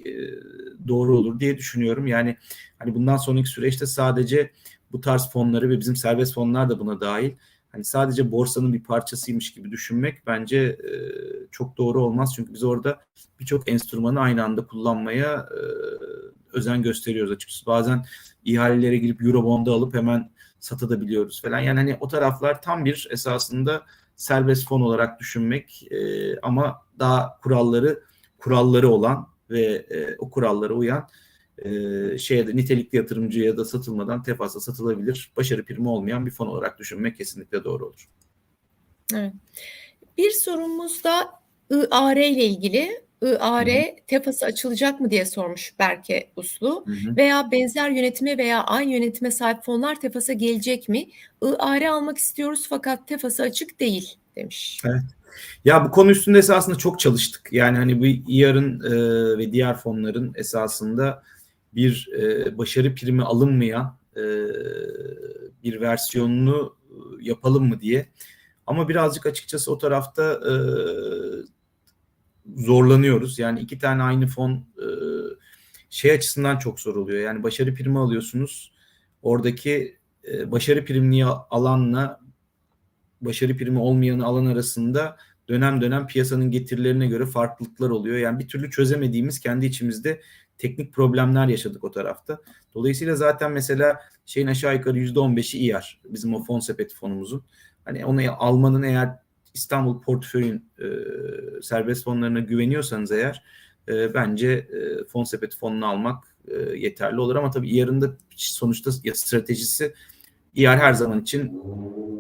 doğru 0.89 1.19
olur 1.19 1.41
diye 1.41 1.59
düşünüyorum. 1.59 2.07
Yani 2.07 2.37
hani 2.79 2.95
bundan 2.95 3.17
sonraki 3.17 3.49
süreçte 3.49 3.87
sadece 3.87 4.51
bu 4.93 5.01
tarz 5.01 5.31
fonları 5.31 5.71
ve 5.71 5.81
bizim 5.81 5.97
serbest 5.97 6.35
fonlar 6.35 6.71
da 6.71 6.79
buna 6.79 7.01
dahil 7.01 7.33
hani 7.75 7.85
sadece 7.85 8.31
borsanın 8.31 8.73
bir 8.73 8.83
parçasıymış 8.83 9.55
gibi 9.55 9.71
düşünmek 9.71 10.27
bence 10.27 10.59
e, 10.59 10.93
çok 11.51 11.77
doğru 11.77 12.03
olmaz. 12.03 12.33
Çünkü 12.37 12.53
biz 12.53 12.65
orada 12.65 13.01
birçok 13.41 13.69
enstrümanı 13.69 14.21
aynı 14.21 14.45
anda 14.45 14.67
kullanmaya 14.67 15.49
e, 15.51 15.61
özen 16.53 16.83
gösteriyoruz 16.83 17.33
açıkçası. 17.33 17.67
Bazen 17.67 18.05
ihalelere 18.45 18.97
girip 18.97 19.23
Eurobond'u 19.23 19.73
alıp 19.73 19.95
hemen 19.95 20.31
satabiliyoruz 20.61 21.43
falan. 21.43 21.59
Yani 21.59 21.79
hani 21.79 21.97
o 22.01 22.09
taraflar 22.09 22.63
tam 22.63 22.85
bir 22.85 23.09
esasında 23.11 23.83
serbest 24.17 24.69
fon 24.69 24.81
olarak 24.81 25.21
düşünmek 25.21 25.93
e, 25.93 26.39
ama 26.41 26.81
daha 26.99 27.41
kuralları 27.43 28.03
kuralları 28.39 28.89
olan 28.89 29.29
ve 29.51 29.63
e, 29.91 30.17
o 30.19 30.31
kurallara 30.31 30.75
uyan 30.75 31.09
e, 31.59 32.19
şeye 32.19 32.47
de 32.47 32.57
nitelikli 32.57 32.97
yatırımcıya 32.97 33.57
da 33.57 33.65
satılmadan 33.65 34.23
tefasla 34.23 34.61
satılabilir. 34.61 35.33
Başarı 35.37 35.65
primi 35.65 35.89
olmayan 35.89 36.27
bir 36.27 36.31
fon 36.31 36.47
olarak 36.47 36.79
düşünmek 36.79 37.17
kesinlikle 37.17 37.65
doğru 37.65 37.87
olur. 37.87 38.09
Evet. 39.15 39.33
Bir 40.19 40.31
sorumuz 40.31 41.05
da 41.05 41.31
IAR 41.71 42.17
ile 42.17 42.45
ilgili. 42.45 43.05
IAR 43.23 43.69
tefası 44.07 44.47
açılacak 44.47 45.01
mı 45.01 45.11
diye 45.11 45.27
sormuş 45.27 45.75
Berke 45.79 46.31
Uslu. 46.37 46.85
Hı 46.87 46.93
hı. 46.93 47.17
Veya 47.17 47.51
benzer 47.53 47.91
yönetime 47.91 48.39
veya 48.39 48.65
aynı 48.65 48.93
yönetime 48.93 49.31
sahip 49.31 49.65
fonlar 49.65 50.01
tefasa 50.01 50.33
gelecek 50.33 50.89
mi? 50.89 51.07
IAR 51.43 51.83
almak 51.83 52.19
istiyoruz 52.19 52.67
fakat 52.69 53.09
tefası 53.09 53.43
açık 53.43 53.81
değil 53.81 54.15
demiş. 54.37 54.81
Evet. 54.85 55.03
Ya 55.65 55.85
bu 55.85 55.91
konu 55.91 56.11
üstünde 56.11 56.39
esasında 56.39 56.79
çok 56.79 57.01
çalıştık. 57.01 57.49
Yani 57.53 57.79
hani 57.79 58.01
bu 58.01 58.07
İYAR'ın 58.07 58.81
e, 58.81 59.39
ve 59.39 59.53
diğer 59.53 59.77
fonların 59.77 60.33
esasında 60.37 61.23
bir 61.75 62.09
e, 62.19 62.59
başarı 62.59 62.95
primi 62.95 63.23
alınmayan 63.23 63.99
e, 64.17 64.23
bir 65.63 65.81
versiyonunu 65.81 66.77
e, 66.91 66.95
yapalım 67.21 67.69
mı 67.69 67.81
diye. 67.81 68.09
Ama 68.67 68.89
birazcık 68.89 69.27
açıkçası 69.27 69.73
o 69.73 69.79
tarafta 69.79 70.33
e, 70.33 70.55
zorlanıyoruz. 72.57 73.39
Yani 73.39 73.61
iki 73.61 73.79
tane 73.79 74.03
aynı 74.03 74.27
fon 74.27 74.53
e, 74.53 74.87
şey 75.91 76.11
açısından 76.11 76.59
çok 76.59 76.81
zor 76.81 76.97
oluyor. 76.97 77.21
Yani 77.21 77.43
başarı 77.43 77.75
primi 77.75 77.99
alıyorsunuz. 77.99 78.73
Oradaki 79.23 79.99
e, 80.33 80.53
başarı 80.53 80.85
primini 80.85 81.25
alanla 81.25 82.21
başarı 83.21 83.57
primi 83.57 83.79
olmayanı 83.79 84.25
alan 84.25 84.47
arasında 84.47 85.17
dönem 85.49 85.81
dönem 85.81 86.07
piyasanın 86.07 86.51
getirilerine 86.51 87.07
göre 87.07 87.27
farklılıklar 87.27 87.91
oluyor. 87.91 88.17
Yani 88.17 88.39
bir 88.39 88.49
türlü 88.49 88.71
çözemediğimiz 88.71 89.41
kendi 89.41 89.67
içimizde 89.67 90.21
teknik 90.59 90.93
problemler 90.93 91.47
yaşadık 91.47 91.85
o 91.85 91.91
tarafta. 91.91 92.39
Dolayısıyla 92.75 93.17
zaten 93.17 93.53
mesela 93.53 94.01
şeyin 94.27 94.47
aşağı 94.47 94.75
yukarı 94.75 94.99
%15'i 94.99 95.61
İYAR. 95.61 96.01
Bizim 96.05 96.35
o 96.35 96.45
fon 96.45 96.61
sepeti 96.61 96.95
fonumuzun. 96.95 97.43
Hani 97.85 98.05
onu 98.05 98.21
almanın 98.39 98.83
eğer 98.83 99.09
İstanbul 99.55 100.01
portföyün 100.01 100.71
e, 100.79 100.87
serbest 101.63 102.05
fonlarına 102.05 102.41
güveniyorsanız 102.41 103.13
eğer 103.13 103.43
e, 103.89 104.15
bence 104.15 104.49
e, 104.49 105.05
fon 105.05 105.25
sepeti 105.25 105.59
fonunu 105.59 105.87
almak 105.87 106.25
e, 106.49 106.55
yeterli 106.57 107.21
olur 107.21 107.37
ama 107.37 107.51
tabii 107.51 107.69
İYAR'ın 107.69 108.01
da 108.01 108.17
sonuçta 108.37 108.93
stratejisi 108.93 109.95
İYAR 110.55 110.79
her 110.79 110.93
zaman 110.93 111.21
için 111.21 111.63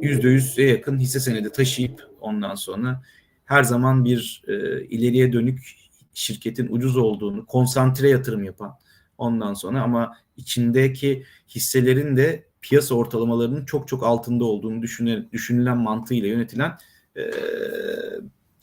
%100'e 0.02 0.64
yakın 0.64 0.98
hisse 0.98 1.20
senedi 1.20 1.52
taşıyıp 1.52 2.08
ondan 2.20 2.54
sonra 2.54 3.02
her 3.44 3.62
zaman 3.62 4.04
bir 4.04 4.42
e, 4.48 4.84
ileriye 4.84 5.32
dönük 5.32 5.83
şirketin 6.14 6.68
ucuz 6.70 6.96
olduğunu, 6.96 7.46
konsantre 7.46 8.08
yatırım 8.08 8.44
yapan 8.44 8.78
ondan 9.18 9.54
sonra 9.54 9.82
ama 9.82 10.16
içindeki 10.36 11.24
hisselerin 11.48 12.16
de 12.16 12.46
piyasa 12.60 12.94
ortalamalarının 12.94 13.64
çok 13.64 13.88
çok 13.88 14.02
altında 14.02 14.44
olduğunu 14.44 14.82
düşünülen, 14.82 15.28
düşünülen 15.32 15.76
mantığıyla 15.76 16.28
yönetilen 16.28 16.78
e, 17.16 17.30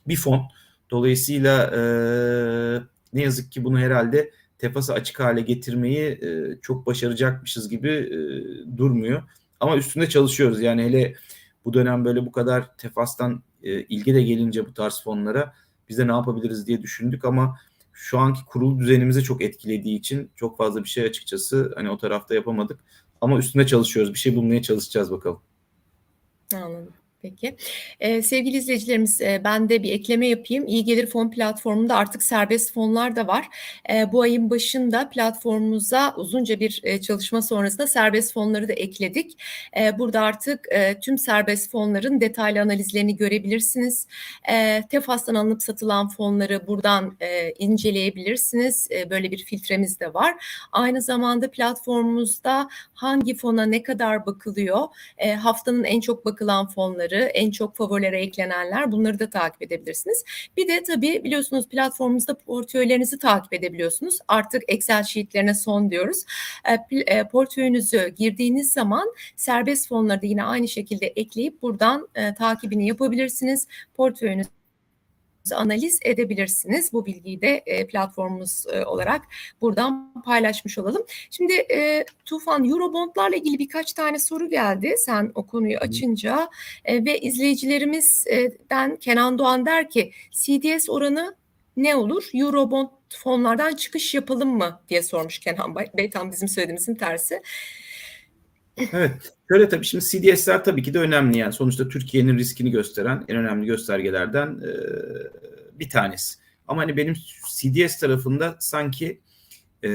bir 0.08 0.16
fon. 0.16 0.42
Dolayısıyla 0.92 1.72
e, 1.76 1.82
ne 3.14 3.22
yazık 3.22 3.52
ki 3.52 3.64
bunu 3.64 3.80
herhalde 3.80 4.32
tefası 4.58 4.94
açık 4.94 5.20
hale 5.20 5.42
getirmeyi 5.42 6.10
e, 6.10 6.58
çok 6.62 6.86
başaracakmışız 6.86 7.70
gibi 7.70 7.90
e, 7.90 8.18
durmuyor. 8.78 9.24
Ama 9.60 9.78
üstünde 9.78 10.10
çalışıyoruz. 10.10 10.62
Yani 10.62 10.84
hele 10.84 11.16
bu 11.66 11.74
dönem 11.74 12.06
böyle 12.06 12.26
bu 12.26 12.32
kadar 12.32 12.78
tefastan 12.78 13.44
e, 13.64 13.82
ilgi 13.82 14.16
de 14.16 14.24
gelince 14.24 14.66
bu 14.66 14.74
tarz 14.74 15.04
fonlara 15.04 15.54
biz 15.92 15.98
de 15.98 16.08
ne 16.08 16.12
yapabiliriz 16.12 16.68
diye 16.68 16.82
düşündük 16.82 17.26
ama 17.26 17.58
şu 17.94 18.20
anki 18.20 18.46
kurulu 18.46 18.80
düzenimizi 18.80 19.24
çok 19.24 19.42
etkilediği 19.42 20.00
için 20.00 20.32
çok 20.36 20.58
fazla 20.58 20.84
bir 20.84 20.90
şey 20.90 21.04
açıkçası 21.04 21.74
hani 21.76 21.90
o 21.90 21.98
tarafta 21.98 22.36
yapamadık. 22.36 22.80
Ama 23.22 23.38
üstünde 23.38 23.68
çalışıyoruz. 23.68 24.14
Bir 24.14 24.20
şey 24.20 24.36
bulmaya 24.36 24.62
çalışacağız 24.62 25.12
bakalım. 25.12 25.40
Anladım. 26.56 26.94
Peki. 27.22 27.56
Ee, 28.00 28.22
sevgili 28.22 28.58
izleyicilerimiz 28.58 29.22
e, 29.22 29.42
ben 29.44 29.70
de 29.70 29.84
bir 29.84 29.92
ekleme 29.92 30.28
yapayım. 30.28 30.68
İyi 30.68 30.86
Gelir 30.86 31.08
Fon 31.08 31.32
platformunda 31.32 31.96
artık 31.96 32.24
serbest 32.24 32.74
fonlar 32.74 33.16
da 33.16 33.28
var. 33.28 33.48
E, 33.90 34.12
bu 34.12 34.22
ayın 34.22 34.50
başında 34.50 35.10
platformumuza 35.10 36.14
uzunca 36.18 36.60
bir 36.60 36.80
e, 36.84 37.02
çalışma 37.02 37.42
sonrasında 37.42 37.88
serbest 37.88 38.34
fonları 38.34 38.68
da 38.68 38.74
ekledik. 38.74 39.42
E, 39.78 40.00
burada 40.00 40.22
artık 40.22 40.68
e, 40.72 41.00
tüm 41.00 41.18
serbest 41.18 41.72
fonların 41.72 42.22
detaylı 42.22 42.62
analizlerini 42.62 43.16
görebilirsiniz. 43.16 44.08
E, 44.52 44.84
Tefas'tan 44.90 45.36
alınıp 45.36 45.64
satılan 45.64 46.10
fonları 46.10 46.68
buradan 46.68 47.18
e, 47.20 47.52
inceleyebilirsiniz. 47.52 48.88
E, 48.92 49.10
böyle 49.10 49.32
bir 49.32 49.46
filtremiz 49.46 50.00
de 50.00 50.14
var. 50.14 50.46
Aynı 50.72 51.02
zamanda 51.02 51.52
platformumuzda 51.52 52.70
hangi 52.94 53.36
fona 53.36 53.66
ne 53.66 53.84
kadar 53.84 54.26
bakılıyor, 54.26 54.88
e, 55.18 55.34
haftanın 55.34 55.84
en 55.84 56.00
çok 56.02 56.26
bakılan 56.26 56.68
fonları, 56.68 57.11
en 57.20 57.52
çok 57.52 57.76
favorilere 57.76 58.22
eklenenler 58.22 58.92
bunları 58.92 59.20
da 59.20 59.30
takip 59.30 59.62
edebilirsiniz. 59.62 60.24
Bir 60.58 60.68
de 60.68 60.84
tabii 60.84 61.24
biliyorsunuz 61.24 61.68
platformumuzda 61.68 62.38
portföylerinizi 62.38 63.20
takip 63.20 63.54
edebiliyorsunuz. 63.54 64.20
Artık 64.28 64.64
Excel 64.68 65.04
sheetlerine 65.04 65.54
son 65.54 65.92
diyoruz. 65.92 66.24
E, 66.70 66.98
e, 66.98 67.28
portföyünüzü 67.28 68.08
girdiğiniz 68.08 68.74
zaman 68.74 69.14
serbest 69.36 69.88
fonları 69.88 70.22
da 70.22 70.26
yine 70.26 70.44
aynı 70.44 70.68
şekilde 70.68 71.08
ekleyip 71.08 71.62
buradan 71.62 72.08
e, 72.16 72.34
takibini 72.34 72.88
yapabilirsiniz. 72.88 73.68
Portföyünüz 73.94 74.48
analiz 75.54 76.00
edebilirsiniz. 76.02 76.94
Bu 76.94 77.06
bilgiyi 77.06 77.42
de 77.42 77.64
e, 77.66 77.88
platformumuz 77.88 78.66
e, 78.74 78.86
olarak 78.86 79.22
buradan 79.62 80.14
paylaşmış 80.26 80.78
olalım. 80.78 81.06
Şimdi 81.32 81.54
e, 81.54 82.06
Tufan 82.26 82.70
Eurobondlarla 82.70 83.36
ilgili 83.36 83.60
birkaç 83.60 83.94
tane 83.94 84.20
soru 84.20 84.50
geldi. 84.50 84.96
Sen 84.98 85.32
o 85.36 85.48
konuyu 85.48 85.78
açınca 85.78 86.50
e, 86.86 87.06
ve 87.06 87.20
izleyicilerimizden 87.20 88.96
Kenan 88.96 89.38
Doğan 89.38 89.66
der 89.66 89.90
ki 89.90 90.12
CDS 90.32 90.90
oranı 90.90 91.36
ne 91.78 91.96
olur? 91.96 92.30
Eurobond 92.34 92.90
fonlardan 93.10 93.76
çıkış 93.76 94.14
yapalım 94.14 94.58
mı 94.58 94.82
diye 94.90 95.04
sormuş 95.04 95.40
Kenan 95.40 95.76
Bey. 95.76 96.10
Tam 96.10 96.32
bizim 96.32 96.48
söylediğimizin 96.48 96.96
tersi. 96.96 97.42
Evet. 98.78 99.34
Şöyle 99.52 99.70
tabii 99.70 99.86
şimdi 99.86 100.06
CDS'ler 100.06 100.64
tabii 100.64 100.84
ki 100.84 100.94
de 100.94 101.00
önemli 101.00 101.38
yani 101.38 101.54
sonuçta 101.54 101.88
Türkiye'nin 101.88 102.38
riskini 102.38 102.72
gösteren 102.72 103.26
en 103.28 103.38
önemli 103.38 103.66
göstergelerden 103.66 104.48
e, 104.48 104.70
bir 105.80 105.90
tanesi. 105.90 106.40
Ama 106.68 106.82
hani 106.82 106.98
benim 106.98 107.14
CDS 107.58 108.00
tarafında 108.00 108.56
sanki 108.60 109.22
e, 109.84 109.90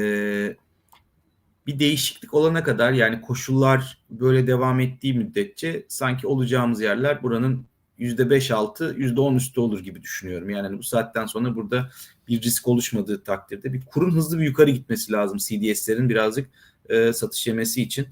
bir 1.66 1.78
değişiklik 1.78 2.34
olana 2.34 2.62
kadar 2.62 2.92
yani 2.92 3.20
koşullar 3.20 3.98
böyle 4.10 4.46
devam 4.46 4.80
ettiği 4.80 5.14
müddetçe 5.14 5.86
sanki 5.88 6.26
olacağımız 6.26 6.80
yerler 6.80 7.22
buranın 7.22 7.66
%5-6, 7.98 8.96
%10 8.96 9.36
üstü 9.36 9.60
olur 9.60 9.80
gibi 9.80 10.02
düşünüyorum. 10.02 10.50
Yani 10.50 10.66
hani 10.66 10.78
bu 10.78 10.82
saatten 10.82 11.26
sonra 11.26 11.56
burada 11.56 11.90
bir 12.28 12.42
risk 12.42 12.68
oluşmadığı 12.68 13.24
takdirde 13.24 13.72
bir 13.72 13.86
kurun 13.86 14.10
hızlı 14.10 14.38
bir 14.38 14.44
yukarı 14.44 14.70
gitmesi 14.70 15.12
lazım 15.12 15.38
CDS'lerin 15.38 16.08
birazcık 16.08 16.50
e, 16.88 17.12
satış 17.12 17.46
yemesi 17.46 17.82
için. 17.82 18.06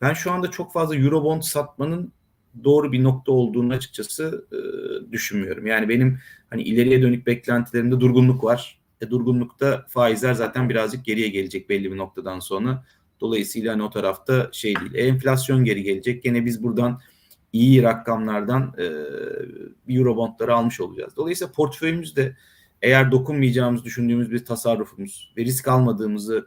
Ben 0.00 0.12
şu 0.12 0.32
anda 0.32 0.50
çok 0.50 0.72
fazla 0.72 0.96
Eurobond 0.96 1.42
satmanın 1.42 2.12
doğru 2.64 2.92
bir 2.92 3.02
nokta 3.02 3.32
olduğunu 3.32 3.72
açıkçası 3.72 4.44
e, 4.52 4.58
düşünmüyorum. 5.12 5.66
Yani 5.66 5.88
benim 5.88 6.18
hani 6.50 6.62
ileriye 6.62 7.02
dönük 7.02 7.26
beklentilerimde 7.26 8.00
durgunluk 8.00 8.44
var. 8.44 8.80
E, 9.00 9.10
durgunlukta 9.10 9.86
faizler 9.88 10.34
zaten 10.34 10.68
birazcık 10.68 11.04
geriye 11.04 11.28
gelecek 11.28 11.68
belli 11.68 11.92
bir 11.92 11.96
noktadan 11.96 12.40
sonra. 12.40 12.84
Dolayısıyla 13.20 13.72
hani 13.72 13.82
o 13.82 13.90
tarafta 13.90 14.48
şey 14.52 14.76
değil. 14.76 14.94
E, 14.94 15.02
enflasyon 15.02 15.64
geri 15.64 15.82
gelecek. 15.82 16.22
Gene 16.22 16.46
biz 16.46 16.62
buradan 16.62 17.00
iyi 17.52 17.82
rakamlardan 17.82 18.74
e, 18.78 18.84
Eurobondları 19.94 20.54
almış 20.54 20.80
olacağız. 20.80 21.16
Dolayısıyla 21.16 21.52
portföyümüzde 21.52 22.36
eğer 22.82 23.12
dokunmayacağımız 23.12 23.84
düşündüğümüz 23.84 24.30
bir 24.30 24.44
tasarrufumuz 24.44 25.32
ve 25.36 25.44
risk 25.44 25.68
almadığımızı 25.68 26.46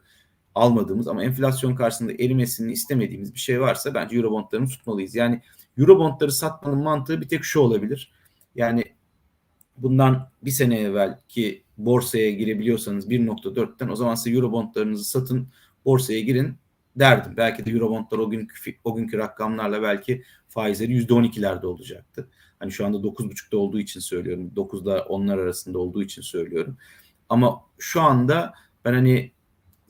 almadığımız 0.55 1.07
ama 1.07 1.23
enflasyon 1.23 1.75
karşısında 1.75 2.11
erimesini 2.11 2.71
istemediğimiz 2.71 3.33
bir 3.33 3.39
şey 3.39 3.61
varsa 3.61 3.93
bence 3.93 4.15
Eurobondlarını 4.17 4.67
tutmalıyız. 4.67 5.15
Yani 5.15 5.41
Eurobondları 5.77 6.31
satmanın 6.31 6.83
mantığı 6.83 7.21
bir 7.21 7.27
tek 7.27 7.43
şu 7.43 7.59
olabilir. 7.59 8.11
Yani 8.55 8.83
bundan 9.77 10.29
bir 10.41 10.51
sene 10.51 10.79
evvel 10.79 11.19
ki 11.29 11.63
borsaya 11.77 12.31
girebiliyorsanız 12.31 13.09
1.4'ten 13.09 13.87
o 13.87 13.95
zaman 13.95 14.15
size 14.15 14.35
Eurobondlarınızı 14.35 15.03
satın 15.03 15.47
borsaya 15.85 16.19
girin 16.19 16.55
derdim. 16.95 17.33
Belki 17.37 17.65
de 17.65 17.71
Eurobondlar 17.71 18.17
o 18.17 18.29
günkü, 18.29 18.75
o 18.83 18.95
günkü 18.95 19.17
rakamlarla 19.17 19.81
belki 19.81 20.23
faizleri 20.49 21.05
%12'lerde 21.05 21.65
olacaktı. 21.65 22.29
Hani 22.59 22.71
şu 22.71 22.85
anda 22.85 22.97
9.5'da 22.97 23.57
olduğu 23.57 23.79
için 23.79 23.99
söylüyorum. 23.99 24.51
9'da 24.55 25.05
onlar 25.09 25.37
arasında 25.37 25.79
olduğu 25.79 26.03
için 26.03 26.21
söylüyorum. 26.21 26.77
Ama 27.29 27.61
şu 27.77 28.01
anda 28.01 28.53
ben 28.85 28.93
hani 28.93 29.31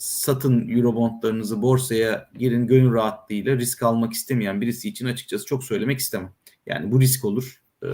satın 0.03 0.69
Eurobondlarınızı 0.69 1.61
borsaya 1.61 2.29
girin 2.37 2.67
gönül 2.67 2.93
rahatlığıyla 2.93 3.57
risk 3.57 3.83
almak 3.83 4.13
istemeyen 4.13 4.61
birisi 4.61 4.89
için 4.89 5.05
açıkçası 5.05 5.45
çok 5.45 5.63
söylemek 5.63 5.99
istemem. 5.99 6.33
Yani 6.65 6.91
bu 6.91 7.01
risk 7.01 7.25
olur. 7.25 7.61
Ee, 7.83 7.87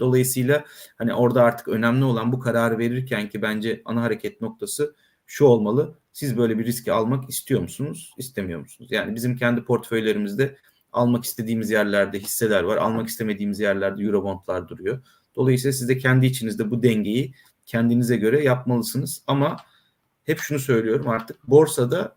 dolayısıyla 0.00 0.64
hani 0.98 1.14
orada 1.14 1.42
artık 1.42 1.68
önemli 1.68 2.04
olan 2.04 2.32
bu 2.32 2.40
kararı 2.40 2.78
verirken 2.78 3.28
ki 3.28 3.42
bence 3.42 3.82
ana 3.84 4.02
hareket 4.02 4.40
noktası 4.40 4.94
şu 5.26 5.44
olmalı. 5.44 5.98
Siz 6.12 6.36
böyle 6.36 6.58
bir 6.58 6.64
riski 6.64 6.92
almak 6.92 7.30
istiyor 7.30 7.60
musunuz, 7.60 8.14
istemiyor 8.18 8.60
musunuz? 8.60 8.90
Yani 8.92 9.14
bizim 9.14 9.36
kendi 9.36 9.64
portföylerimizde 9.64 10.56
almak 10.92 11.24
istediğimiz 11.24 11.70
yerlerde 11.70 12.18
hisseler 12.18 12.62
var, 12.62 12.76
almak 12.76 13.08
istemediğimiz 13.08 13.60
yerlerde 13.60 14.02
Eurobondlar 14.02 14.68
duruyor. 14.68 15.02
Dolayısıyla 15.36 15.72
siz 15.72 15.88
de 15.88 15.98
kendi 15.98 16.26
içinizde 16.26 16.70
bu 16.70 16.82
dengeyi 16.82 17.34
kendinize 17.66 18.16
göre 18.16 18.44
yapmalısınız. 18.44 19.22
Ama 19.26 19.56
hep 20.26 20.38
şunu 20.38 20.58
söylüyorum 20.58 21.08
artık 21.08 21.48
borsada 21.48 22.16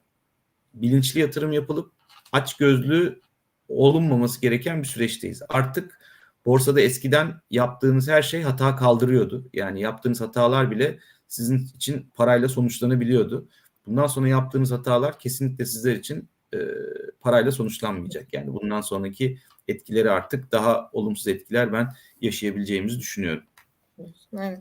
bilinçli 0.74 1.20
yatırım 1.20 1.52
yapılıp 1.52 1.92
aç 2.32 2.58
gözlü 2.58 3.22
olunmaması 3.68 4.42
gereken 4.42 4.82
bir 4.82 4.88
süreçteyiz. 4.88 5.42
Artık 5.50 6.00
borsada 6.46 6.82
eskiden 6.82 7.42
yaptığınız 7.52 8.08
her 8.08 8.22
şey 8.22 8.42
hata 8.42 8.76
kaldırıyordu. 8.76 9.50
Yani 9.54 9.82
yaptığınız 9.82 10.22
hatalar 10.22 10.72
bile 10.72 11.00
sizin 11.28 11.58
için 11.76 12.12
parayla 12.16 12.50
sonuçlanabiliyordu. 12.50 13.48
Bundan 13.86 14.08
sonra 14.08 14.28
yaptığınız 14.28 14.72
hatalar 14.72 15.20
kesinlikle 15.20 15.66
sizler 15.66 15.96
için 15.96 16.30
e, 16.54 16.58
parayla 17.22 17.52
sonuçlanmayacak. 17.52 18.34
Yani 18.34 18.54
bundan 18.54 18.82
sonraki 18.82 19.38
etkileri 19.68 20.12
artık 20.12 20.52
daha 20.52 20.90
olumsuz 20.94 21.28
etkiler 21.28 21.74
ben 21.74 21.90
yaşayabileceğimizi 22.22 23.00
düşünüyorum. 23.00 23.44
Evet. 24.38 24.60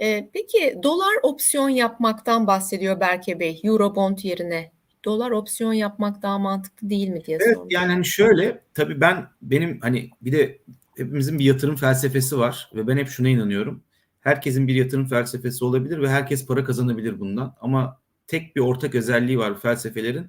Ee, 0.00 0.30
peki 0.32 0.78
dolar 0.82 1.14
opsiyon 1.22 1.68
yapmaktan 1.68 2.46
bahsediyor 2.46 3.00
Berke 3.00 3.40
Bey, 3.40 3.60
Eurobond 3.64 4.18
yerine. 4.18 4.72
Dolar 5.04 5.30
opsiyon 5.30 5.72
yapmak 5.72 6.22
daha 6.22 6.38
mantıklı 6.38 6.90
değil 6.90 7.08
mi 7.08 7.24
diye 7.24 7.38
Evet 7.40 7.54
sormuş. 7.54 7.74
yani 7.74 7.92
hani 7.92 8.04
şöyle 8.04 8.62
tabii 8.74 9.00
ben 9.00 9.26
benim 9.42 9.80
hani 9.80 10.10
bir 10.22 10.32
de 10.32 10.58
hepimizin 10.96 11.38
bir 11.38 11.44
yatırım 11.44 11.76
felsefesi 11.76 12.38
var 12.38 12.70
ve 12.74 12.86
ben 12.86 12.96
hep 12.96 13.08
şuna 13.08 13.28
inanıyorum. 13.28 13.82
Herkesin 14.20 14.68
bir 14.68 14.74
yatırım 14.74 15.06
felsefesi 15.06 15.64
olabilir 15.64 16.02
ve 16.02 16.08
herkes 16.08 16.46
para 16.46 16.64
kazanabilir 16.64 17.20
bundan 17.20 17.56
ama 17.60 18.00
tek 18.26 18.56
bir 18.56 18.60
ortak 18.60 18.94
özelliği 18.94 19.38
var 19.38 19.54
bu 19.54 19.58
felsefelerin 19.58 20.28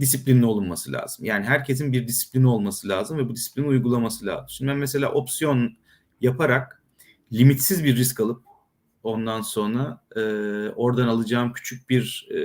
disiplinli 0.00 0.46
olunması 0.46 0.92
lazım. 0.92 1.24
Yani 1.24 1.44
herkesin 1.44 1.92
bir 1.92 2.08
disiplini 2.08 2.48
olması 2.48 2.88
lazım 2.88 3.18
ve 3.18 3.28
bu 3.28 3.34
disiplini 3.34 3.66
uygulaması 3.66 4.26
lazım. 4.26 4.46
Şimdi 4.48 4.70
ben 4.70 4.78
mesela 4.78 5.12
opsiyon 5.12 5.76
yaparak 6.20 6.83
limitsiz 7.34 7.84
bir 7.84 7.96
risk 7.96 8.20
alıp 8.20 8.42
ondan 9.02 9.40
sonra 9.40 10.04
e, 10.16 10.20
oradan 10.68 11.08
alacağım 11.08 11.52
küçük 11.52 11.90
bir 11.90 12.28
e, 12.30 12.36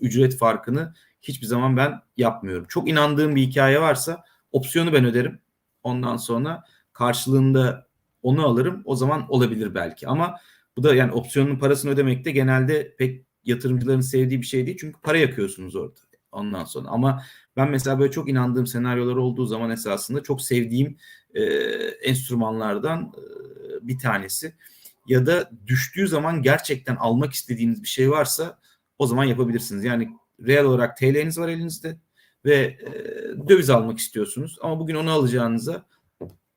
ücret 0.00 0.38
farkını 0.38 0.94
hiçbir 1.22 1.46
zaman 1.46 1.76
ben 1.76 2.00
yapmıyorum. 2.16 2.66
Çok 2.68 2.88
inandığım 2.88 3.36
bir 3.36 3.42
hikaye 3.42 3.80
varsa 3.80 4.24
opsiyonu 4.52 4.92
ben 4.92 5.04
öderim. 5.04 5.38
Ondan 5.82 6.16
sonra 6.16 6.64
karşılığında 6.92 7.86
onu 8.22 8.46
alırım. 8.46 8.82
O 8.84 8.96
zaman 8.96 9.26
olabilir 9.28 9.74
belki. 9.74 10.08
Ama 10.08 10.36
bu 10.76 10.82
da 10.82 10.94
yani 10.94 11.12
opsiyonun 11.12 11.58
parasını 11.58 11.90
ödemek 11.90 12.24
de 12.24 12.30
genelde 12.30 12.96
pek 12.96 13.26
yatırımcıların 13.44 14.00
sevdiği 14.00 14.40
bir 14.40 14.46
şey 14.46 14.66
değil. 14.66 14.76
Çünkü 14.80 15.00
para 15.00 15.18
yakıyorsunuz 15.18 15.76
orada 15.76 16.00
ondan 16.32 16.64
sonra. 16.64 16.88
Ama 16.88 17.22
ben 17.56 17.70
mesela 17.70 17.98
böyle 17.98 18.10
çok 18.10 18.28
inandığım 18.28 18.66
senaryolar 18.66 19.16
olduğu 19.16 19.46
zaman 19.46 19.70
esasında 19.70 20.22
çok 20.22 20.42
sevdiğim 20.42 20.96
e, 21.34 21.44
enstrümanlardan 22.02 23.12
e, 23.16 23.49
bir 23.82 23.98
tanesi. 23.98 24.54
Ya 25.06 25.26
da 25.26 25.50
düştüğü 25.66 26.08
zaman 26.08 26.42
gerçekten 26.42 26.96
almak 26.96 27.32
istediğiniz 27.32 27.82
bir 27.82 27.88
şey 27.88 28.10
varsa 28.10 28.58
o 28.98 29.06
zaman 29.06 29.24
yapabilirsiniz. 29.24 29.84
Yani 29.84 30.10
reel 30.46 30.64
olarak 30.64 30.96
TL'niz 30.96 31.38
var 31.38 31.48
elinizde 31.48 31.96
ve 32.44 32.56
e, 32.56 33.48
döviz 33.48 33.70
almak 33.70 33.98
istiyorsunuz. 33.98 34.58
Ama 34.62 34.80
bugün 34.80 34.94
onu 34.94 35.10
alacağınıza 35.10 35.84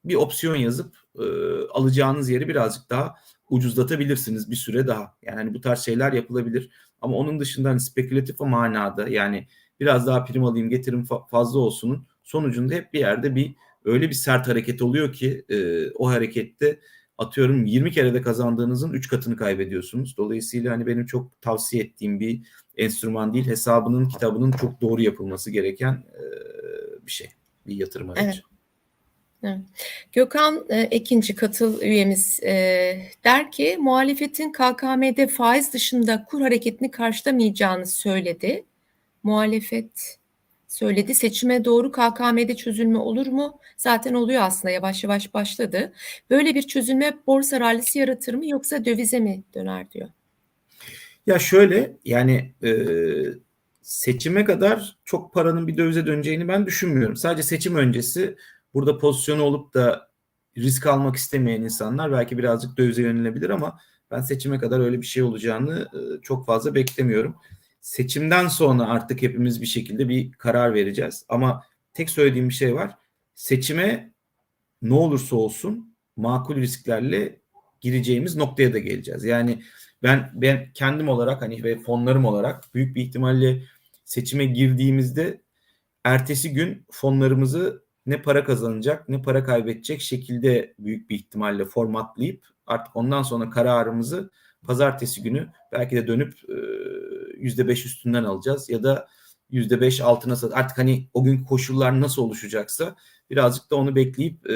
bir 0.06 0.16
opsiyon 0.16 0.56
yazıp 0.56 0.96
e, 1.20 1.24
alacağınız 1.74 2.30
yeri 2.30 2.48
birazcık 2.48 2.90
daha 2.90 3.16
ucuzlatabilirsiniz 3.50 4.52
bir 4.52 4.56
süre 4.56 4.88
daha. 4.88 5.16
Yani 5.22 5.36
hani 5.36 5.54
bu 5.54 5.62
tarz 5.62 5.80
şeyler 5.80 6.14
yapılabilir. 6.14 6.70
Ama 7.02 7.18
onun 7.18 7.40
dışında 7.40 7.70
hani 7.70 7.80
spekülatif 7.80 8.42
o 8.42 8.46
manada 8.46 9.08
yani 9.10 9.48
biraz 9.80 10.08
daha 10.08 10.26
prim 10.26 10.44
alayım 10.44 10.70
getirim 10.70 11.04
fa- 11.04 11.28
fazla 11.30 11.60
olsunun 11.60 12.08
sonucunda 12.24 12.74
hep 12.74 12.94
bir 12.94 13.00
yerde 13.00 13.36
bir 13.36 13.56
öyle 13.86 14.10
bir 14.10 14.16
sert 14.16 14.48
hareket 14.48 14.82
oluyor 14.82 15.14
ki 15.14 15.46
e, 15.50 15.90
o 15.92 16.10
harekette 16.10 16.80
atıyorum 17.18 17.66
20 17.66 17.92
kerede 17.92 18.22
kazandığınızın 18.22 18.94
3 18.94 19.08
katını 19.08 19.36
kaybediyorsunuz. 19.36 20.18
Dolayısıyla 20.18 20.72
hani 20.72 20.88
benim 20.88 21.06
çok 21.06 21.42
tavsiye 21.42 21.84
ettiğim 21.84 22.20
bir 22.20 22.42
enstrüman 22.78 23.34
değil. 23.34 23.48
Hesabının, 23.48 24.10
kitabının 24.10 24.52
çok 24.52 24.82
doğru 24.82 25.02
yapılması 25.02 25.52
gereken 25.52 26.04
bir 27.06 27.12
şey. 27.12 27.30
Bir 27.68 27.76
yatırım 27.76 28.10
aracı. 28.10 28.42
Evet. 29.44 29.60
Gökhan 30.12 30.66
e, 30.70 30.82
Ekinci 30.82 31.36
katıl 31.36 31.82
üyemiz 31.82 32.44
e, 32.44 32.54
der 33.24 33.52
ki 33.52 33.78
muhalefetin 33.80 34.52
KKM'de 34.52 35.28
faiz 35.28 35.74
dışında 35.74 36.26
kur 36.26 36.42
hareketini 36.42 36.92
karşılamayacağını 36.92 37.88
söyledi. 37.88 38.66
Muhalefet 39.24 40.20
söyledi. 40.74 41.16
Seçime 41.16 41.66
doğru 41.66 41.92
KKM'de 41.92 42.56
çözülme 42.56 42.98
olur 42.98 43.28
mu? 43.28 43.60
Zaten 43.78 44.14
oluyor 44.14 44.42
aslında 44.42 44.72
yavaş 44.72 45.04
yavaş 45.04 45.34
başladı. 45.34 45.94
Böyle 46.30 46.56
bir 46.56 46.62
çözülme 46.62 47.18
borsa 47.28 47.60
rallisi 47.60 48.00
yaratır 48.00 48.34
mı 48.34 48.50
yoksa 48.50 48.86
dövize 48.86 49.20
mi 49.20 49.44
döner 49.54 49.92
diyor. 49.92 50.10
Ya 51.28 51.40
şöyle 51.40 51.98
yani 52.06 52.54
e, 52.64 52.72
seçime 53.82 54.46
kadar 54.46 54.98
çok 55.06 55.34
paranın 55.34 55.68
bir 55.68 55.78
dövize 55.78 56.06
döneceğini 56.06 56.48
ben 56.48 56.66
düşünmüyorum. 56.66 57.16
Sadece 57.16 57.44
seçim 57.44 57.76
öncesi 57.76 58.36
burada 58.74 58.98
pozisyonu 58.98 59.44
olup 59.44 59.74
da 59.74 60.10
risk 60.58 60.88
almak 60.88 61.16
istemeyen 61.16 61.62
insanlar 61.62 62.12
belki 62.12 62.38
birazcık 62.38 62.78
dövize 62.78 63.02
yönelebilir 63.02 63.50
ama 63.50 63.80
ben 64.12 64.22
seçime 64.22 64.58
kadar 64.60 64.80
öyle 64.80 65.02
bir 65.02 65.06
şey 65.06 65.24
olacağını 65.24 65.88
e, 65.94 66.22
çok 66.22 66.46
fazla 66.46 66.76
beklemiyorum. 66.76 67.36
Seçimden 67.84 68.48
sonra 68.48 68.86
artık 68.86 69.22
hepimiz 69.22 69.62
bir 69.62 69.66
şekilde 69.66 70.10
bir 70.10 70.32
karar 70.32 70.74
vereceğiz. 70.74 71.26
Ama 71.30 71.64
tek 71.94 72.10
söylediğim 72.10 72.50
bir 72.50 72.54
şey 72.54 72.76
var. 72.76 72.96
Seçime 73.36 74.14
ne 74.82 74.94
olursa 74.94 75.36
olsun 75.36 75.96
makul 76.16 76.56
risklerle 76.56 77.40
gireceğimiz 77.82 78.36
noktaya 78.36 78.74
da 78.74 78.80
geleceğiz. 78.80 79.24
Yani 79.24 79.62
ben 80.04 80.32
ben 80.34 80.72
kendim 80.74 81.10
olarak 81.10 81.42
hani 81.42 81.64
ve 81.64 81.80
fonlarım 81.80 82.26
olarak 82.26 82.64
büyük 82.74 82.96
bir 82.96 83.04
ihtimalle 83.04 83.64
seçime 84.06 84.46
girdiğimizde 84.46 85.42
ertesi 86.04 86.54
gün 86.54 86.86
fonlarımızı 86.92 87.84
ne 88.06 88.22
para 88.22 88.44
kazanacak 88.44 89.10
ne 89.10 89.22
para 89.22 89.44
kaybedecek 89.44 90.02
şekilde 90.02 90.74
büyük 90.80 91.10
bir 91.10 91.16
ihtimalle 91.16 91.66
formatlayıp 91.66 92.48
artık 92.68 92.96
ondan 92.96 93.24
sonra 93.24 93.50
kararımızı 93.50 94.32
pazartesi 94.62 95.24
günü 95.24 95.48
belki 95.72 95.96
de 95.96 96.08
dönüp 96.08 96.34
e, 96.50 96.56
%5 97.44 97.86
üstünden 97.86 98.24
alacağız 98.24 98.70
ya 98.70 98.84
da 98.84 99.08
%5 99.52 100.04
altına 100.04 100.36
sat. 100.36 100.54
Artık 100.54 100.78
hani 100.78 101.10
o 101.14 101.24
gün 101.24 101.44
koşullar 101.44 102.02
nasıl 102.02 102.22
oluşacaksa 102.22 102.96
birazcık 103.30 103.72
da 103.72 103.76
onu 103.76 103.96
bekleyip 103.96 104.50
e, 104.50 104.56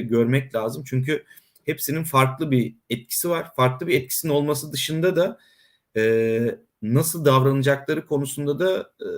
görmek 0.00 0.54
lazım. 0.54 0.84
Çünkü 0.86 1.24
hepsinin 1.64 2.04
farklı 2.04 2.50
bir 2.50 2.76
etkisi 2.90 3.30
var. 3.30 3.54
Farklı 3.56 3.86
bir 3.86 3.94
etkisinin 3.94 4.32
olması 4.32 4.72
dışında 4.72 5.16
da 5.16 5.38
e, 5.96 6.58
nasıl 6.82 7.24
davranacakları 7.24 8.06
konusunda 8.06 8.58
da 8.58 8.92
e, 9.00 9.08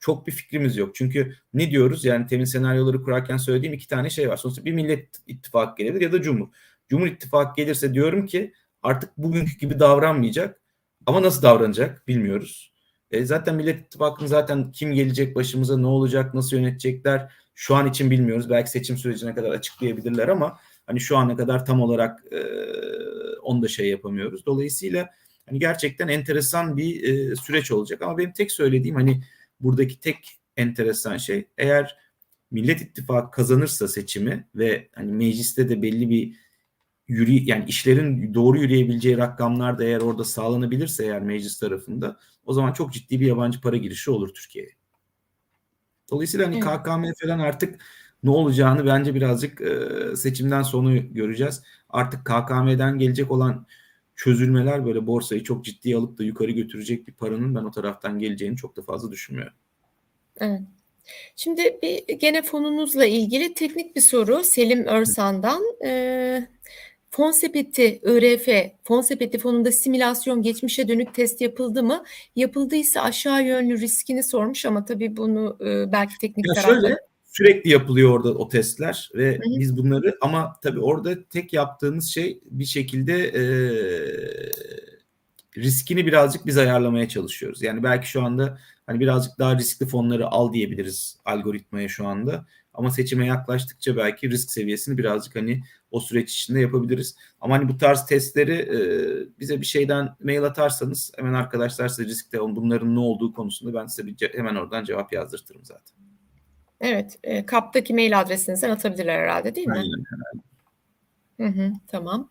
çok 0.00 0.26
bir 0.26 0.32
fikrimiz 0.32 0.76
yok. 0.76 0.94
Çünkü 0.94 1.34
ne 1.54 1.70
diyoruz 1.70 2.04
yani 2.04 2.26
temin 2.26 2.44
senaryoları 2.44 3.02
kurarken 3.02 3.36
söylediğim 3.36 3.74
iki 3.74 3.88
tane 3.88 4.10
şey 4.10 4.28
var. 4.28 4.36
Sonuçta 4.36 4.64
bir 4.64 4.72
millet 4.72 5.08
ittifak 5.26 5.76
gelebilir 5.76 6.00
ya 6.00 6.12
da 6.12 6.22
cumhur. 6.22 6.48
Cumhur 6.88 7.06
ittifak 7.06 7.56
gelirse 7.56 7.94
diyorum 7.94 8.26
ki 8.26 8.52
artık 8.82 9.18
bugünkü 9.18 9.58
gibi 9.58 9.80
davranmayacak 9.80 10.60
ama 11.06 11.22
nasıl 11.22 11.42
davranacak 11.42 12.08
bilmiyoruz. 12.08 12.69
E, 13.10 13.24
zaten 13.24 13.54
Millet 13.54 13.80
İttifakı'nın 13.80 14.28
zaten 14.28 14.72
kim 14.72 14.92
gelecek 14.92 15.36
başımıza, 15.36 15.78
ne 15.78 15.86
olacak, 15.86 16.34
nasıl 16.34 16.56
yönetecekler 16.56 17.32
şu 17.54 17.74
an 17.74 17.88
için 17.88 18.10
bilmiyoruz. 18.10 18.50
Belki 18.50 18.70
seçim 18.70 18.96
sürecine 18.96 19.34
kadar 19.34 19.50
açıklayabilirler 19.50 20.28
ama 20.28 20.58
hani 20.86 21.00
şu 21.00 21.16
ana 21.16 21.36
kadar 21.36 21.66
tam 21.66 21.80
olarak 21.80 22.32
e, 22.32 22.40
onu 23.42 23.62
da 23.62 23.68
şey 23.68 23.88
yapamıyoruz. 23.88 24.46
Dolayısıyla 24.46 25.10
hani 25.48 25.58
gerçekten 25.58 26.08
enteresan 26.08 26.76
bir 26.76 27.02
e, 27.02 27.36
süreç 27.36 27.70
olacak. 27.70 28.02
Ama 28.02 28.18
benim 28.18 28.32
tek 28.32 28.52
söylediğim 28.52 28.96
hani 28.96 29.22
buradaki 29.60 30.00
tek 30.00 30.38
enteresan 30.56 31.16
şey 31.16 31.48
eğer 31.58 31.96
Millet 32.50 32.80
İttifakı 32.80 33.30
kazanırsa 33.30 33.88
seçimi 33.88 34.48
ve 34.54 34.88
hani 34.94 35.12
mecliste 35.12 35.68
de 35.68 35.82
belli 35.82 36.10
bir 36.10 36.36
yürü 37.10 37.32
yani 37.32 37.64
işlerin 37.68 38.34
doğru 38.34 38.58
yürüyebileceği 38.58 39.18
rakamlar 39.18 39.78
da 39.78 39.84
eğer 39.84 40.00
orada 40.00 40.24
sağlanabilirse 40.24 41.04
eğer 41.04 41.22
meclis 41.22 41.58
tarafında 41.58 42.18
o 42.44 42.52
zaman 42.52 42.72
çok 42.72 42.92
ciddi 42.92 43.20
bir 43.20 43.26
yabancı 43.26 43.60
para 43.60 43.76
girişi 43.76 44.10
olur 44.10 44.34
Türkiye'ye. 44.34 44.70
Dolayısıyla 46.10 46.46
hani 46.46 46.54
evet. 46.54 46.64
KKM 46.64 47.26
falan 47.26 47.38
artık 47.38 47.80
ne 48.22 48.30
olacağını 48.30 48.86
bence 48.86 49.14
birazcık 49.14 49.60
e, 49.60 50.16
seçimden 50.16 50.62
sonra 50.62 50.96
göreceğiz. 50.96 51.62
Artık 51.88 52.24
KKM'den 52.24 52.98
gelecek 52.98 53.30
olan 53.30 53.66
çözülmeler 54.16 54.86
böyle 54.86 55.06
borsayı 55.06 55.42
çok 55.44 55.64
ciddiye 55.64 55.96
alıp 55.96 56.18
da 56.18 56.24
yukarı 56.24 56.50
götürecek 56.50 57.08
bir 57.08 57.12
paranın 57.12 57.54
ben 57.54 57.64
o 57.64 57.70
taraftan 57.70 58.18
geleceğini 58.18 58.56
çok 58.56 58.76
da 58.76 58.82
fazla 58.82 59.10
düşünmüyorum. 59.10 59.54
Evet. 60.40 60.60
Şimdi 61.36 61.78
bir 61.82 62.18
gene 62.18 62.42
fonunuzla 62.42 63.04
ilgili 63.04 63.54
teknik 63.54 63.96
bir 63.96 64.00
soru 64.00 64.44
Selim 64.44 64.84
Örsan'dan. 64.84 65.62
Ee, 65.84 66.48
fon 67.10 67.30
sepeti 67.30 68.00
ÖRF, 68.02 68.48
fon 68.82 69.00
sepeti 69.00 69.38
fonunda 69.38 69.72
simülasyon 69.72 70.42
geçmişe 70.42 70.88
dönük 70.88 71.14
test 71.14 71.40
yapıldı 71.40 71.82
mı? 71.82 72.04
Yapıldıysa 72.36 73.00
aşağı 73.00 73.46
yönlü 73.46 73.80
riskini 73.80 74.22
sormuş 74.22 74.66
ama 74.66 74.84
tabii 74.84 75.16
bunu 75.16 75.56
e, 75.60 75.92
belki 75.92 76.18
teknik 76.20 76.46
Ya 76.46 76.54
tarafta 76.54 76.80
şöyle 76.80 76.96
sürekli 77.24 77.70
yapılıyor 77.70 78.10
orada 78.10 78.34
o 78.34 78.48
testler 78.48 79.10
ve 79.14 79.30
Hı 79.32 79.36
hı. 79.36 79.60
biz 79.60 79.76
bunları 79.76 80.18
ama 80.20 80.56
tabii 80.62 80.80
orada 80.80 81.24
tek 81.24 81.52
yaptığımız 81.52 82.08
şey 82.08 82.40
bir 82.44 82.64
şekilde 82.64 83.14
e, 83.28 83.42
riskini 85.56 86.06
birazcık 86.06 86.46
biz 86.46 86.58
ayarlamaya 86.58 87.08
çalışıyoruz. 87.08 87.62
Yani 87.62 87.82
belki 87.82 88.08
şu 88.08 88.22
anda 88.22 88.58
hani 88.86 89.00
birazcık 89.00 89.38
daha 89.38 89.56
riskli 89.56 89.86
fonları 89.86 90.26
al 90.26 90.52
diyebiliriz 90.52 91.16
algoritmaya 91.24 91.88
şu 91.88 92.06
anda. 92.06 92.46
Ama 92.74 92.90
seçime 92.90 93.26
yaklaştıkça 93.26 93.96
belki 93.96 94.30
risk 94.30 94.50
seviyesini 94.50 94.98
birazcık 94.98 95.36
hani 95.36 95.62
o 95.90 96.00
süreç 96.00 96.34
içinde 96.34 96.60
yapabiliriz. 96.60 97.16
Ama 97.40 97.58
hani 97.58 97.68
bu 97.68 97.78
tarz 97.78 98.06
testleri 98.06 98.52
e, 98.52 98.78
bize 99.40 99.60
bir 99.60 99.66
şeyden 99.66 100.08
mail 100.20 100.44
atarsanız 100.44 101.12
hemen 101.16 101.34
arkadaşlar 101.34 101.88
size 101.88 102.04
riskte 102.04 102.40
bunların 102.40 102.94
ne 102.94 103.00
olduğu 103.00 103.32
konusunda 103.32 103.80
ben 103.80 103.86
size 103.86 104.06
bir 104.06 104.16
ce- 104.16 104.38
hemen 104.38 104.54
oradan 104.54 104.84
cevap 104.84 105.12
yazdırtırım 105.12 105.64
zaten. 105.64 105.96
Evet, 106.80 107.18
e, 107.22 107.46
kaptaki 107.46 107.94
mail 107.94 108.20
adresinizden 108.20 108.70
atabilirler 108.70 109.18
herhalde 109.18 109.54
değil 109.54 109.66
mi? 109.66 109.74
Aynen. 109.76 110.04
Hı 111.40 111.62
hı, 111.62 111.72
tamam. 111.88 112.30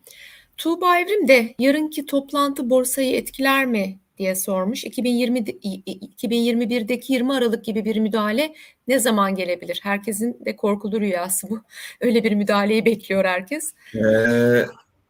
Tuğba 0.56 0.98
Evrim 0.98 1.28
de 1.28 1.54
yarınki 1.58 2.06
toplantı 2.06 2.70
borsayı 2.70 3.16
etkiler 3.16 3.66
mi 3.66 3.99
diye 4.20 4.34
sormuş. 4.34 4.84
2020 4.84 5.38
2021'deki 5.38 7.12
20 7.12 7.32
Aralık 7.32 7.64
gibi 7.64 7.84
bir 7.84 7.96
müdahale 7.96 8.54
ne 8.88 8.98
zaman 8.98 9.34
gelebilir? 9.34 9.80
Herkesin 9.82 10.44
de 10.44 10.56
korkulu 10.56 11.00
rüyası 11.00 11.50
bu. 11.50 11.62
Öyle 12.00 12.24
bir 12.24 12.32
müdahaleyi 12.32 12.84
bekliyor 12.84 13.24
herkes. 13.24 13.74
Ee, 13.94 14.66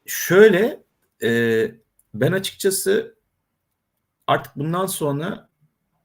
şöyle 0.06 0.82
e, 1.22 1.30
ben 2.14 2.32
açıkçası 2.32 3.14
artık 4.26 4.56
bundan 4.56 4.86
sonra 4.86 5.48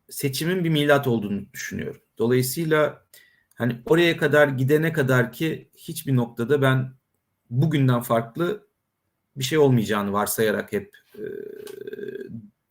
seçimin 0.10 0.64
bir 0.64 0.70
milat 0.70 1.08
olduğunu 1.08 1.42
düşünüyorum. 1.54 2.02
Dolayısıyla 2.18 3.06
hani 3.56 3.76
oraya 3.86 4.18
kadar 4.18 4.48
gidene 4.48 4.94
kadar 4.94 5.32
ki 5.32 5.70
hiçbir 5.78 6.16
noktada 6.16 6.62
ben 6.62 6.92
bugünden 7.50 8.02
farklı 8.02 8.68
bir 9.36 9.44
şey 9.44 9.58
olmayacağını 9.58 10.14
varsayarak 10.14 10.72
hep 10.72 10.98
e, 11.16 11.24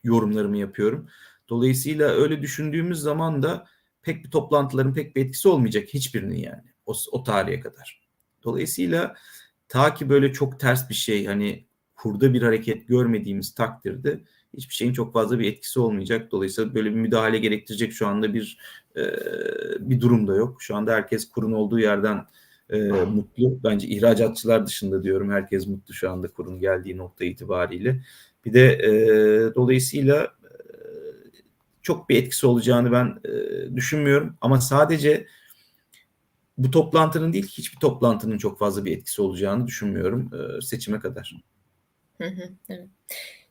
yorumlarımı 0.05 0.57
yapıyorum. 0.57 1.09
Dolayısıyla 1.49 2.09
öyle 2.09 2.41
düşündüğümüz 2.41 2.99
zaman 2.99 3.43
da 3.43 3.65
pek 4.01 4.25
bir 4.25 4.31
toplantıların 4.31 4.93
pek 4.93 5.15
bir 5.15 5.25
etkisi 5.25 5.47
olmayacak 5.47 5.89
hiçbirinin 5.93 6.37
yani 6.37 6.63
o, 6.85 6.93
o 7.11 7.23
tarihe 7.23 7.59
kadar. 7.59 8.01
Dolayısıyla 8.43 9.15
ta 9.67 9.93
ki 9.93 10.09
böyle 10.09 10.33
çok 10.33 10.59
ters 10.59 10.89
bir 10.89 10.95
şey 10.95 11.25
hani 11.25 11.65
kurda 11.95 12.33
bir 12.33 12.41
hareket 12.41 12.87
görmediğimiz 12.87 13.55
takdirde 13.55 14.19
hiçbir 14.53 14.73
şeyin 14.73 14.93
çok 14.93 15.13
fazla 15.13 15.39
bir 15.39 15.51
etkisi 15.51 15.79
olmayacak. 15.79 16.31
Dolayısıyla 16.31 16.75
böyle 16.75 16.89
bir 16.89 16.95
müdahale 16.95 17.39
gerektirecek 17.39 17.93
şu 17.93 18.07
anda 18.07 18.33
bir 18.33 18.57
e, 18.97 19.03
bir 19.79 20.01
durum 20.01 20.27
da 20.27 20.35
yok. 20.35 20.61
Şu 20.61 20.75
anda 20.75 20.93
herkes 20.93 21.29
kurun 21.29 21.51
olduğu 21.51 21.79
yerden 21.79 22.25
e, 22.69 22.77
mutlu. 22.91 23.63
Bence 23.63 23.87
ihracatçılar 23.87 24.67
dışında 24.67 25.03
diyorum 25.03 25.31
herkes 25.31 25.67
mutlu 25.67 25.93
şu 25.93 26.11
anda 26.11 26.27
kurun 26.27 26.59
geldiği 26.59 26.97
nokta 26.97 27.25
itibariyle. 27.25 28.03
Bir 28.45 28.53
de 28.53 28.73
e, 28.73 28.89
dolayısıyla 29.55 30.23
e, 30.23 30.49
çok 31.81 32.09
bir 32.09 32.23
etkisi 32.23 32.47
olacağını 32.47 32.91
ben 32.91 33.19
e, 33.25 33.75
düşünmüyorum. 33.75 34.37
Ama 34.41 34.61
sadece 34.61 35.27
bu 36.57 36.71
toplantının 36.71 37.33
değil 37.33 37.47
hiçbir 37.47 37.79
toplantının 37.79 38.37
çok 38.37 38.59
fazla 38.59 38.85
bir 38.85 38.97
etkisi 38.97 39.21
olacağını 39.21 39.67
düşünmüyorum 39.67 40.31
e, 40.33 40.61
seçime 40.61 40.99
kadar. 40.99 41.35
Hı 42.21 42.27
hı, 42.27 42.49
evet. 42.69 42.89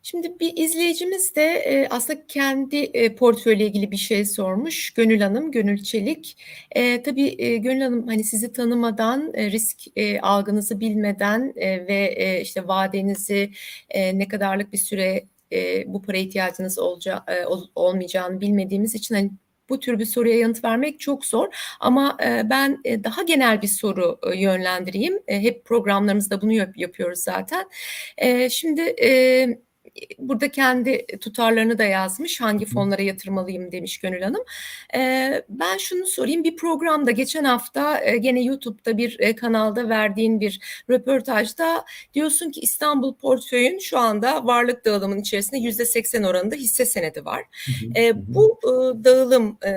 Şimdi 0.06 0.40
bir 0.40 0.52
izleyicimiz 0.56 1.36
de 1.36 1.42
e, 1.42 1.88
aslında 1.90 2.26
kendi 2.26 2.76
e, 2.76 3.14
portföyle 3.14 3.66
ilgili 3.66 3.90
bir 3.90 3.96
şey 3.96 4.24
sormuş. 4.24 4.90
Gönül 4.90 5.20
Hanım, 5.20 5.52
Gönül 5.52 5.82
Çelik. 5.82 6.36
E, 6.70 7.02
tabii 7.02 7.34
e, 7.38 7.56
Gönül 7.56 7.80
Hanım 7.80 8.06
hani 8.06 8.24
sizi 8.24 8.52
tanımadan, 8.52 9.30
e, 9.34 9.50
risk 9.50 9.78
e, 9.96 10.20
algınızı 10.20 10.80
bilmeden 10.80 11.52
e, 11.56 11.86
ve 11.86 12.14
e, 12.16 12.40
işte 12.40 12.68
vadenizi 12.68 13.50
e, 13.90 14.18
ne 14.18 14.28
kadarlık 14.28 14.72
bir 14.72 14.78
süre 14.78 15.24
e, 15.52 15.84
bu 15.86 16.02
para 16.02 16.16
ihtiyacınız 16.16 16.78
olacağı, 16.78 17.22
e, 17.28 17.46
ol, 17.46 17.66
olmayacağını 17.74 18.40
bilmediğimiz 18.40 18.94
için 18.94 19.14
hani 19.14 19.30
bu 19.68 19.80
tür 19.80 19.98
bir 19.98 20.06
soruya 20.06 20.38
yanıt 20.38 20.64
vermek 20.64 21.00
çok 21.00 21.24
zor 21.26 21.48
ama 21.80 22.16
e, 22.24 22.50
ben 22.50 22.80
e, 22.84 23.04
daha 23.04 23.22
genel 23.22 23.62
bir 23.62 23.68
soru 23.68 24.18
e, 24.32 24.38
yönlendireyim. 24.38 25.18
Hep 25.26 25.64
programlarımızda 25.64 26.42
bunu 26.42 26.52
yap- 26.52 26.76
yapıyoruz 26.78 27.18
zaten. 27.18 27.64
Şimdi 28.50 28.94
burada 30.18 30.48
kendi 30.48 31.06
tutarlarını 31.20 31.78
da 31.78 31.84
yazmış. 31.84 32.40
Hangi 32.40 32.66
fonlara 32.66 33.02
yatırmalıyım 33.02 33.72
demiş 33.72 33.98
Gönül 33.98 34.22
Hanım. 34.22 34.44
Ee, 34.94 35.42
ben 35.48 35.76
şunu 35.76 36.06
sorayım. 36.06 36.44
Bir 36.44 36.56
programda 36.56 37.10
geçen 37.10 37.44
hafta 37.44 38.04
e, 38.04 38.16
gene 38.16 38.42
YouTube'da 38.42 38.96
bir 38.98 39.20
e, 39.20 39.34
kanalda 39.34 39.88
verdiğin 39.88 40.40
bir 40.40 40.60
röportajda 40.90 41.84
diyorsun 42.14 42.50
ki 42.50 42.60
İstanbul 42.60 43.14
portföyün 43.14 43.78
şu 43.78 43.98
anda 43.98 44.46
varlık 44.46 44.84
dağılımının 44.84 45.20
içerisinde 45.20 45.58
yüzde 45.60 45.84
seksen 45.84 46.22
oranında 46.22 46.54
hisse 46.54 46.86
senedi 46.86 47.24
var. 47.24 47.44
E, 47.96 48.12
bu 48.34 48.60
e, 48.64 49.04
dağılım 49.04 49.58
e, 49.66 49.70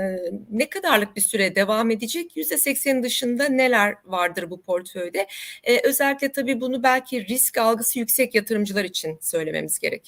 ne 0.52 0.70
kadarlık 0.70 1.16
bir 1.16 1.22
süre 1.22 1.56
devam 1.56 1.92
edecek? 1.92 2.38
Yüzde 2.38 2.58
seksenin 2.58 3.04
dışında 3.04 3.50
neler 3.50 3.96
vardır 4.06 4.50
bu 4.50 4.62
portföyde? 4.62 5.28
E, 5.64 5.88
özellikle 5.88 6.32
tabii 6.32 6.62
bunu 6.62 6.84
belki 6.84 7.28
risk 7.28 7.58
algısı 7.58 8.00
yüksek 8.00 8.36
yatırımcılar 8.36 8.84
için 8.84 9.18
söylememiz 9.22 9.80
gerekir. 9.80 10.07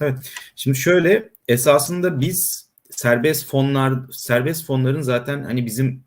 Evet. 0.00 0.32
Şimdi 0.56 0.78
şöyle 0.78 1.30
esasında 1.48 2.20
biz 2.20 2.70
serbest 2.90 3.46
fonlar 3.46 4.12
serbest 4.12 4.66
fonların 4.66 5.02
zaten 5.02 5.42
hani 5.44 5.66
bizim 5.66 6.04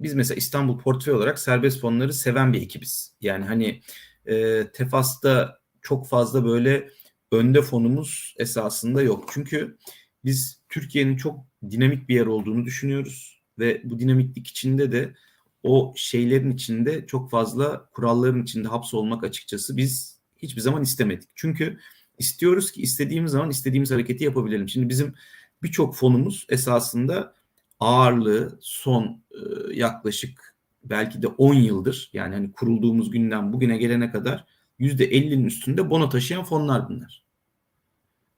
biz 0.00 0.14
mesela 0.14 0.38
İstanbul 0.38 0.78
portföy 0.78 1.14
olarak 1.14 1.38
serbest 1.38 1.80
fonları 1.80 2.12
seven 2.12 2.52
bir 2.52 2.62
ekibiz. 2.62 3.14
Yani 3.20 3.44
hani 3.44 3.80
e, 4.26 4.66
Tefas'ta 4.72 5.58
çok 5.82 6.08
fazla 6.08 6.44
böyle 6.44 6.90
önde 7.32 7.62
fonumuz 7.62 8.34
esasında 8.38 9.02
yok. 9.02 9.30
Çünkü 9.32 9.78
biz 10.24 10.62
Türkiye'nin 10.68 11.16
çok 11.16 11.46
dinamik 11.70 12.08
bir 12.08 12.14
yer 12.14 12.26
olduğunu 12.26 12.64
düşünüyoruz 12.64 13.42
ve 13.58 13.82
bu 13.84 13.98
dinamiklik 13.98 14.46
içinde 14.46 14.92
de 14.92 15.14
o 15.62 15.92
şeylerin 15.96 16.50
içinde 16.50 17.06
çok 17.06 17.30
fazla 17.30 17.90
kuralların 17.90 18.42
içinde 18.42 18.68
hapsolmak 18.68 19.24
açıkçası 19.24 19.76
biz 19.76 20.20
hiçbir 20.36 20.60
zaman 20.60 20.82
istemedik. 20.82 21.28
Çünkü 21.34 21.78
istiyoruz 22.18 22.72
ki 22.72 22.82
istediğimiz 22.82 23.32
zaman 23.32 23.50
istediğimiz 23.50 23.90
hareketi 23.90 24.24
yapabilelim. 24.24 24.68
Şimdi 24.68 24.88
bizim 24.88 25.14
birçok 25.62 25.96
fonumuz 25.96 26.46
esasında 26.48 27.34
ağırlığı 27.80 28.58
son 28.60 29.22
e, 29.30 29.74
yaklaşık 29.74 30.54
belki 30.84 31.22
de 31.22 31.26
10 31.26 31.54
yıldır 31.54 32.10
yani 32.12 32.34
hani 32.34 32.52
kurulduğumuz 32.52 33.10
günden 33.10 33.52
bugüne 33.52 33.76
gelene 33.76 34.10
kadar 34.10 34.44
%50'nin 34.80 35.44
üstünde 35.44 35.90
bono 35.90 36.08
taşıyan 36.08 36.44
fonlar 36.44 36.88
bunlar. 36.88 37.24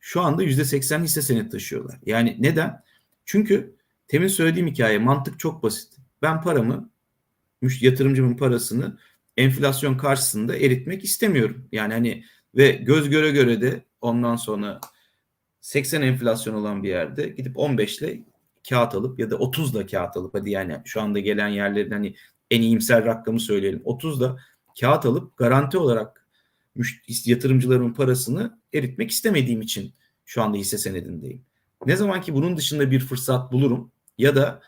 Şu 0.00 0.20
anda 0.20 0.44
%80 0.44 1.02
hisse 1.02 1.22
senedi 1.22 1.48
taşıyorlar. 1.48 1.98
Yani 2.06 2.36
neden? 2.38 2.82
Çünkü 3.24 3.76
temin 4.08 4.28
söylediğim 4.28 4.68
hikaye 4.68 4.98
mantık 4.98 5.38
çok 5.38 5.62
basit. 5.62 5.96
Ben 6.22 6.42
paramı 6.42 6.90
yatırımcımın 7.80 8.36
parasını 8.36 8.98
enflasyon 9.36 9.96
karşısında 9.96 10.56
eritmek 10.56 11.04
istemiyorum. 11.04 11.68
Yani 11.72 11.92
hani 11.92 12.24
ve 12.54 12.70
göz 12.70 13.10
göre 13.10 13.30
göre 13.30 13.60
de 13.60 13.84
ondan 14.00 14.36
sonra 14.36 14.80
80 15.60 16.02
enflasyon 16.02 16.54
olan 16.54 16.82
bir 16.82 16.88
yerde 16.88 17.28
gidip 17.28 17.58
15 17.58 17.98
ile 17.98 18.22
kağıt 18.68 18.94
alıp 18.94 19.18
ya 19.18 19.30
da 19.30 19.36
30 19.36 19.74
da 19.74 19.86
kağıt 19.86 20.16
alıp 20.16 20.34
hadi 20.34 20.50
yani 20.50 20.76
şu 20.84 21.00
anda 21.00 21.18
gelen 21.18 21.48
yerlerin 21.48 21.90
hani 21.90 22.14
en 22.50 22.62
iyimser 22.62 23.04
rakamı 23.04 23.40
söyleyelim. 23.40 23.82
30 23.84 24.20
da 24.20 24.36
kağıt 24.80 25.06
alıp 25.06 25.36
garanti 25.36 25.78
olarak 25.78 26.26
yatırımcılarımın 27.24 27.92
parasını 27.92 28.58
eritmek 28.74 29.10
istemediğim 29.10 29.60
için 29.60 29.94
şu 30.24 30.42
anda 30.42 30.56
hisse 30.56 30.78
senedindeyim. 30.78 31.44
Ne 31.86 31.96
zaman 31.96 32.20
ki 32.20 32.34
bunun 32.34 32.56
dışında 32.56 32.90
bir 32.90 33.00
fırsat 33.00 33.52
bulurum 33.52 33.92
ya 34.18 34.36
da 34.36 34.60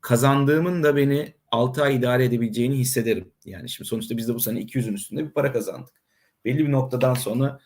kazandığımın 0.00 0.82
da 0.82 0.96
beni 0.96 1.34
6 1.50 1.82
ay 1.82 1.96
idare 1.96 2.24
edebileceğini 2.24 2.76
hissederim. 2.76 3.32
Yani 3.44 3.68
şimdi 3.68 3.88
sonuçta 3.88 4.16
biz 4.16 4.28
de 4.28 4.34
bu 4.34 4.40
sene 4.40 4.60
200'ün 4.60 4.94
üstünde 4.94 5.26
bir 5.26 5.30
para 5.30 5.52
kazandık. 5.52 5.97
Belli 6.44 6.66
bir 6.66 6.72
noktadan 6.72 7.14
sonra 7.14 7.60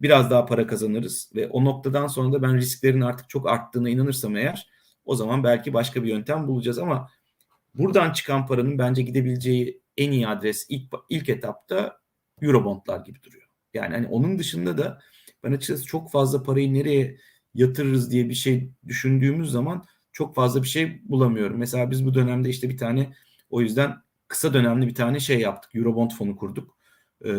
biraz 0.00 0.30
daha 0.30 0.46
para 0.46 0.66
kazanırız 0.66 1.30
ve 1.34 1.48
o 1.48 1.64
noktadan 1.64 2.06
sonra 2.06 2.32
da 2.32 2.42
ben 2.42 2.56
risklerin 2.56 3.00
artık 3.00 3.28
çok 3.28 3.48
arttığına 3.48 3.88
inanırsam 3.88 4.36
eğer 4.36 4.70
o 5.04 5.16
zaman 5.16 5.44
belki 5.44 5.74
başka 5.74 6.02
bir 6.02 6.08
yöntem 6.08 6.48
bulacağız 6.48 6.78
ama 6.78 7.10
buradan 7.74 8.12
çıkan 8.12 8.46
paranın 8.46 8.78
bence 8.78 9.02
gidebileceği 9.02 9.82
en 9.96 10.10
iyi 10.10 10.28
adres 10.28 10.66
ilk 10.68 10.92
ilk 11.08 11.28
etapta 11.28 11.98
Eurobondlar 12.42 13.04
gibi 13.04 13.22
duruyor. 13.22 13.48
Yani 13.74 13.94
hani 13.94 14.06
onun 14.06 14.38
dışında 14.38 14.78
da 14.78 15.00
ben 15.44 15.52
açıkçası 15.52 15.84
çok 15.84 16.10
fazla 16.10 16.42
parayı 16.42 16.74
nereye 16.74 17.16
yatırırız 17.54 18.10
diye 18.10 18.28
bir 18.28 18.34
şey 18.34 18.70
düşündüğümüz 18.88 19.50
zaman 19.50 19.84
çok 20.12 20.34
fazla 20.34 20.62
bir 20.62 20.68
şey 20.68 21.02
bulamıyorum. 21.04 21.58
Mesela 21.58 21.90
biz 21.90 22.06
bu 22.06 22.14
dönemde 22.14 22.48
işte 22.48 22.68
bir 22.68 22.76
tane 22.76 23.12
o 23.50 23.60
yüzden 23.60 23.96
kısa 24.28 24.54
dönemli 24.54 24.86
bir 24.86 24.94
tane 24.94 25.20
şey 25.20 25.40
yaptık. 25.40 25.74
Eurobond 25.74 26.10
fonu 26.10 26.36
kurduk. 26.36 26.75
Ee, 27.24 27.30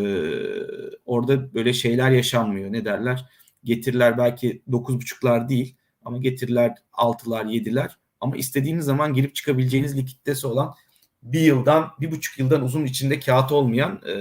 orada 1.06 1.54
böyle 1.54 1.74
şeyler 1.74 2.12
yaşanmıyor. 2.12 2.72
Ne 2.72 2.86
derler? 2.86 3.26
Getiriler 3.64 4.18
belki 4.18 4.62
9.5'lar 4.70 5.50
değil 5.50 5.76
ama 6.06 6.18
getiriler 6.18 6.76
6'lar 6.94 7.46
7'ler 7.46 7.90
ama 8.20 8.38
istediğiniz 8.38 8.86
zaman 8.86 9.14
girip 9.14 9.36
çıkabileceğiniz 9.36 9.98
likiditesi 9.98 10.48
olan 10.48 10.74
bir 11.24 11.40
yıldan 11.40 11.90
bir 12.02 12.12
buçuk 12.12 12.40
yıldan 12.40 12.64
uzun 12.64 12.86
içinde 12.86 13.20
kağıt 13.20 13.52
olmayan 13.52 14.02
e, 14.08 14.16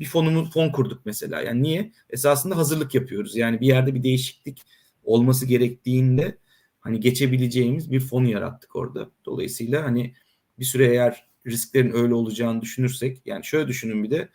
bir 0.00 0.04
fonumuz 0.04 0.52
fon 0.52 0.70
kurduk 0.70 1.06
mesela. 1.06 1.40
Yani 1.42 1.62
niye? 1.62 1.92
Esasında 2.10 2.56
hazırlık 2.56 2.94
yapıyoruz. 2.94 3.36
Yani 3.36 3.60
bir 3.60 3.66
yerde 3.66 3.94
bir 3.94 4.02
değişiklik 4.02 4.62
olması 5.04 5.46
gerektiğinde 5.46 6.38
hani 6.80 7.00
geçebileceğimiz 7.00 7.90
bir 7.90 8.00
fonu 8.00 8.30
yarattık 8.30 8.76
orada. 8.76 9.10
Dolayısıyla 9.24 9.84
hani 9.84 10.14
bir 10.58 10.64
süre 10.64 10.86
eğer 10.86 11.26
risklerin 11.46 11.92
öyle 11.92 12.14
olacağını 12.14 12.60
düşünürsek 12.60 13.22
yani 13.26 13.44
şöyle 13.44 13.68
düşünün 13.68 14.04
bir 14.04 14.10
de 14.10 14.28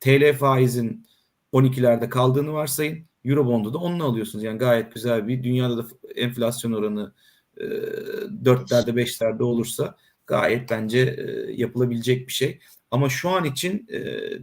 TL 0.00 0.32
faizin 0.32 1.06
12'lerde 1.52 2.08
kaldığını 2.08 2.52
varsayın. 2.52 3.06
Eurobond'u 3.24 3.74
da 3.74 3.78
onunla 3.78 4.04
alıyorsunuz. 4.04 4.44
Yani 4.44 4.58
gayet 4.58 4.94
güzel 4.94 5.28
bir 5.28 5.42
dünyada 5.42 5.78
da 5.78 5.86
enflasyon 6.16 6.72
oranı 6.72 7.12
e, 7.56 7.64
4'lerde 7.64 8.90
5'lerde 8.90 9.42
olursa 9.42 9.96
gayet 10.26 10.70
bence 10.70 10.98
e, 10.98 11.52
yapılabilecek 11.52 12.28
bir 12.28 12.32
şey. 12.32 12.58
Ama 12.90 13.08
şu 13.08 13.30
an 13.30 13.44
için 13.44 13.86
e, 13.88 14.00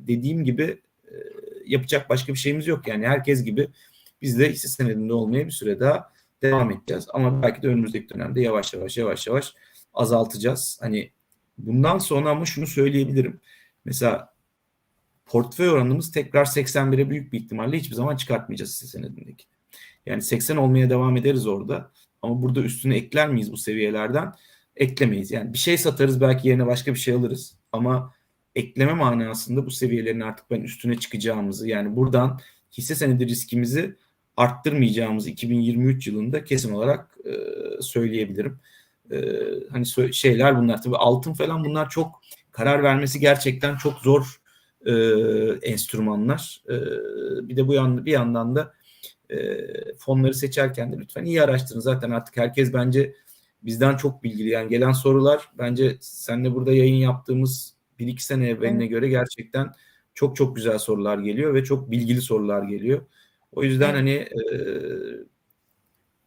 dediğim 0.08 0.44
gibi 0.44 0.82
e, 1.08 1.16
yapacak 1.66 2.10
başka 2.10 2.34
bir 2.34 2.38
şeyimiz 2.38 2.68
yok. 2.68 2.88
Yani 2.88 3.08
herkes 3.08 3.44
gibi 3.44 3.68
biz 4.22 4.40
de 4.40 4.52
hisse 4.52 4.68
senedinde 4.68 5.14
olmaya 5.14 5.46
bir 5.46 5.52
süre 5.52 5.80
daha 5.80 6.12
devam 6.42 6.72
edeceğiz. 6.72 7.08
Ama 7.14 7.44
belki 7.44 7.62
de 7.62 7.68
önümüzdeki 7.68 8.10
dönemde 8.10 8.42
yavaş 8.42 8.74
yavaş 8.74 8.98
yavaş 8.98 9.28
yavaş 9.28 9.54
azaltacağız. 9.94 10.78
Hani 10.82 11.12
bundan 11.66 11.98
sonra 11.98 12.30
ama 12.30 12.46
şunu 12.46 12.68
söyleyebilirim. 12.68 13.40
Mesela 13.86 14.34
portföy 15.26 15.70
oranımız 15.70 16.12
tekrar 16.12 16.46
81'e 16.46 17.10
büyük 17.10 17.34
bir 17.34 17.40
ihtimalle 17.40 17.78
hiçbir 17.78 17.96
zaman 17.96 18.16
çıkartmayacağız 18.16 18.72
hisse 18.72 18.88
senedindeki. 18.88 19.46
Yani 20.06 20.22
80 20.22 20.58
olmaya 20.58 20.90
devam 20.90 21.18
ederiz 21.18 21.48
orada. 21.48 21.92
Ama 22.22 22.42
burada 22.42 22.62
üstüne 22.62 22.98
ekler 22.98 23.30
miyiz 23.30 23.52
bu 23.52 23.58
seviyelerden? 23.58 24.34
Eklemeyiz. 24.76 25.32
Yani 25.32 25.54
bir 25.54 25.58
şey 25.58 25.78
satarız 25.78 26.22
belki 26.22 26.48
yerine 26.48 26.66
başka 26.66 26.94
bir 26.94 27.00
şey 27.00 27.14
alırız. 27.14 27.56
Ama 27.72 28.14
ekleme 28.56 28.94
manasında 28.94 29.66
bu 29.66 29.72
seviyelerin 29.72 30.20
artık 30.20 30.52
ben 30.52 30.62
üstüne 30.62 31.00
çıkacağımızı 31.00 31.68
yani 31.68 31.96
buradan 31.96 32.40
hisse 32.78 32.96
senedi 32.96 33.28
riskimizi 33.28 33.96
arttırmayacağımızı 34.38 35.30
2023 35.30 36.08
yılında 36.08 36.44
kesin 36.44 36.74
olarak 36.74 37.18
e, 37.26 37.32
söyleyebilirim. 37.82 38.60
E, 39.12 39.18
hani 39.72 40.14
şeyler 40.14 40.58
bunlar 40.58 40.82
tabii 40.82 40.98
altın 40.98 41.34
falan 41.34 41.66
bunlar 41.66 41.90
çok 41.90 42.22
karar 42.52 42.84
vermesi 42.84 43.20
gerçekten 43.20 43.76
çok 43.76 44.00
zor 44.00 44.42
e, 44.86 44.94
enstrümanlar. 45.72 46.64
E, 46.70 46.76
bir 47.50 47.56
de 47.56 47.68
bu 47.68 47.74
yan, 47.74 48.06
bir 48.06 48.12
yandan 48.12 48.56
da 48.56 48.74
e, 49.30 49.38
fonları 49.98 50.34
seçerken 50.34 50.94
de 50.94 50.98
lütfen 50.98 51.24
iyi 51.26 51.44
araştırın. 51.44 51.80
Zaten 51.80 52.12
artık 52.12 52.38
herkes 52.38 52.74
bence 52.74 53.16
bizden 53.64 53.98
çok 53.98 54.24
bilgili. 54.24 54.50
Yani 54.50 54.70
gelen 54.70 54.92
sorular 54.92 55.50
bence 55.58 55.98
seninle 56.02 56.54
burada 56.54 56.74
yayın 56.74 56.96
yaptığımız 56.96 57.74
bir 58.00 58.08
iki 58.08 58.26
sene 58.26 58.50
evveline 58.50 58.88
göre 58.88 59.10
gerçekten 59.10 59.72
çok 60.14 60.36
çok 60.36 60.56
güzel 60.56 60.78
sorular 60.78 61.18
geliyor 61.18 61.54
ve 61.54 61.64
çok 61.64 61.92
bilgili 61.92 62.22
sorular 62.22 62.64
geliyor. 62.64 63.06
O 63.52 63.64
yüzden 63.64 63.94
hani 63.94 64.12
e, 64.12 64.56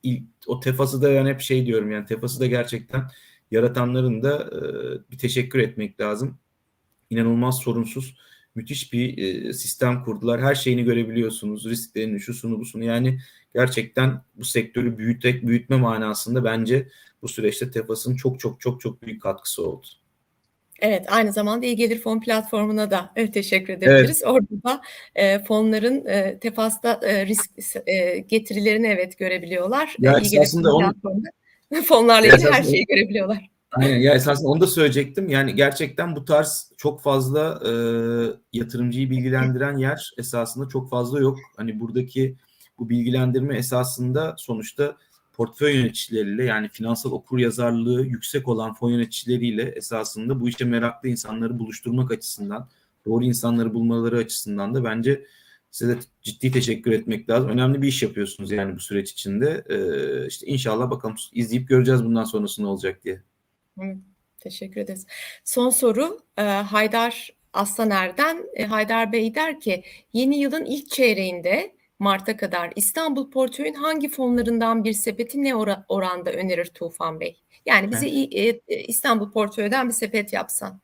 ilk, 0.05 0.23
o 0.47 0.61
tefası 0.61 1.03
da 1.03 1.11
yani 1.11 1.31
hep 1.31 1.41
şey 1.41 1.67
diyorum 1.67 1.91
yani 1.91 2.07
tefası 2.07 2.41
da 2.41 2.47
gerçekten 2.47 3.11
yaratanların 3.51 4.23
da 4.23 4.51
e, 4.53 4.61
bir 5.11 5.19
teşekkür 5.19 5.59
etmek 5.59 6.01
lazım. 6.01 6.39
İnanılmaz 7.11 7.59
sorunsuz 7.59 8.17
müthiş 8.55 8.93
bir 8.93 9.19
e, 9.19 9.53
sistem 9.53 10.05
kurdular. 10.05 10.43
Her 10.43 10.55
şeyini 10.55 10.85
görebiliyorsunuz. 10.85 11.67
Risklerini, 11.67 12.21
şusunu, 12.21 12.61
busunu. 12.61 12.85
Yani 12.85 13.19
gerçekten 13.55 14.23
bu 14.35 14.45
sektörü 14.45 14.99
büyütek, 14.99 15.47
büyütme 15.47 15.77
manasında 15.77 16.45
bence 16.45 16.89
bu 17.23 17.29
süreçte 17.29 17.71
Tefas'ın 17.71 18.17
çok 18.17 18.41
çok 18.41 18.61
çok 18.61 18.81
çok 18.81 19.03
büyük 19.03 19.23
katkısı 19.23 19.67
oldu. 19.69 19.87
Evet, 20.85 21.07
aynı 21.09 21.33
zamanda 21.33 21.67
iyi 21.67 21.77
gelir 21.77 22.01
fon 22.01 22.21
platformuna 22.21 22.91
da 22.91 23.11
evet, 23.17 23.35
teşekkür 23.35 23.73
edebiliriz. 23.73 24.23
Evet. 24.23 24.35
Orada 24.35 24.63
da 24.65 24.81
e, 25.15 25.45
fonların 25.45 26.07
e, 26.07 26.39
Tefas'ta 26.39 27.01
e, 27.03 27.27
risk 27.27 27.51
e, 27.87 28.19
getirilerini 28.19 28.87
evet 28.87 29.19
görebiliyorlar. 29.19 29.97
Ya 29.99 30.19
iyi 30.19 30.31
gelir 30.31 30.47
fon 30.47 30.65
on... 30.65 30.95
fonlarla 31.83 32.27
ilgili 32.27 32.51
her 32.51 32.63
şeyi 32.63 32.85
görebiliyorlar. 32.85 33.51
Aynen 33.73 33.97
ya 33.97 34.15
esasında 34.15 34.49
onu 34.49 34.61
da 34.61 34.67
söyleyecektim. 34.67 35.29
Yani 35.29 35.55
gerçekten 35.55 36.17
bu 36.17 36.25
tarz 36.25 36.73
çok 36.77 37.03
fazla 37.03 37.61
e, 37.65 37.73
yatırımcıyı 38.53 39.11
bilgilendiren 39.11 39.77
yer 39.77 40.13
esasında 40.19 40.69
çok 40.69 40.91
fazla 40.91 41.21
yok. 41.21 41.39
Hani 41.57 41.81
buradaki 41.81 42.37
bu 42.79 42.89
bilgilendirme 42.89 43.57
esasında 43.57 44.35
sonuçta 44.39 44.97
portföy 45.35 45.77
yöneticileriyle 45.77 46.45
yani 46.45 46.69
finansal 46.69 47.13
okur 47.13 47.39
yazarlığı 47.39 48.07
yüksek 48.07 48.49
olan 48.49 48.75
fon 48.75 48.91
yöneticileriyle 48.91 49.63
esasında 49.63 50.41
bu 50.41 50.49
işe 50.49 50.65
meraklı 50.65 51.09
insanları 51.09 51.59
buluşturmak 51.59 52.13
açısından, 52.13 52.69
doğru 53.07 53.25
insanları 53.25 53.75
bulmaları 53.75 54.17
açısından 54.17 54.75
da 54.75 54.85
bence 54.85 55.27
size 55.71 55.97
de 55.97 56.01
ciddi 56.23 56.53
teşekkür 56.53 56.93
etmek 56.93 57.31
lazım. 57.31 57.51
Önemli 57.51 57.83
bir 57.83 57.89
iş 57.89 58.03
yapıyorsunuz 58.03 58.53
yani 58.53 58.77
bu 58.77 58.81
süreç 58.81 59.11
içinde. 59.11 59.65
Ee, 59.69 60.27
işte 60.27 60.47
inşallah 60.47 60.91
bakalım 60.91 61.17
izleyip 61.33 61.69
göreceğiz 61.69 62.05
bundan 62.05 62.25
sonrası 62.25 62.63
ne 62.63 62.67
olacak 62.67 63.05
diye. 63.05 63.23
Evet, 63.83 63.97
teşekkür 64.41 64.81
ederiz. 64.81 65.07
Son 65.45 65.71
soru 65.71 66.21
e, 66.37 66.43
Haydar 66.43 67.31
Aslaner'den. 67.53 68.45
E, 68.55 68.65
Haydar 68.65 69.13
Bey 69.13 69.35
der 69.35 69.61
ki 69.61 69.83
yeni 70.13 70.39
yılın 70.39 70.65
ilk 70.65 70.91
çeyreğinde 70.91 71.75
Mart'a 72.05 72.37
kadar 72.37 72.73
İstanbul 72.77 73.31
portföyün 73.31 73.75
hangi 73.75 74.09
fonlarından 74.09 74.85
bir 74.85 74.93
sepeti 74.93 75.43
ne 75.43 75.51
or- 75.51 75.85
oranda 75.89 76.33
önerir 76.33 76.65
Tufan 76.67 77.21
Bey? 77.21 77.37
Yani 77.67 77.91
bize 77.91 78.09
evet. 78.09 78.63
İstanbul 78.89 79.33
portföyden 79.33 79.89
bir 79.89 79.95
sepet 79.95 80.33
yapsan. 80.33 80.81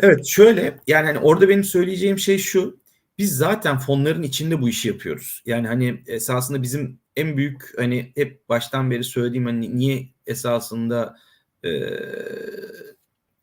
Evet 0.00 0.26
şöyle 0.26 0.78
yani 0.86 1.06
hani 1.06 1.18
orada 1.18 1.48
benim 1.48 1.64
söyleyeceğim 1.64 2.18
şey 2.18 2.38
şu. 2.38 2.80
Biz 3.18 3.36
zaten 3.36 3.78
fonların 3.78 4.22
içinde 4.22 4.62
bu 4.62 4.68
işi 4.68 4.88
yapıyoruz. 4.88 5.42
Yani 5.46 5.66
hani 5.66 6.02
esasında 6.06 6.62
bizim 6.62 7.00
en 7.16 7.36
büyük 7.36 7.78
hani 7.78 8.12
hep 8.16 8.48
baştan 8.48 8.90
beri 8.90 9.04
söylediğim 9.04 9.46
hani 9.46 9.76
niye 9.76 10.08
esasında 10.26 11.16
e, 11.64 11.70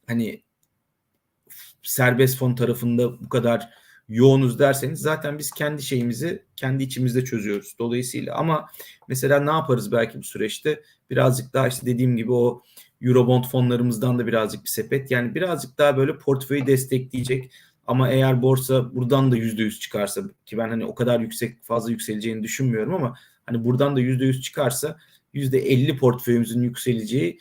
hani 0.07 0.43
serbest 1.83 2.37
fon 2.37 2.55
tarafında 2.55 3.19
bu 3.19 3.29
kadar 3.29 3.69
yoğunuz 4.09 4.59
derseniz 4.59 4.99
zaten 4.99 5.37
biz 5.37 5.51
kendi 5.51 5.81
şeyimizi 5.81 6.45
kendi 6.55 6.83
içimizde 6.83 7.25
çözüyoruz. 7.25 7.75
Dolayısıyla. 7.79 8.35
Ama 8.35 8.67
mesela 9.07 9.39
ne 9.39 9.51
yaparız 9.51 9.91
belki 9.91 10.19
bu 10.19 10.23
süreçte? 10.23 10.83
Birazcık 11.09 11.53
daha 11.53 11.67
işte 11.67 11.85
dediğim 11.85 12.17
gibi 12.17 12.31
o 12.31 12.63
Eurobond 13.01 13.43
fonlarımızdan 13.43 14.19
da 14.19 14.27
birazcık 14.27 14.63
bir 14.63 14.69
sepet. 14.69 15.11
Yani 15.11 15.35
birazcık 15.35 15.77
daha 15.77 15.97
böyle 15.97 16.17
portföyü 16.17 16.67
destekleyecek. 16.67 17.51
Ama 17.87 18.09
eğer 18.09 18.41
borsa 18.41 18.95
buradan 18.95 19.31
da 19.31 19.37
yüzde 19.37 19.63
yüz 19.63 19.79
çıkarsa 19.79 20.21
ki 20.45 20.57
ben 20.57 20.69
hani 20.69 20.85
o 20.85 20.95
kadar 20.95 21.19
yüksek 21.19 21.63
fazla 21.63 21.91
yükseleceğini 21.91 22.43
düşünmüyorum 22.43 22.93
ama 22.93 23.15
hani 23.45 23.63
buradan 23.63 23.95
da 23.95 23.99
yüzde 23.99 24.25
yüz 24.25 24.41
çıkarsa 24.41 24.97
yüzde 25.33 25.59
elli 25.59 25.97
portföyümüzün 25.97 26.61
yükseleceği 26.61 27.39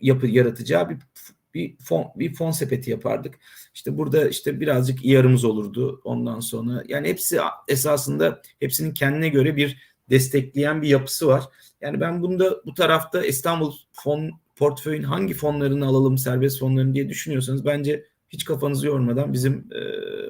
yapı 0.00 0.26
yaratacağı 0.26 0.90
bir 0.90 0.96
bir 1.56 1.76
fon 1.84 2.06
bir 2.16 2.34
fon 2.34 2.50
sepeti 2.50 2.90
yapardık. 2.90 3.38
İşte 3.74 3.98
burada 3.98 4.28
işte 4.28 4.60
birazcık 4.60 5.04
yarımız 5.04 5.44
olurdu 5.44 6.00
ondan 6.04 6.40
sonra. 6.40 6.82
Yani 6.88 7.08
hepsi 7.08 7.38
esasında 7.68 8.42
hepsinin 8.60 8.94
kendine 8.94 9.28
göre 9.28 9.56
bir 9.56 9.78
destekleyen 10.10 10.82
bir 10.82 10.88
yapısı 10.88 11.26
var. 11.26 11.44
Yani 11.80 12.00
ben 12.00 12.22
bunda 12.22 12.64
bu 12.66 12.74
tarafta 12.74 13.24
İstanbul 13.24 13.72
fon 13.92 14.30
portföyün 14.56 15.02
hangi 15.02 15.34
fonlarını 15.34 15.86
alalım 15.86 16.18
serbest 16.18 16.60
fonlarını 16.60 16.94
diye 16.94 17.08
düşünüyorsanız 17.08 17.64
bence 17.64 18.04
hiç 18.28 18.44
kafanızı 18.44 18.86
yormadan 18.86 19.32
bizim 19.32 19.68
e, 19.72 19.80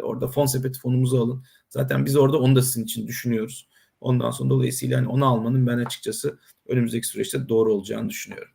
orada 0.03 0.29
fon 0.29 0.47
sepeti 0.47 0.79
fonumuzu 0.79 1.19
alın. 1.19 1.45
Zaten 1.69 2.07
biz 2.07 2.17
orada 2.17 2.39
onu 2.39 2.57
da 2.57 2.63
sizin 2.63 2.85
için 2.85 3.07
düşünüyoruz. 3.07 3.69
Ondan 4.01 4.31
sonra 4.31 4.51
dolayısıyla 4.51 4.97
yani 4.97 5.09
onu 5.09 5.27
almanın 5.27 5.67
ben 5.67 5.79
açıkçası 5.79 6.39
önümüzdeki 6.67 7.07
süreçte 7.07 7.49
doğru 7.49 7.75
olacağını 7.75 8.09
düşünüyorum. 8.09 8.53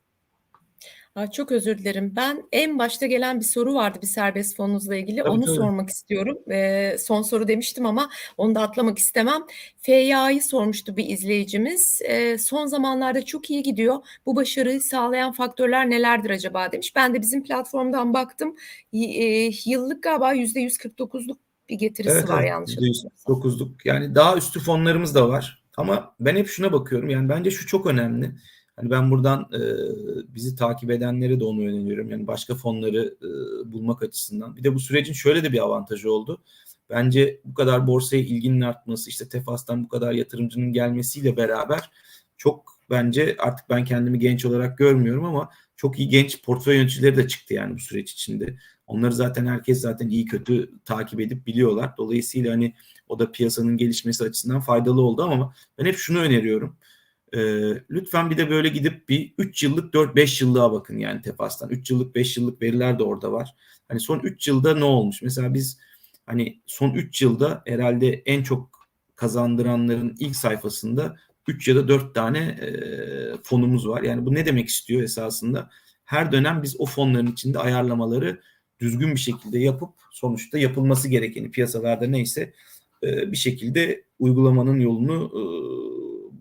Çok 1.34 1.52
özür 1.52 1.78
dilerim. 1.78 2.14
Ben 2.16 2.44
en 2.52 2.80
başta 2.80 3.06
gelen 3.06 3.40
bir 3.40 3.46
soru 3.46 3.74
vardı 3.74 4.00
bir 4.02 4.08
serbest 4.08 4.56
fonunuzla 4.58 4.96
ilgili. 4.96 5.20
Tabii, 5.20 5.30
onu 5.30 5.46
tabii. 5.46 5.56
sormak 5.56 5.90
istiyorum. 5.90 6.38
Ee, 6.52 6.96
son 7.00 7.22
soru 7.22 7.48
demiştim 7.48 7.86
ama 7.86 8.10
onu 8.38 8.56
da 8.56 8.62
atlamak 8.62 8.98
istemem. 8.98 9.42
FYA'yı 9.78 10.42
sormuştu 10.42 10.98
bir 10.98 11.06
izleyicimiz. 11.06 12.02
Ee, 12.06 12.38
son 12.38 12.66
zamanlarda 12.66 13.26
çok 13.26 13.50
iyi 13.50 13.64
gidiyor. 13.64 13.98
Bu 14.26 14.36
başarıyı 14.36 14.82
sağlayan 14.82 15.32
faktörler 15.32 15.90
nelerdir 15.90 16.30
acaba 16.30 16.72
demiş. 16.72 16.96
Ben 16.96 17.14
de 17.14 17.22
bizim 17.22 17.44
platformdan 17.44 18.14
baktım. 18.14 18.56
Y- 18.92 19.24
e, 19.24 19.52
yıllık 19.66 20.04
galiba 20.04 20.34
%149'luk 20.34 21.38
bir 21.70 21.76
getirisi 21.76 22.14
Evet, 22.16 22.30
var 22.30 22.40
evet. 22.40 22.50
yanlış 22.50 22.72
hatırlamıyorsam. 22.72 23.12
%109'luk. 23.28 23.72
Yani 23.86 24.16
daha 24.16 24.38
üstü 24.38 24.60
fonlarımız 24.60 25.16
da 25.16 25.30
var. 25.30 25.64
Ama 25.78 26.16
ben 26.20 26.36
hep 26.36 26.48
şuna 26.48 26.72
bakıyorum. 26.74 27.10
Yani 27.10 27.30
bence 27.30 27.52
şu 27.52 27.68
çok 27.68 27.86
önemli. 27.86 28.32
Hani 28.82 28.92
ben 28.92 29.12
buradan 29.12 29.50
e, 29.54 29.60
bizi 30.36 30.56
takip 30.56 30.92
edenlere 30.92 31.40
de 31.40 31.44
onu 31.44 31.62
öneriyorum. 31.62 32.10
Yani 32.10 32.28
başka 32.28 32.56
fonları 32.56 33.16
e, 33.22 33.72
bulmak 33.72 34.04
açısından. 34.04 34.56
Bir 34.56 34.64
de 34.64 34.76
bu 34.76 34.80
sürecin 34.80 35.14
şöyle 35.14 35.44
de 35.44 35.52
bir 35.54 35.64
avantajı 35.64 36.12
oldu. 36.12 36.42
Bence 36.90 37.42
bu 37.46 37.54
kadar 37.54 37.88
borsaya 37.88 38.22
ilginin 38.22 38.62
artması, 38.62 39.10
işte 39.10 39.30
Tefas'tan 39.30 39.84
bu 39.84 39.88
kadar 39.88 40.12
yatırımcının 40.14 40.74
gelmesiyle 40.74 41.38
beraber 41.38 41.90
çok 42.38 42.80
bence 42.90 43.36
artık 43.40 43.70
ben 43.70 43.86
kendimi 43.86 44.20
genç 44.20 44.46
olarak 44.46 44.78
görmüyorum 44.78 45.26
ama 45.26 45.50
çok 45.76 46.00
iyi 46.00 46.10
genç 46.10 46.44
portföy 46.44 46.76
yöneticileri 46.76 47.18
de 47.18 47.28
çıktı 47.28 47.54
yani 47.54 47.76
bu 47.76 47.80
süreç 47.80 48.12
içinde. 48.12 48.58
Onları 48.88 49.14
zaten 49.14 49.46
herkes 49.46 49.82
zaten 49.82 50.10
iyi 50.10 50.26
kötü 50.26 50.72
takip 50.86 51.20
edip 51.20 51.48
biliyorlar. 51.48 51.98
Dolayısıyla 51.98 52.54
hani 52.54 52.76
o 53.08 53.20
da 53.20 53.32
piyasanın 53.32 53.78
gelişmesi 53.78 54.24
açısından 54.24 54.60
faydalı 54.60 55.02
oldu 55.02 55.24
ama 55.24 55.54
ben 55.78 55.86
hep 55.86 55.98
şunu 55.98 56.20
öneriyorum. 56.20 56.78
Ee, 57.36 57.40
lütfen 57.90 58.30
bir 58.30 58.38
de 58.38 58.50
böyle 58.50 58.70
gidip 58.70 59.10
bir 59.10 59.34
3 59.38 59.64
yıllık 59.64 59.94
4-5 59.94 60.44
yıllığa 60.44 60.72
bakın 60.72 60.98
yani 60.98 61.22
Tefas'tan. 61.22 61.70
3 61.70 61.92
yıllık 61.92 62.16
5 62.16 62.38
yıllık 62.38 62.62
veriler 62.62 63.00
de 63.00 63.04
orada 63.04 63.32
var. 63.32 63.56
Hani 63.88 64.00
son 64.00 64.20
3 64.20 64.48
yılda 64.48 64.76
ne 64.76 64.84
olmuş? 64.84 65.22
Mesela 65.22 65.54
biz 65.54 65.80
hani 66.26 66.62
son 66.66 66.94
3 66.94 67.22
yılda 67.22 67.64
herhalde 67.66 68.24
en 68.26 68.44
çok 68.44 68.88
kazandıranların 69.16 70.16
ilk 70.20 70.36
sayfasında 70.36 71.18
3 71.48 71.68
ya 71.68 71.76
da 71.76 71.88
4 71.88 72.16
tane 72.16 72.40
e, 72.40 72.70
fonumuz 73.44 73.88
var. 73.88 74.02
Yani 74.02 74.26
bu 74.26 74.34
ne 74.34 74.46
demek 74.46 74.68
istiyor 74.68 75.04
esasında? 75.04 75.70
Her 76.06 76.32
dönem 76.32 76.64
biz 76.64 76.80
o 76.80 76.86
fonların 76.86 77.28
içinde 77.28 77.60
ayarlamaları 77.60 78.42
düzgün 78.80 79.12
bir 79.16 79.20
şekilde 79.20 79.60
yapıp 79.60 79.90
sonuçta 80.12 80.58
yapılması 80.58 81.10
gerekeni 81.10 81.52
piyasalarda 81.52 82.08
neyse 82.08 82.54
e, 83.04 83.32
bir 83.32 83.38
şekilde 83.38 84.04
uygulamanın 84.20 84.80
yolunu 84.80 85.32
e, 85.34 85.42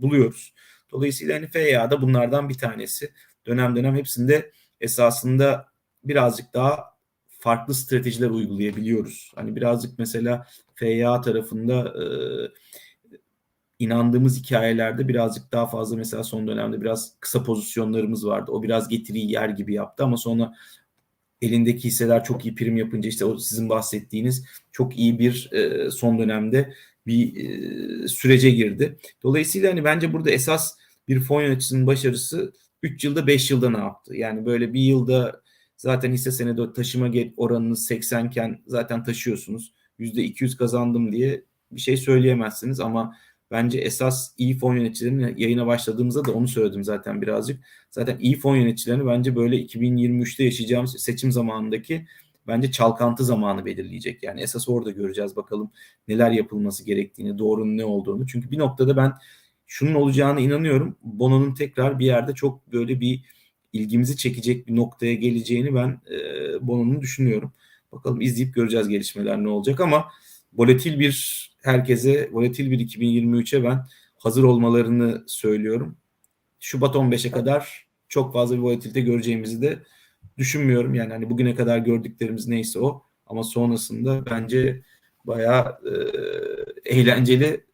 buluyoruz. 0.02 0.54
Dolayısıyla 0.92 1.36
hani 1.36 1.46
FEA 1.46 1.90
da 1.90 2.02
bunlardan 2.02 2.48
bir 2.48 2.58
tanesi. 2.58 3.12
Dönem 3.46 3.76
dönem 3.76 3.96
hepsinde 3.96 4.52
esasında 4.80 5.66
birazcık 6.04 6.54
daha 6.54 6.84
farklı 7.28 7.74
stratejiler 7.74 8.30
uygulayabiliyoruz. 8.30 9.32
Hani 9.34 9.56
birazcık 9.56 9.98
mesela 9.98 10.46
FEA 10.74 11.20
tarafında 11.20 11.94
e, 12.02 12.04
inandığımız 13.78 14.38
hikayelerde 14.38 15.08
birazcık 15.08 15.52
daha 15.52 15.66
fazla 15.66 15.96
mesela 15.96 16.24
son 16.24 16.46
dönemde 16.46 16.80
biraz 16.80 17.14
kısa 17.20 17.42
pozisyonlarımız 17.42 18.26
vardı. 18.26 18.52
O 18.52 18.62
biraz 18.62 18.88
getiriyi 18.88 19.32
yer 19.32 19.48
gibi 19.48 19.74
yaptı 19.74 20.04
ama 20.04 20.16
sonra 20.16 20.54
elindeki 21.42 21.88
hisseler 21.88 22.24
çok 22.24 22.46
iyi 22.46 22.54
prim 22.54 22.76
yapınca 22.76 23.08
işte 23.08 23.24
o 23.24 23.38
sizin 23.38 23.68
bahsettiğiniz 23.68 24.46
çok 24.72 24.98
iyi 24.98 25.18
bir 25.18 25.52
e, 25.52 25.90
son 25.90 26.18
dönemde 26.18 26.74
bir 27.10 27.36
e, 27.36 28.08
sürece 28.08 28.50
girdi. 28.50 28.98
Dolayısıyla 29.22 29.70
hani 29.70 29.84
bence 29.84 30.12
burada 30.12 30.30
esas 30.30 30.76
bir 31.08 31.20
fon 31.20 31.42
yöneticisinin 31.42 31.86
başarısı 31.86 32.52
3 32.82 33.04
yılda 33.04 33.26
5 33.26 33.50
yılda 33.50 33.70
ne 33.70 33.78
yaptı? 33.78 34.16
Yani 34.16 34.46
böyle 34.46 34.72
bir 34.72 34.80
yılda 34.80 35.42
zaten 35.76 36.12
hisse 36.12 36.32
senedi 36.32 36.72
taşıma 36.72 37.10
oranınız 37.36 37.86
80 37.86 38.26
iken 38.26 38.62
zaten 38.66 39.04
taşıyorsunuz. 39.04 39.74
%200 39.98 40.56
kazandım 40.56 41.12
diye 41.12 41.44
bir 41.72 41.80
şey 41.80 41.96
söyleyemezsiniz 41.96 42.80
ama 42.80 43.16
bence 43.50 43.78
esas 43.78 44.34
iyi 44.38 44.58
fon 44.58 44.76
yöneticilerinin 44.76 45.36
yayına 45.36 45.66
başladığımızda 45.66 46.24
da 46.24 46.32
onu 46.32 46.48
söyledim 46.48 46.84
zaten 46.84 47.22
birazcık. 47.22 47.64
Zaten 47.90 48.18
iyi 48.20 48.38
fon 48.38 48.56
yöneticilerini 48.56 49.06
bence 49.06 49.36
böyle 49.36 49.56
2023'te 49.56 50.44
yaşayacağımız 50.44 50.96
seçim 50.98 51.32
zamanındaki 51.32 52.06
bence 52.50 52.70
çalkantı 52.70 53.24
zamanı 53.24 53.64
belirleyecek. 53.64 54.22
Yani 54.22 54.40
esas 54.40 54.68
orada 54.68 54.90
göreceğiz 54.90 55.36
bakalım 55.36 55.70
neler 56.08 56.30
yapılması 56.30 56.84
gerektiğini, 56.84 57.38
doğrunun 57.38 57.76
ne 57.76 57.84
olduğunu. 57.84 58.26
Çünkü 58.26 58.50
bir 58.50 58.58
noktada 58.58 58.96
ben 58.96 59.12
şunun 59.66 59.94
olacağını 59.94 60.40
inanıyorum. 60.40 60.96
Bono'nun 61.02 61.54
tekrar 61.54 61.98
bir 61.98 62.06
yerde 62.06 62.34
çok 62.34 62.72
böyle 62.72 63.00
bir 63.00 63.24
ilgimizi 63.72 64.16
çekecek 64.16 64.68
bir 64.68 64.76
noktaya 64.76 65.14
geleceğini 65.14 65.74
ben 65.74 66.00
e, 66.10 66.18
Bono'nun 66.66 67.00
düşünüyorum. 67.00 67.52
Bakalım 67.92 68.20
izleyip 68.20 68.54
göreceğiz 68.54 68.88
gelişmeler 68.88 69.44
ne 69.44 69.48
olacak 69.48 69.80
ama 69.80 70.08
volatil 70.52 70.98
bir 70.98 71.50
herkese 71.62 72.28
volatil 72.32 72.70
bir 72.70 72.78
2023'e 72.78 73.64
ben 73.64 73.86
hazır 74.18 74.42
olmalarını 74.44 75.24
söylüyorum. 75.26 75.96
Şubat 76.60 76.94
15'e 76.94 77.30
kadar 77.30 77.86
çok 78.08 78.32
fazla 78.32 78.56
bir 78.56 78.60
volatilite 78.60 79.00
göreceğimizi 79.00 79.62
de 79.62 79.78
düşünmüyorum. 80.40 80.94
Yani 80.94 81.12
hani 81.12 81.30
bugüne 81.30 81.54
kadar 81.54 81.78
gördüklerimiz 81.78 82.48
neyse 82.48 82.78
o 82.78 83.02
ama 83.26 83.42
sonrasında 83.42 84.26
bence 84.30 84.82
bayağı 85.24 85.78
e, 86.84 86.94
eğlenceli 86.94 87.64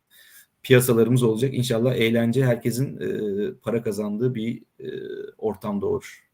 piyasalarımız 0.62 1.22
olacak. 1.22 1.54
İnşallah 1.54 1.94
eğlence 1.94 2.46
herkesin 2.46 3.00
e, 3.00 3.08
para 3.54 3.82
kazandığı 3.82 4.34
bir 4.34 4.62
e, 4.80 4.88
ortam 5.38 5.80
doğurur. 5.80 6.26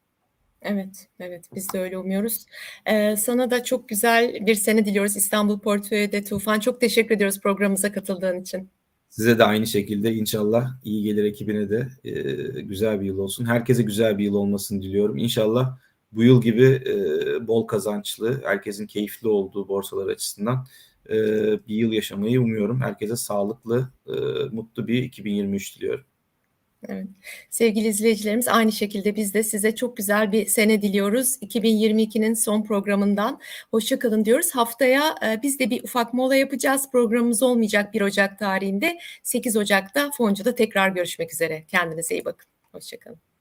Evet, 0.62 1.08
evet 1.20 1.44
biz 1.54 1.72
de 1.72 1.80
öyle 1.80 1.98
umuyoruz. 1.98 2.46
Ee, 2.86 3.16
sana 3.16 3.50
da 3.50 3.64
çok 3.64 3.88
güzel 3.88 4.46
bir 4.46 4.54
sene 4.54 4.84
diliyoruz 4.86 5.16
İstanbul 5.16 5.58
Portföy'de 5.58 6.24
Tufan. 6.24 6.60
Çok 6.60 6.80
teşekkür 6.80 7.14
ediyoruz 7.14 7.40
programımıza 7.40 7.92
katıldığın 7.92 8.40
için. 8.40 8.68
Size 9.08 9.38
de 9.38 9.44
aynı 9.44 9.66
şekilde 9.66 10.14
inşallah 10.14 10.70
iyi 10.84 11.02
gelir 11.02 11.24
ekibine 11.24 11.70
de 11.70 11.88
e, 12.04 12.12
güzel 12.60 13.00
bir 13.00 13.06
yıl 13.06 13.18
olsun. 13.18 13.44
Herkese 13.44 13.82
güzel 13.82 14.18
bir 14.18 14.24
yıl 14.24 14.34
olmasını 14.34 14.82
diliyorum. 14.82 15.16
İnşallah 15.16 15.78
bu 16.12 16.22
yıl 16.22 16.42
gibi 16.42 16.82
e, 16.86 17.46
bol 17.46 17.66
kazançlı, 17.66 18.42
herkesin 18.44 18.86
keyifli 18.86 19.28
olduğu 19.28 19.68
borsalar 19.68 20.06
açısından 20.06 20.66
e, 21.10 21.14
bir 21.68 21.74
yıl 21.74 21.92
yaşamayı 21.92 22.40
umuyorum. 22.40 22.80
Herkese 22.80 23.16
sağlıklı, 23.16 23.92
e, 24.06 24.12
mutlu 24.52 24.86
bir 24.86 25.02
2023 25.02 25.76
diliyorum. 25.76 26.04
Evet. 26.88 27.06
Sevgili 27.50 27.88
izleyicilerimiz 27.88 28.48
aynı 28.48 28.72
şekilde 28.72 29.16
biz 29.16 29.34
de 29.34 29.42
size 29.42 29.74
çok 29.74 29.96
güzel 29.96 30.32
bir 30.32 30.46
sene 30.46 30.82
diliyoruz. 30.82 31.36
2022'nin 31.42 32.34
son 32.34 32.62
programından 32.62 33.40
hoşçakalın 33.70 34.24
diyoruz. 34.24 34.50
Haftaya 34.50 35.14
e, 35.24 35.42
biz 35.42 35.58
de 35.58 35.70
bir 35.70 35.84
ufak 35.84 36.14
mola 36.14 36.36
yapacağız. 36.36 36.90
Programımız 36.92 37.42
olmayacak 37.42 37.94
1 37.94 38.00
Ocak 38.00 38.38
tarihinde. 38.38 38.98
8 39.22 39.56
Ocak'ta 39.56 40.10
Foncu'da 40.16 40.54
tekrar 40.54 40.88
görüşmek 40.88 41.32
üzere. 41.32 41.64
Kendinize 41.68 42.14
iyi 42.14 42.24
bakın. 42.24 42.48
Hoşçakalın. 42.72 43.31